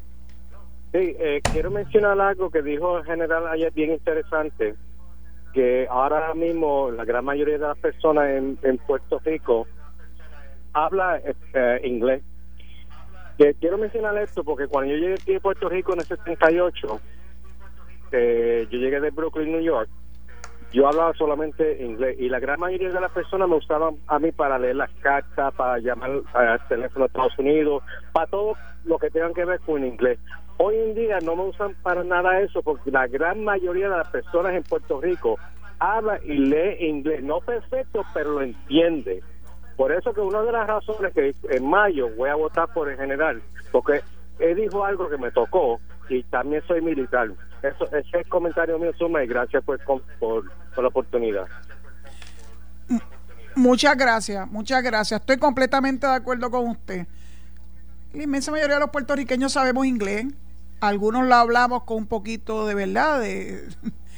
Sí, 0.93 1.17
eh, 1.19 1.41
quiero 1.53 1.71
mencionar 1.71 2.21
algo 2.21 2.51
que 2.51 2.61
dijo 2.61 2.99
el 2.99 3.07
general 3.07 3.47
ayer 3.47 3.73
bien 3.73 3.93
interesante, 3.93 4.75
que 5.59 5.89
ahora 5.91 6.35
mismo 6.35 6.89
la 6.93 7.05
gran 7.05 7.25
mayoría 7.25 7.59
de 7.59 7.67
las 7.67 7.77
personas 7.79 8.31
en, 8.31 8.79
Puerto 8.87 9.19
Rico 9.25 9.67
habla 10.73 11.21
eh, 11.53 11.81
inglés. 11.83 12.23
quiero 13.37 13.77
mencionar 13.77 14.17
esto 14.19 14.45
porque 14.45 14.69
cuando 14.69 14.93
yo 14.95 15.01
llegué 15.01 15.15
aquí 15.15 15.35
a 15.35 15.41
Puerto 15.41 15.69
Rico 15.69 15.95
en 15.95 15.99
el 15.99 16.07
78, 16.07 17.01
eh, 18.13 18.69
yo 18.71 18.79
llegué 18.79 19.01
de 19.01 19.11
Brooklyn, 19.11 19.51
New 19.51 19.61
York, 19.61 19.89
yo 20.73 20.87
hablaba 20.87 21.13
solamente 21.15 21.85
inglés 21.85 22.15
y 22.21 22.29
la 22.29 22.39
gran 22.39 22.61
mayoría 22.61 22.93
de 22.93 23.01
las 23.01 23.11
personas 23.11 23.49
me 23.49 23.57
usaban 23.57 23.97
a 24.07 24.21
mí 24.21 24.31
para 24.31 24.61
leer 24.61 24.77
las 24.77 24.93
cartas, 25.01 25.53
para 25.55 25.81
llamar 25.81 26.21
al 26.35 26.69
teléfono 26.69 27.07
de 27.07 27.09
Estados 27.09 27.37
Unidos, 27.37 27.83
para 28.13 28.29
todo 28.29 28.55
lo 28.85 28.97
que 28.97 29.11
tenga 29.11 29.33
que 29.33 29.45
ver 29.45 29.59
con 29.67 29.85
inglés. 29.85 30.21
Hoy 30.59 30.77
en 30.77 30.95
día 30.95 31.19
no 31.23 31.37
me 31.37 31.45
usan 31.45 31.75
para 31.83 32.03
nada 32.03 32.41
eso 32.41 32.63
porque 32.63 32.91
la 32.91 33.07
gran 33.07 33.45
mayoría 33.45 33.89
de 33.89 33.97
las 33.97 34.09
personas 34.09 34.55
en 34.55 34.65
Puerto 34.65 35.01
Rico 35.01 35.39
habla 35.79 36.19
y 36.25 36.37
lee 36.37 36.89
inglés, 36.89 37.23
no 37.23 37.41
perfecto, 37.41 38.05
pero 38.13 38.33
lo 38.33 38.43
entiende. 38.43 39.23
Por 39.77 39.93
eso 39.93 40.13
que 40.13 40.21
una 40.21 40.43
de 40.43 40.51
las 40.51 40.67
razones 40.67 41.15
que 41.15 41.33
en 41.51 41.65
mayo 41.69 42.09
voy 42.17 42.29
a 42.29 42.35
votar 42.35 42.73
por 42.75 42.91
el 42.91 42.97
general, 42.97 43.41
porque 43.71 44.01
él 44.41 44.57
dijo 44.57 44.85
algo 44.85 45.09
que 45.09 45.17
me 45.17 45.31
tocó 45.31 45.81
y 46.09 46.25
también 46.25 46.63
soy 46.67 46.81
militar. 46.81 47.29
Eso, 47.63 47.85
ese 47.87 47.99
es 47.99 48.15
el 48.15 48.29
comentario 48.29 48.79
mío, 48.79 48.93
Suma, 48.99 49.23
y 49.23 49.29
gracias 49.29 49.63
pues, 49.65 49.81
por, 49.83 50.03
por, 50.19 50.45
la 50.77 50.89
oportunidad. 50.89 51.47
Muchas 53.55 53.97
gracias, 53.97 54.51
muchas 54.51 54.83
gracias. 54.83 55.21
Estoy 55.21 55.39
completamente 55.39 56.07
de 56.07 56.15
acuerdo 56.15 56.51
con 56.51 56.69
usted. 56.69 57.07
La 58.13 58.23
inmensa 58.23 58.51
mayoría 58.51 58.77
de 58.77 58.81
los 58.81 58.91
puertorriqueños 58.91 59.53
sabemos 59.53 59.87
inglés. 59.87 60.27
Algunos 60.81 61.27
lo 61.27 61.35
hablamos 61.35 61.85
con 61.85 61.99
un 61.99 62.07
poquito 62.07 62.67
de 62.67 62.75
verdad, 62.75 63.21
de, 63.21 63.69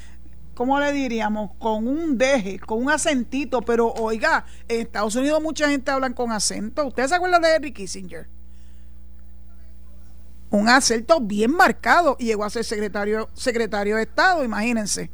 ¿cómo 0.55 0.79
le 0.79 0.93
diríamos? 0.93 1.53
Con 1.59 1.89
un 1.89 2.19
deje, 2.19 2.59
con 2.59 2.83
un 2.83 2.91
acentito, 2.91 3.63
pero 3.63 3.93
oiga, 3.95 4.45
en 4.69 4.81
Estados 4.81 5.17
Unidos 5.17 5.43
mucha 5.43 5.69
gente 5.69 5.91
habla 5.91 6.11
con 6.11 6.33
acento. 6.33 6.87
¿Ustedes 6.87 7.11
se 7.11 7.17
acuerdan 7.17 7.43
de 7.43 7.55
Henry 7.55 7.73
Kissinger? 7.73 8.29
un 10.51 10.69
acento 10.69 11.21
bien 11.21 11.53
marcado 11.53 12.17
y 12.19 12.27
llegó 12.27 12.45
a 12.45 12.51
ser 12.51 12.65
secretario, 12.65 13.29
secretario 13.35 13.97
de 13.97 14.03
Estado, 14.03 14.45
imagínense. 14.45 15.11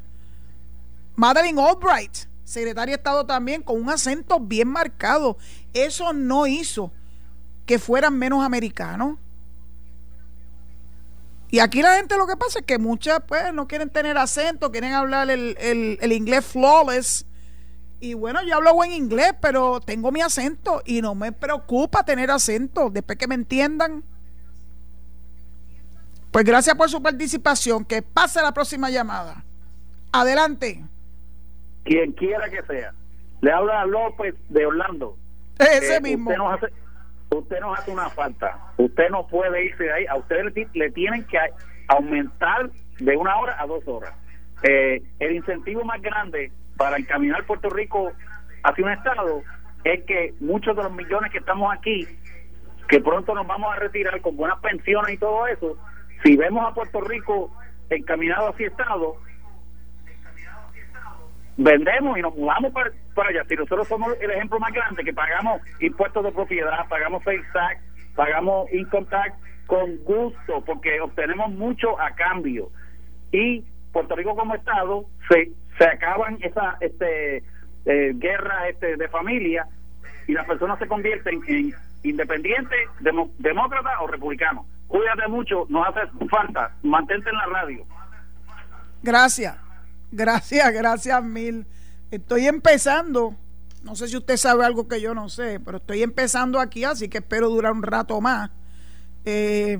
Madeleine 1.14 1.60
Albright, 1.60 2.12
secretario 2.44 2.92
de 2.92 2.96
Estado 2.96 3.26
también, 3.26 3.62
con 3.62 3.80
un 3.80 3.90
acento 3.90 4.40
bien 4.40 4.68
marcado. 4.68 5.36
Eso 5.74 6.12
no 6.12 6.46
hizo 6.46 6.90
que 7.66 7.78
fueran 7.78 8.18
menos 8.18 8.44
americanos. 8.44 9.18
Y 11.50 11.60
aquí 11.60 11.82
la 11.82 11.96
gente 11.96 12.16
lo 12.16 12.26
que 12.26 12.36
pasa 12.36 12.58
es 12.60 12.66
que 12.66 12.78
muchas 12.78 13.20
pues 13.26 13.52
no 13.52 13.68
quieren 13.68 13.90
tener 13.90 14.18
acento, 14.18 14.72
quieren 14.72 14.92
hablar 14.92 15.30
el, 15.30 15.56
el, 15.60 15.98
el 16.00 16.12
inglés 16.12 16.44
flawless. 16.44 17.26
Y 18.00 18.14
bueno, 18.14 18.42
yo 18.42 18.56
hablo 18.56 18.74
buen 18.74 18.92
inglés, 18.92 19.32
pero 19.40 19.80
tengo 19.80 20.12
mi 20.12 20.20
acento 20.20 20.82
y 20.84 21.00
no 21.00 21.14
me 21.14 21.32
preocupa 21.32 22.04
tener 22.04 22.30
acento, 22.30 22.90
después 22.90 23.16
que 23.16 23.26
me 23.26 23.36
entiendan. 23.36 24.04
Pues 26.36 26.44
gracias 26.44 26.76
por 26.76 26.90
su 26.90 27.02
participación. 27.02 27.84
Que 27.86 28.02
pase 28.02 28.42
la 28.42 28.52
próxima 28.52 28.90
llamada. 28.90 29.42
Adelante. 30.12 30.84
Quien 31.84 32.12
quiera 32.12 32.50
que 32.50 32.62
sea. 32.64 32.92
Le 33.40 33.50
habla 33.50 33.80
a 33.80 33.86
López 33.86 34.34
de 34.50 34.66
Orlando. 34.66 35.16
Ese 35.58 35.96
eh, 35.96 36.00
mismo. 36.02 36.30
Usted 36.30 36.36
nos, 36.36 36.54
hace, 36.54 36.72
usted 37.38 37.60
nos 37.60 37.78
hace 37.78 37.90
una 37.90 38.08
falta. 38.10 38.58
Usted 38.76 39.10
no 39.10 39.26
puede 39.26 39.66
irse 39.66 39.84
de 39.84 39.92
ahí. 39.92 40.06
A 40.06 40.16
usted 40.16 40.44
le, 40.74 40.90
tienen 40.90 41.24
que 41.24 41.38
aumentar 41.88 42.70
de 42.98 43.16
una 43.16 43.36
hora 43.36 43.60
a 43.60 43.66
dos 43.66 43.86
horas. 43.86 44.12
Eh, 44.62 45.02
el 45.18 45.36
incentivo 45.36 45.84
más 45.84 46.00
grande 46.00 46.50
para 46.76 46.96
encaminar 46.96 47.44
Puerto 47.44 47.68
Rico 47.68 48.12
hacia 48.62 48.84
un 48.84 48.92
Estado 48.92 49.42
es 49.84 50.04
que 50.04 50.34
muchos 50.40 50.76
de 50.76 50.82
los 50.82 50.92
millones 50.92 51.30
que 51.30 51.38
estamos 51.38 51.72
aquí, 51.72 52.06
que 52.88 53.00
pronto 53.00 53.34
nos 53.34 53.46
vamos 53.46 53.74
a 53.74 53.78
retirar 53.78 54.20
con 54.20 54.36
buenas 54.36 54.58
pensiones 54.60 55.14
y 55.14 55.18
todo 55.18 55.46
eso, 55.46 55.78
si 56.22 56.36
vemos 56.36 56.66
a 56.66 56.74
Puerto 56.74 57.00
Rico 57.02 57.52
encaminado 57.90 58.48
hacia 58.48 58.66
Estado, 58.66 59.16
vendemos 61.56 62.18
y 62.18 62.22
nos 62.22 62.34
mudamos 62.34 62.72
para, 62.72 62.90
allá. 63.28 63.44
Si 63.48 63.54
nosotros 63.54 63.88
somos 63.88 64.14
el 64.20 64.30
ejemplo 64.30 64.58
más 64.58 64.72
grande, 64.72 65.04
que 65.04 65.12
pagamos 65.12 65.60
impuestos 65.80 66.24
de 66.24 66.32
propiedad, 66.32 66.86
pagamos 66.88 67.22
sales 67.24 67.46
tax, 67.52 67.80
pagamos 68.14 68.72
income 68.72 69.06
tax 69.08 69.34
con 69.66 69.96
gusto, 70.04 70.62
porque 70.64 71.00
obtenemos 71.00 71.50
mucho 71.50 72.00
a 72.00 72.10
cambio. 72.14 72.70
Y 73.32 73.64
Puerto 73.92 74.14
Rico 74.14 74.36
como 74.36 74.54
Estado 74.54 75.06
se, 75.28 75.50
se 75.78 75.84
acaban 75.84 76.38
esa 76.40 76.76
este 76.80 77.42
eh, 77.86 78.12
guerra 78.14 78.68
este, 78.68 78.96
de 78.96 79.08
familia 79.08 79.66
y 80.26 80.32
las 80.32 80.46
personas 80.46 80.78
se 80.78 80.86
convierten 80.86 81.40
en 81.46 81.72
independientes, 82.02 82.78
demócratas 83.38 83.94
o 84.00 84.06
republicanos. 84.06 84.66
Cuídate 84.86 85.26
mucho, 85.28 85.66
nos 85.68 85.86
hace 85.88 86.00
falta. 86.28 86.72
Mantente 86.82 87.30
en 87.30 87.36
la 87.36 87.46
radio. 87.46 87.84
Gracias, 89.02 89.56
gracias, 90.16 90.72
gracias 90.72 91.22
mil. 91.22 91.66
Estoy 92.10 92.46
empezando. 92.46 93.36
No 93.82 93.94
sé 93.94 94.08
si 94.08 94.16
usted 94.16 94.36
sabe 94.36 94.64
algo 94.64 94.88
que 94.88 95.00
yo 95.00 95.14
no 95.14 95.28
sé, 95.28 95.60
pero 95.60 95.76
estoy 95.76 96.02
empezando 96.02 96.58
aquí, 96.58 96.82
así 96.82 97.08
que 97.08 97.18
espero 97.18 97.48
durar 97.48 97.72
un 97.72 97.82
rato 97.82 98.20
más. 98.20 98.50
Eh, 99.24 99.78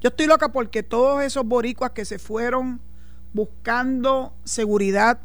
yo 0.00 0.08
estoy 0.08 0.26
loca 0.26 0.50
porque 0.50 0.82
todos 0.82 1.22
esos 1.22 1.44
boricuas 1.44 1.90
que 1.90 2.04
se 2.04 2.18
fueron 2.18 2.80
buscando 3.34 4.32
seguridad, 4.44 5.18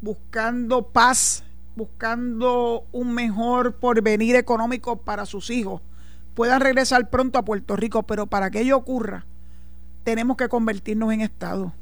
buscando 0.00 0.88
paz, 0.88 1.44
buscando 1.76 2.84
un 2.92 3.14
mejor 3.14 3.76
porvenir 3.76 4.36
económico 4.36 4.96
para 4.96 5.24
sus 5.24 5.50
hijos, 5.50 5.80
puedan 6.34 6.60
regresar 6.60 7.08
pronto 7.08 7.38
a 7.38 7.44
Puerto 7.44 7.76
Rico, 7.76 8.02
pero 8.02 8.26
para 8.26 8.50
que 8.50 8.60
ello 8.60 8.76
ocurra, 8.76 9.24
tenemos 10.04 10.36
que 10.36 10.48
convertirnos 10.48 11.12
en 11.12 11.22
Estado. 11.22 11.72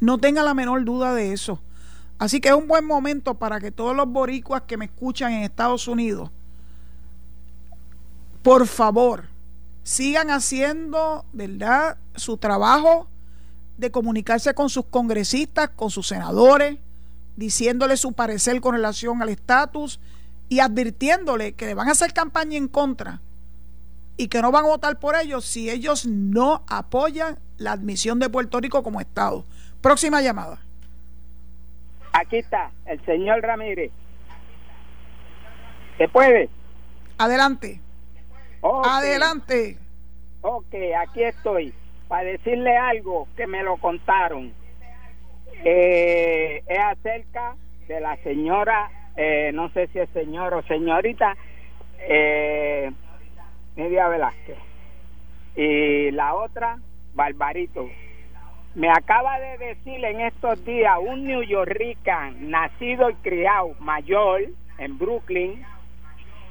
No 0.00 0.18
tenga 0.18 0.42
la 0.42 0.54
menor 0.54 0.84
duda 0.84 1.14
de 1.14 1.32
eso. 1.32 1.60
Así 2.18 2.40
que 2.40 2.48
es 2.48 2.54
un 2.54 2.66
buen 2.66 2.84
momento 2.84 3.34
para 3.34 3.60
que 3.60 3.70
todos 3.70 3.94
los 3.94 4.08
boricuas 4.08 4.62
que 4.62 4.76
me 4.76 4.86
escuchan 4.86 5.32
en 5.32 5.42
Estados 5.42 5.86
Unidos, 5.86 6.30
por 8.42 8.66
favor, 8.66 9.26
sigan 9.82 10.30
haciendo, 10.30 11.24
¿verdad?, 11.32 11.96
su 12.16 12.36
trabajo 12.36 13.08
de 13.76 13.90
comunicarse 13.90 14.52
con 14.54 14.68
sus 14.68 14.86
congresistas, 14.86 15.70
con 15.70 15.90
sus 15.90 16.08
senadores, 16.08 16.78
diciéndole 17.36 17.96
su 17.96 18.12
parecer 18.12 18.60
con 18.60 18.74
relación 18.74 19.22
al 19.22 19.28
estatus 19.28 20.00
y 20.48 20.58
advirtiéndole 20.58 21.52
que 21.52 21.66
le 21.66 21.74
van 21.74 21.88
a 21.88 21.92
hacer 21.92 22.12
campaña 22.12 22.56
en 22.56 22.66
contra 22.66 23.20
y 24.16 24.26
que 24.26 24.42
no 24.42 24.50
van 24.50 24.64
a 24.64 24.68
votar 24.68 24.98
por 24.98 25.14
ellos 25.14 25.44
si 25.44 25.70
ellos 25.70 26.04
no 26.04 26.64
apoyan 26.66 27.38
la 27.56 27.72
admisión 27.72 28.18
de 28.18 28.28
Puerto 28.28 28.60
Rico 28.60 28.82
como 28.82 29.00
Estado. 29.00 29.44
Próxima 29.80 30.20
llamada. 30.20 30.58
Aquí 32.12 32.38
está, 32.38 32.70
el 32.86 33.04
señor 33.04 33.42
Ramírez. 33.42 33.92
¿Se 35.98 36.08
puede? 36.08 36.48
Adelante. 37.18 37.80
Adelante. 38.62 39.78
Ok, 40.42 40.74
aquí 40.98 41.22
estoy. 41.22 41.74
Para 42.08 42.24
decirle 42.24 42.76
algo 42.76 43.28
que 43.36 43.46
me 43.46 43.62
lo 43.62 43.76
contaron. 43.76 44.52
Eh, 45.64 46.62
es 46.66 46.78
acerca 46.78 47.56
de 47.88 48.00
la 48.00 48.16
señora, 48.18 48.90
eh, 49.16 49.50
no 49.52 49.70
sé 49.70 49.88
si 49.88 49.98
es 49.98 50.08
señor 50.10 50.54
o 50.54 50.62
señorita, 50.62 51.36
eh, 51.98 52.90
Nidia 53.76 54.08
Velázquez. 54.08 54.58
Y 55.56 56.10
la 56.12 56.34
otra, 56.34 56.78
Barbarito. 57.14 57.88
Me 58.74 58.90
acaba 58.90 59.38
de 59.40 59.58
decir 59.58 60.04
en 60.04 60.20
estos 60.20 60.64
días 60.64 60.94
un 61.00 61.24
New 61.24 61.42
Yorkican 61.42 62.50
nacido 62.50 63.10
y 63.10 63.14
criado 63.14 63.74
mayor 63.80 64.42
en 64.78 64.98
Brooklyn 64.98 65.64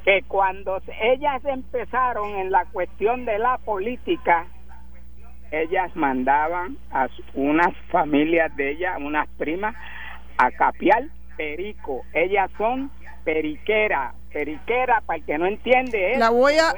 que 0.03 0.24
cuando 0.28 0.82
ellas 1.01 1.43
empezaron 1.45 2.36
en 2.36 2.51
la 2.51 2.65
cuestión 2.65 3.26
de 3.26 3.39
la 3.39 3.57
política, 3.57 4.47
ellas 5.51 5.93
mandaban 5.95 6.78
a 6.91 7.07
unas 7.34 7.76
familias 7.91 8.55
de 8.55 8.72
ellas, 8.72 8.97
unas 8.99 9.28
primas, 9.38 9.76
a 10.38 10.51
capiar 10.51 11.03
perico. 11.36 12.03
Ellas 12.13 12.49
son 12.57 12.91
periqueras, 13.24 14.15
periquera, 14.32 15.01
para 15.05 15.20
el 15.20 15.26
que 15.26 15.38
no 15.38 15.45
entiende, 15.45 16.15
la 16.18 16.30
voy 16.30 16.53
a 16.53 16.74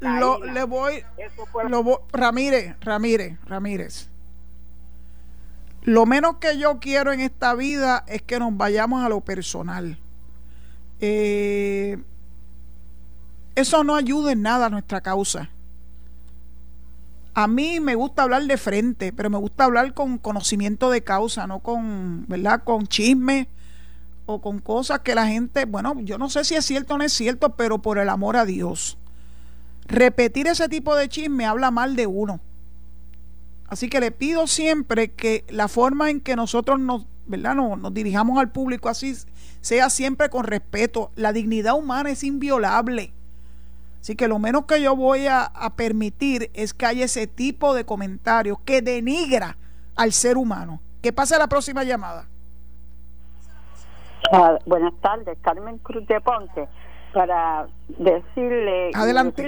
lo, 0.00 0.42
le 0.44 0.64
voy, 0.64 1.02
lo, 1.68 2.02
Ramírez, 2.12 2.76
Ramírez, 2.80 3.38
Ramírez. 3.46 4.11
Lo 5.82 6.06
menos 6.06 6.36
que 6.36 6.58
yo 6.58 6.78
quiero 6.78 7.12
en 7.12 7.20
esta 7.20 7.54
vida 7.54 8.04
es 8.06 8.22
que 8.22 8.38
nos 8.38 8.56
vayamos 8.56 9.04
a 9.04 9.08
lo 9.08 9.20
personal. 9.20 9.98
Eh, 11.00 11.98
eso 13.56 13.82
no 13.82 13.96
ayuda 13.96 14.32
en 14.32 14.42
nada 14.42 14.66
a 14.66 14.70
nuestra 14.70 15.00
causa. 15.00 15.50
A 17.34 17.48
mí 17.48 17.80
me 17.80 17.94
gusta 17.94 18.22
hablar 18.22 18.44
de 18.44 18.56
frente, 18.58 19.12
pero 19.12 19.30
me 19.30 19.38
gusta 19.38 19.64
hablar 19.64 19.94
con 19.94 20.18
conocimiento 20.18 20.90
de 20.90 21.02
causa, 21.02 21.46
no 21.46 21.60
con, 21.60 22.26
¿verdad? 22.28 22.62
Con 22.62 22.86
chisme 22.86 23.48
o 24.26 24.40
con 24.40 24.60
cosas 24.60 25.00
que 25.00 25.14
la 25.14 25.26
gente, 25.26 25.64
bueno, 25.64 25.98
yo 26.00 26.18
no 26.18 26.30
sé 26.30 26.44
si 26.44 26.54
es 26.54 26.64
cierto 26.64 26.94
o 26.94 26.98
no 26.98 27.04
es 27.04 27.12
cierto, 27.12 27.56
pero 27.56 27.78
por 27.80 27.98
el 27.98 28.08
amor 28.08 28.36
a 28.36 28.44
Dios. 28.44 28.98
Repetir 29.86 30.46
ese 30.46 30.68
tipo 30.68 30.94
de 30.94 31.08
chisme 31.08 31.46
habla 31.46 31.70
mal 31.70 31.96
de 31.96 32.06
uno. 32.06 32.40
Así 33.72 33.88
que 33.88 34.00
le 34.00 34.10
pido 34.10 34.46
siempre 34.48 35.12
que 35.12 35.46
la 35.48 35.66
forma 35.66 36.10
en 36.10 36.20
que 36.20 36.36
nosotros 36.36 36.78
nos, 36.78 37.06
¿verdad? 37.24 37.54
nos, 37.54 37.78
nos 37.78 37.94
dirijamos 37.94 38.38
al 38.38 38.50
público 38.50 38.90
así 38.90 39.14
sea 39.62 39.88
siempre 39.88 40.28
con 40.28 40.44
respeto. 40.44 41.10
La 41.16 41.32
dignidad 41.32 41.72
humana 41.72 42.10
es 42.10 42.22
inviolable. 42.22 43.14
Así 43.98 44.14
que 44.14 44.28
lo 44.28 44.38
menos 44.38 44.66
que 44.66 44.82
yo 44.82 44.94
voy 44.94 45.26
a, 45.26 45.50
permitir 45.74 46.50
es 46.52 46.74
que 46.74 46.84
haya 46.84 47.06
ese 47.06 47.26
tipo 47.26 47.72
de 47.72 47.86
comentarios 47.86 48.58
que 48.60 48.82
denigra 48.82 49.56
al 49.96 50.12
ser 50.12 50.36
humano. 50.36 50.78
Que 51.00 51.14
pase 51.14 51.38
la 51.38 51.46
próxima 51.46 51.82
llamada. 51.82 52.26
Ah, 54.34 54.58
buenas 54.66 54.92
tardes, 55.00 55.38
Carmen 55.40 55.78
Cruz 55.78 56.06
de 56.08 56.20
Ponte, 56.20 56.68
para 57.14 57.68
decirle, 57.88 58.90
Adelante. 58.92 59.46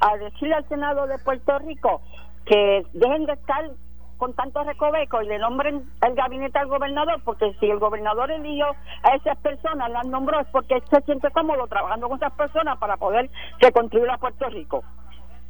a 0.00 0.16
decirle 0.18 0.54
al 0.54 0.68
Senado 0.68 1.08
de 1.08 1.18
Puerto 1.18 1.58
Rico 1.58 2.00
que 2.46 2.86
dejen 2.92 3.26
de 3.26 3.32
estar 3.32 3.70
con 4.16 4.32
tantos 4.34 4.64
recovecos 4.66 5.24
y 5.24 5.26
le 5.26 5.38
nombren 5.38 5.84
el 6.00 6.14
gabinete 6.14 6.58
al 6.58 6.68
gobernador, 6.68 7.20
porque 7.24 7.52
si 7.60 7.66
el 7.66 7.78
gobernador 7.78 8.30
eligió 8.30 8.66
a 9.02 9.14
esas 9.14 9.36
personas, 9.38 9.90
las 9.90 10.06
nombró, 10.06 10.40
es 10.40 10.46
porque 10.48 10.80
se 10.90 11.00
siente 11.02 11.30
cómodo 11.30 11.66
trabajando 11.66 12.08
con 12.08 12.16
esas 12.16 12.32
personas 12.32 12.78
para 12.78 12.96
poder 12.96 13.28
reconstruir 13.60 14.08
a 14.08 14.16
Puerto 14.16 14.48
Rico. 14.48 14.82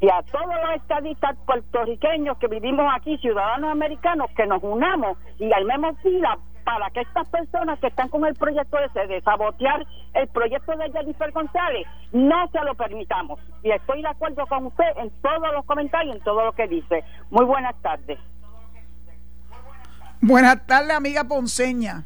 Y 0.01 0.09
a 0.11 0.23
todos 0.31 0.47
los 0.47 0.77
estadistas 0.77 1.37
puertorriqueños 1.47 2.37
que 2.39 2.49
vivimos 2.49 2.87
aquí, 2.95 3.17
ciudadanos 3.19 3.71
americanos, 3.71 4.31
que 4.37 4.47
nos 4.47 4.63
unamos 4.63 5.17
y 5.39 5.51
armemos 5.53 5.97
fila 6.03 6.37
para 6.67 6.91
que 6.91 7.01
estas 7.01 7.29
personas 7.29 7.79
que 7.79 7.87
están 7.87 8.09
con 8.09 8.25
el 8.27 8.35
proyecto 8.35 8.77
ese 8.81 9.07
de 9.07 9.21
sabotear 9.23 9.87
el 10.14 10.27
proyecto 10.27 10.77
de 10.77 10.91
Jennifer 10.91 11.31
González, 11.31 11.87
no 12.11 12.49
se 12.51 12.61
lo 12.64 12.75
permitamos. 12.75 13.39
Y 13.62 13.71
estoy 13.71 14.03
de 14.03 14.09
acuerdo 14.09 14.45
con 14.49 14.67
usted 14.67 14.85
en 14.97 15.09
todos 15.23 15.53
los 15.55 15.64
comentarios, 15.64 16.17
en 16.17 16.25
todo 16.25 16.45
lo 16.45 16.53
que 16.53 16.67
dice. 16.67 17.05
Muy 17.31 17.45
buenas 17.45 17.81
tardes. 17.83 18.19
Buenas 20.21 20.67
tardes, 20.67 20.97
amiga 20.97 21.23
Ponceña. 21.23 22.03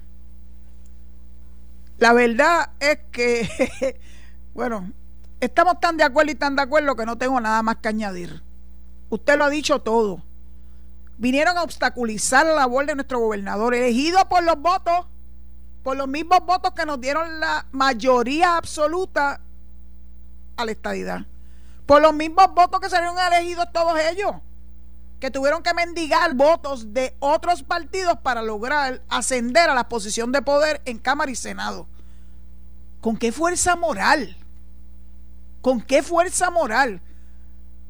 La 1.97 2.13
verdad 2.13 2.69
es 2.81 2.99
que, 3.13 3.99
bueno, 4.53 4.93
estamos 5.41 5.81
tan 5.81 5.97
de 5.97 6.05
acuerdo 6.05 6.33
y 6.33 6.35
tan 6.35 6.55
de 6.55 6.61
acuerdo 6.61 6.97
que 6.97 7.07
no 7.07 7.17
tengo 7.17 7.41
nada 7.41 7.63
más 7.63 7.77
que 7.77 7.89
añadir. 7.89 8.43
Usted 9.09 9.39
lo 9.39 9.45
ha 9.45 9.51
dicho 9.51 9.79
todo. 9.79 10.23
Vinieron 11.21 11.59
a 11.59 11.63
obstaculizar 11.63 12.47
la 12.47 12.55
labor 12.55 12.87
de 12.87 12.95
nuestro 12.95 13.19
gobernador, 13.21 13.75
elegido 13.75 14.27
por 14.27 14.43
los 14.43 14.59
votos, 14.59 15.07
por 15.83 15.95
los 15.99 16.09
mismos 16.09 16.41
votos 16.47 16.73
que 16.73 16.87
nos 16.87 16.99
dieron 16.99 17.41
la 17.41 17.67
mayoría 17.73 18.57
absoluta 18.57 19.39
a 20.57 20.65
la 20.65 20.73
estadidad. 20.73 21.27
Por 21.85 22.01
los 22.01 22.15
mismos 22.15 22.47
votos 22.55 22.81
que 22.81 22.89
salieron 22.89 23.19
elegidos 23.19 23.67
todos 23.71 24.01
ellos 24.11 24.33
que 25.21 25.31
tuvieron 25.31 25.63
que 25.63 25.75
mendigar 25.75 26.35
votos 26.35 26.95
de 26.95 27.15
otros 27.21 27.63
partidos 27.65 28.19
para 28.23 28.41
lograr 28.41 29.03
ascender 29.11 29.69
a 29.69 29.75
la 29.75 29.91
posición 29.91 30.33
de 30.33 30.41
poder 30.41 30.81
en 30.87 30.99
Cámara 30.99 31.31
y 31.31 31.37
Senado. 31.37 31.87
¿Con 33.03 33.19
qué 33.19 33.31
fuerza 33.31 33.77
moral? 33.77 34.39
¿Con 35.61 35.83
qué 35.83 36.03
fuerza 36.03 36.51
moral? 36.51 37.03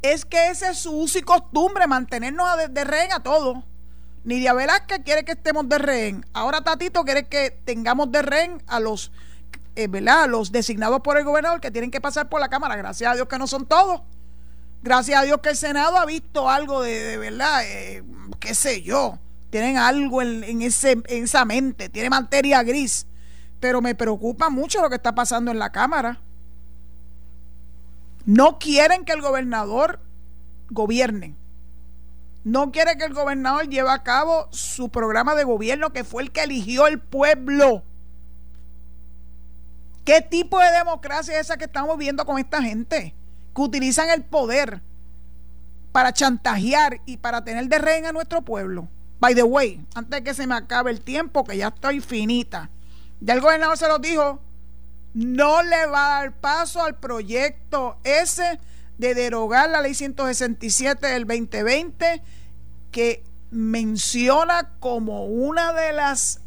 Es 0.03 0.25
que 0.25 0.49
ese 0.49 0.71
es 0.71 0.79
su 0.79 0.93
uso 0.93 1.19
y 1.19 1.23
costumbre, 1.23 1.87
mantenernos 1.87 2.49
de, 2.71 2.85
rehén 2.85 3.13
a 3.13 3.23
todos. 3.23 3.59
Nidia 4.25 4.55
Velázquez 4.55 5.01
quiere 5.05 5.25
que 5.25 5.33
estemos 5.33 5.69
de 5.69 5.79
rehén. 5.79 6.25
Ahora 6.33 6.63
Tatito 6.63 7.05
quiere 7.05 7.29
que 7.29 7.51
tengamos 7.51 8.11
de 8.11 8.23
rehén 8.23 8.63
a 8.67 8.81
los, 8.81 9.13
eh, 9.77 9.89
¿verdad? 9.89 10.25
A 10.25 10.27
los 10.27 10.53
designados 10.53 11.01
por 11.01 11.19
el 11.19 11.25
gobernador 11.25 11.61
que 11.61 11.71
tienen 11.71 11.91
que 11.91 12.01
pasar 12.01 12.29
por 12.29 12.41
la 12.41 12.49
Cámara. 12.49 12.77
Gracias 12.77 13.11
a 13.11 13.15
Dios 13.15 13.29
que 13.29 13.39
no 13.39 13.47
son 13.47 13.67
todos. 13.67 14.03
Gracias 14.83 15.21
a 15.21 15.25
Dios 15.25 15.41
que 15.43 15.51
el 15.51 15.57
Senado 15.57 15.99
ha 15.99 16.07
visto 16.07 16.49
algo 16.49 16.83
de, 16.83 17.19
verdad, 17.19 17.63
eh, 17.67 18.03
qué 18.39 18.55
sé 18.55 18.83
yo, 18.83 19.19
tienen 19.51 19.77
algo 19.77 20.23
en, 20.23 20.63
ese, 20.63 20.93
en 20.93 21.25
esa 21.25 21.45
mente, 21.45 21.91
tiene 21.91 22.09
materia 22.09 22.63
gris. 22.63 23.07
Pero 23.59 23.83
me 23.83 23.95
preocupa 23.95 24.49
mucho 24.49 24.81
lo 24.81 24.89
que 24.89 24.97
está 24.97 25.15
pasando 25.15 25.51
en 25.51 25.59
la 25.59 25.71
Cámara. 25.71 26.19
No 28.31 28.61
quieren 28.61 29.05
que 29.05 29.12
el 29.12 29.22
gobernador 29.22 29.99
gobierne. 30.68 31.35
No 32.45 32.70
quiere 32.70 32.97
que 32.97 33.03
el 33.03 33.12
gobernador 33.12 33.68
lleve 33.68 33.91
a 33.91 34.05
cabo 34.05 34.47
su 34.53 34.89
programa 34.89 35.35
de 35.35 35.43
gobierno 35.43 35.91
que 35.91 36.05
fue 36.05 36.22
el 36.22 36.31
que 36.31 36.45
eligió 36.45 36.87
el 36.87 37.01
pueblo. 37.01 37.83
¿Qué 40.05 40.20
tipo 40.20 40.61
de 40.61 40.70
democracia 40.70 41.35
es 41.35 41.47
esa 41.47 41.57
que 41.57 41.64
estamos 41.64 41.99
viendo 41.99 42.24
con 42.24 42.39
esta 42.39 42.62
gente? 42.62 43.16
que 43.53 43.62
utilizan 43.62 44.11
el 44.11 44.22
poder 44.22 44.81
para 45.91 46.12
chantajear 46.12 47.01
y 47.07 47.16
para 47.16 47.43
tener 47.43 47.66
de 47.66 47.78
rehén 47.78 48.07
a 48.07 48.12
nuestro 48.12 48.43
pueblo. 48.43 48.87
By 49.18 49.35
the 49.35 49.43
way, 49.43 49.85
antes 49.97 50.11
de 50.20 50.22
que 50.22 50.35
se 50.35 50.47
me 50.47 50.55
acabe 50.55 50.93
el 50.93 51.01
tiempo, 51.01 51.43
que 51.43 51.57
ya 51.57 51.66
estoy 51.66 52.01
finita, 52.01 52.70
ya 53.20 53.35
el 53.35 53.41
gobernador 53.41 53.76
se 53.76 53.89
lo 53.89 53.99
dijo, 53.99 54.41
no 55.15 55.63
le 55.63 55.87
va 55.87 56.07
a 56.07 56.21
dar 56.21 56.33
paso 56.33 56.83
al 56.83 56.97
proyecto 56.97 57.99
ese 58.05 58.61
de 58.99 59.15
derogar 59.15 59.71
la 59.71 59.81
ley 59.81 59.95
167 59.95 61.07
del 61.07 61.27
2020 61.27 62.23
que 62.91 63.25
menciona 63.51 64.71
como 64.79 65.25
una 65.25 65.73
de 65.73 65.93
las, 65.93 66.41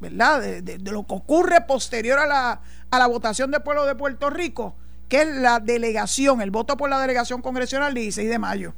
¿verdad? 0.00 0.40
De, 0.40 0.78
lo 0.78 1.06
que 1.06 1.14
ocurre 1.14 1.60
posterior 1.62 2.18
a 2.18 2.26
la, 2.26 2.60
a 2.90 2.98
la 2.98 3.06
votación 3.06 3.50
del 3.50 3.62
pueblo 3.62 3.84
de 3.84 3.94
Puerto 3.94 4.30
Rico, 4.30 4.74
que 5.08 5.22
es 5.22 5.28
la 5.36 5.60
delegación, 5.60 6.40
el 6.40 6.50
voto 6.50 6.76
por 6.76 6.88
la 6.88 7.00
delegación 7.00 7.42
congresional 7.42 7.88
el 7.88 7.94
16 7.94 8.30
de 8.30 8.38
mayo. 8.38 8.74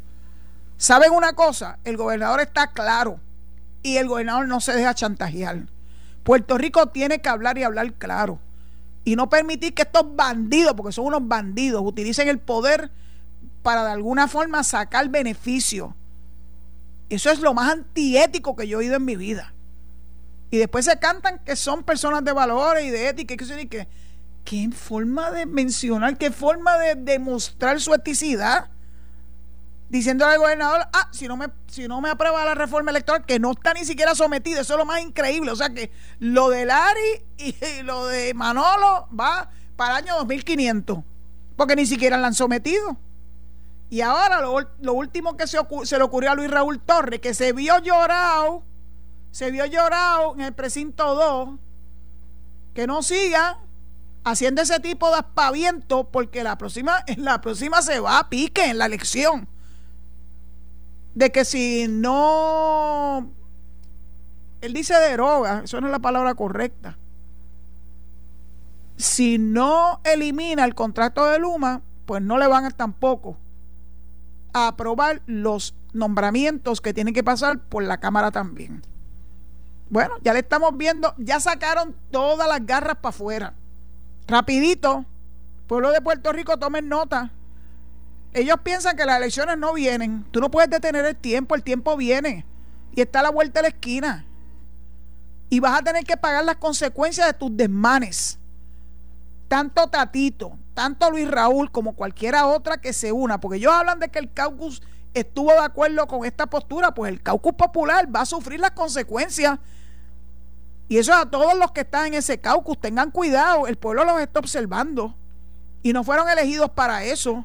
¿Saben 0.78 1.12
una 1.12 1.34
cosa? 1.34 1.78
El 1.84 1.96
gobernador 1.96 2.40
está 2.40 2.72
claro 2.72 3.20
y 3.82 3.98
el 3.98 4.08
gobernador 4.08 4.48
no 4.48 4.60
se 4.60 4.72
deja 4.72 4.94
chantajear. 4.94 5.66
Puerto 6.24 6.56
Rico 6.56 6.86
tiene 6.88 7.20
que 7.20 7.28
hablar 7.28 7.58
y 7.58 7.62
hablar 7.62 7.92
claro. 7.94 8.40
Y 9.04 9.16
no 9.16 9.28
permitir 9.28 9.74
que 9.74 9.82
estos 9.82 10.14
bandidos, 10.14 10.74
porque 10.74 10.92
son 10.92 11.06
unos 11.06 11.26
bandidos, 11.26 11.82
utilicen 11.84 12.28
el 12.28 12.38
poder 12.38 12.90
para 13.62 13.84
de 13.84 13.92
alguna 13.92 14.28
forma 14.28 14.62
sacar 14.62 15.08
beneficio. 15.08 15.96
Eso 17.08 17.30
es 17.30 17.40
lo 17.40 17.52
más 17.52 17.72
antiético 17.72 18.56
que 18.56 18.66
yo 18.66 18.78
he 18.78 18.84
oído 18.84 18.96
en 18.96 19.04
mi 19.04 19.16
vida. 19.16 19.52
Y 20.50 20.58
después 20.58 20.84
se 20.84 20.98
cantan 20.98 21.38
que 21.44 21.56
son 21.56 21.82
personas 21.82 22.24
de 22.24 22.32
valores 22.32 22.84
y 22.84 22.90
de 22.90 23.08
ética 23.08 23.36
que, 23.36 23.68
que 23.68 23.88
qué 24.44 24.70
forma 24.70 25.30
de 25.30 25.46
mencionar, 25.46 26.18
qué 26.18 26.30
forma 26.30 26.78
de 26.78 26.94
demostrar 26.94 27.80
su 27.80 27.94
eticidad. 27.94 28.68
Diciendo 29.92 30.24
al 30.24 30.38
gobernador, 30.38 30.88
ah, 30.94 31.10
si 31.12 31.28
no, 31.28 31.36
me, 31.36 31.48
si 31.66 31.86
no 31.86 32.00
me 32.00 32.08
aprueba 32.08 32.46
la 32.46 32.54
reforma 32.54 32.90
electoral, 32.90 33.26
que 33.26 33.38
no 33.38 33.50
está 33.50 33.74
ni 33.74 33.84
siquiera 33.84 34.14
sometida, 34.14 34.62
eso 34.62 34.72
es 34.72 34.78
lo 34.78 34.86
más 34.86 35.02
increíble. 35.02 35.50
O 35.50 35.56
sea 35.56 35.68
que 35.68 35.92
lo 36.18 36.48
de 36.48 36.64
Lari 36.64 37.22
y, 37.36 37.54
lo 37.82 38.06
de 38.06 38.32
Manolo 38.32 39.06
va 39.14 39.50
para 39.76 39.98
el 39.98 40.04
año 40.04 40.16
2500, 40.16 41.00
porque 41.56 41.76
ni 41.76 41.84
siquiera 41.84 42.16
la 42.16 42.28
han 42.28 42.34
sometido. 42.34 42.96
Y 43.90 44.00
ahora 44.00 44.40
lo, 44.40 44.92
último 44.94 45.36
que 45.36 45.46
se, 45.46 45.58
se, 45.84 45.98
le 45.98 46.04
ocurrió 46.04 46.30
a 46.30 46.36
Luis 46.36 46.50
Raúl 46.50 46.80
Torres, 46.80 47.20
que 47.20 47.34
se 47.34 47.52
vio 47.52 47.78
llorado, 47.80 48.62
se 49.30 49.50
vio 49.50 49.66
llorado 49.66 50.32
en 50.36 50.40
el 50.40 50.54
precinto 50.54 51.14
2, 51.14 51.58
que 52.72 52.86
no 52.86 53.02
siga 53.02 53.58
haciendo 54.24 54.62
ese 54.62 54.80
tipo 54.80 55.10
de 55.10 55.16
aspaviento 55.16 56.04
porque 56.04 56.42
la 56.44 56.56
próxima, 56.56 57.04
la 57.18 57.42
próxima 57.42 57.82
se 57.82 58.00
va 58.00 58.20
a 58.20 58.30
pique 58.30 58.64
en 58.70 58.78
la 58.78 58.86
elección. 58.86 59.52
De 61.14 61.30
que 61.30 61.44
si 61.44 61.86
no, 61.88 63.30
él 64.60 64.72
dice 64.72 64.94
deroga, 64.94 65.62
eso 65.64 65.80
no 65.80 65.88
es 65.88 65.92
la 65.92 65.98
palabra 65.98 66.34
correcta. 66.34 66.96
Si 68.96 69.38
no 69.38 70.00
elimina 70.04 70.64
el 70.64 70.74
contrato 70.74 71.26
de 71.26 71.38
Luma, 71.38 71.82
pues 72.06 72.22
no 72.22 72.38
le 72.38 72.46
van 72.46 72.64
a 72.64 72.70
tampoco 72.70 73.36
a 74.52 74.68
aprobar 74.68 75.22
los 75.26 75.74
nombramientos 75.92 76.80
que 76.80 76.94
tienen 76.94 77.14
que 77.14 77.24
pasar 77.24 77.58
por 77.58 77.82
la 77.82 77.98
Cámara 77.98 78.30
también. 78.30 78.82
Bueno, 79.90 80.14
ya 80.22 80.32
le 80.32 80.40
estamos 80.40 80.76
viendo, 80.76 81.14
ya 81.18 81.40
sacaron 81.40 81.94
todas 82.10 82.48
las 82.48 82.64
garras 82.64 82.96
para 82.96 83.10
afuera 83.10 83.54
Rapidito, 84.26 85.04
pueblo 85.66 85.90
de 85.90 86.00
Puerto 86.00 86.32
Rico, 86.32 86.58
tomen 86.58 86.88
nota. 86.88 87.30
Ellos 88.34 88.56
piensan 88.62 88.96
que 88.96 89.04
las 89.04 89.18
elecciones 89.18 89.58
no 89.58 89.74
vienen. 89.74 90.24
Tú 90.30 90.40
no 90.40 90.50
puedes 90.50 90.70
detener 90.70 91.04
el 91.04 91.16
tiempo, 91.16 91.54
el 91.54 91.62
tiempo 91.62 91.96
viene. 91.96 92.46
Y 92.94 93.00
está 93.02 93.20
a 93.20 93.24
la 93.24 93.30
vuelta 93.30 93.60
de 93.60 93.68
la 93.68 93.74
esquina. 93.74 94.26
Y 95.50 95.60
vas 95.60 95.78
a 95.78 95.84
tener 95.84 96.04
que 96.04 96.16
pagar 96.16 96.44
las 96.44 96.56
consecuencias 96.56 97.26
de 97.26 97.34
tus 97.34 97.54
desmanes. 97.54 98.38
Tanto 99.48 99.86
Tatito, 99.88 100.58
tanto 100.72 101.10
Luis 101.10 101.30
Raúl 101.30 101.70
como 101.70 101.94
cualquiera 101.94 102.46
otra 102.46 102.78
que 102.78 102.94
se 102.94 103.12
una. 103.12 103.38
Porque 103.38 103.58
ellos 103.58 103.72
hablan 103.72 103.98
de 103.98 104.08
que 104.08 104.18
el 104.18 104.32
caucus 104.32 104.82
estuvo 105.12 105.52
de 105.52 105.58
acuerdo 105.58 106.06
con 106.06 106.24
esta 106.24 106.46
postura, 106.46 106.94
pues 106.94 107.12
el 107.12 107.22
caucus 107.22 107.52
popular 107.52 108.08
va 108.14 108.22
a 108.22 108.26
sufrir 108.26 108.60
las 108.60 108.70
consecuencias. 108.70 109.58
Y 110.88 110.96
eso 110.96 111.12
a 111.12 111.30
todos 111.30 111.54
los 111.54 111.72
que 111.72 111.82
están 111.82 112.06
en 112.06 112.14
ese 112.14 112.40
caucus, 112.40 112.80
tengan 112.80 113.10
cuidado, 113.10 113.66
el 113.66 113.76
pueblo 113.76 114.04
los 114.04 114.20
está 114.20 114.40
observando. 114.40 115.14
Y 115.82 115.92
no 115.92 116.02
fueron 116.02 116.30
elegidos 116.30 116.70
para 116.70 117.04
eso. 117.04 117.44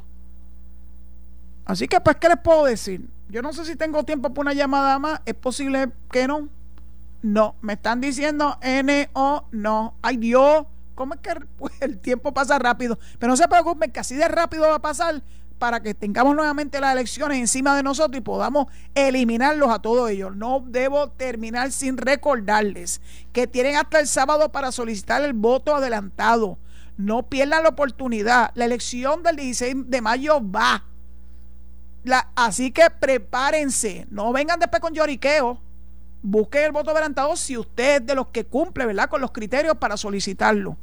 Así 1.68 1.89
que, 1.89 1.99
pues, 1.99 2.15
¿qué 2.15 2.30
les 2.30 2.38
puedo 2.38 2.63
decir? 2.63 3.09
Yo 3.28 3.41
no 3.41 3.51
sé 3.51 3.65
si 3.65 3.76
tengo 3.76 4.05
tiempo 4.05 4.34
para 4.34 4.41
una 4.41 4.53
llamada 4.53 4.97
más. 4.99 5.20
Es 5.26 5.34
posible 5.36 5.91
que 6.09 6.26
no. 6.26 6.47
No, 7.22 7.55
me 7.61 7.74
están 7.74 7.99
diciendo 7.99 8.57
N-O, 8.61 9.47
no. 9.51 9.95
Ay 10.01 10.15
Dios, 10.15 10.65
¿cómo 10.95 11.15
es 11.15 11.20
que 11.20 11.32
el 11.86 11.99
tiempo 11.99 12.34
pasa 12.34 12.57
rápido? 12.57 12.97
Pero 13.20 13.32
no 13.32 13.36
se 13.36 13.49
preocupen, 13.49 13.91
que 13.91 13.99
así 13.99 14.15
de 14.15 14.30
rápido 14.30 14.70
va 14.70 14.76
a 14.76 14.82
pasar 14.82 15.22
para 15.59 15.82
que 15.82 15.93
tengamos 15.93 16.36
nuevamente 16.36 16.80
las 16.80 16.93
elecciones 16.93 17.39
encima 17.39 17.76
de 17.76 17.84
nosotros 17.84 18.18
y 18.18 18.22
podamos 18.22 18.68
eliminarlos 18.95 19.70
a 19.70 19.80
todos 19.80 20.09
ellos. 20.09 20.38
No 20.38 20.63
debo 20.65 21.09
terminar 21.09 21.74
sin 21.74 21.97
recordarles 21.97 23.01
que 23.34 23.45
tienen 23.45 23.76
hasta 23.76 23.99
el 23.99 24.07
sábado 24.07 24.53
para 24.53 24.72
solicitar 24.72 25.22
el 25.24 25.34
voto 25.34 25.76
adelantado. 25.76 26.59
No 26.95 27.24
pierdan 27.24 27.63
la 27.63 27.70
oportunidad. 27.70 28.51
La 28.53 28.63
elección 28.63 29.22
del 29.22 29.36
16 29.36 29.89
de 29.89 30.01
mayo 30.01 30.39
va. 30.49 30.86
La, 32.07 32.31
así 32.35 32.71
que 32.71 32.89
prepárense. 32.89 34.07
No 34.09 34.33
vengan 34.33 34.59
después 34.59 34.81
con 34.81 34.93
lloriqueo. 34.93 35.61
Busquen 36.23 36.63
el 36.63 36.71
voto 36.71 36.91
adelantado 36.91 37.35
si 37.35 37.57
usted 37.57 38.01
es 38.01 38.07
de 38.07 38.15
los 38.15 38.27
que 38.27 38.45
cumple, 38.45 38.85
¿verdad? 38.85 39.09
Con 39.09 39.21
los 39.21 39.31
criterios 39.31 39.77
para 39.77 39.97
solicitarlo 39.97 40.77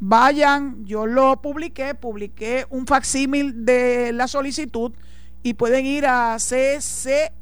vayan, 0.00 0.84
yo 0.84 1.06
lo 1.06 1.40
publiqué, 1.40 1.94
publiqué 1.94 2.66
un 2.70 2.86
facsímil 2.86 3.64
de 3.64 4.12
la 4.12 4.28
solicitud 4.28 4.92
y 5.42 5.54
pueden 5.54 5.86
ir 5.86 6.04
a 6.06 6.36
CCE, 6.36 7.32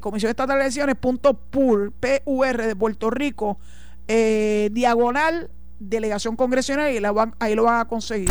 Comisión 0.00 0.30
Estatal 0.30 0.56
de 0.56 0.62
Elecciones, 0.62 0.94
punto 0.96 1.34
PUR, 1.34 1.92
PUR 1.92 2.56
de 2.56 2.76
Puerto 2.76 3.10
Rico, 3.10 3.58
eh, 4.08 4.70
diagonal 4.72 5.50
delegación 5.78 6.36
congresional 6.36 6.90
y 6.92 7.02
ahí 7.38 7.54
lo 7.54 7.64
van 7.64 7.80
a 7.80 7.84
conseguir. 7.86 8.30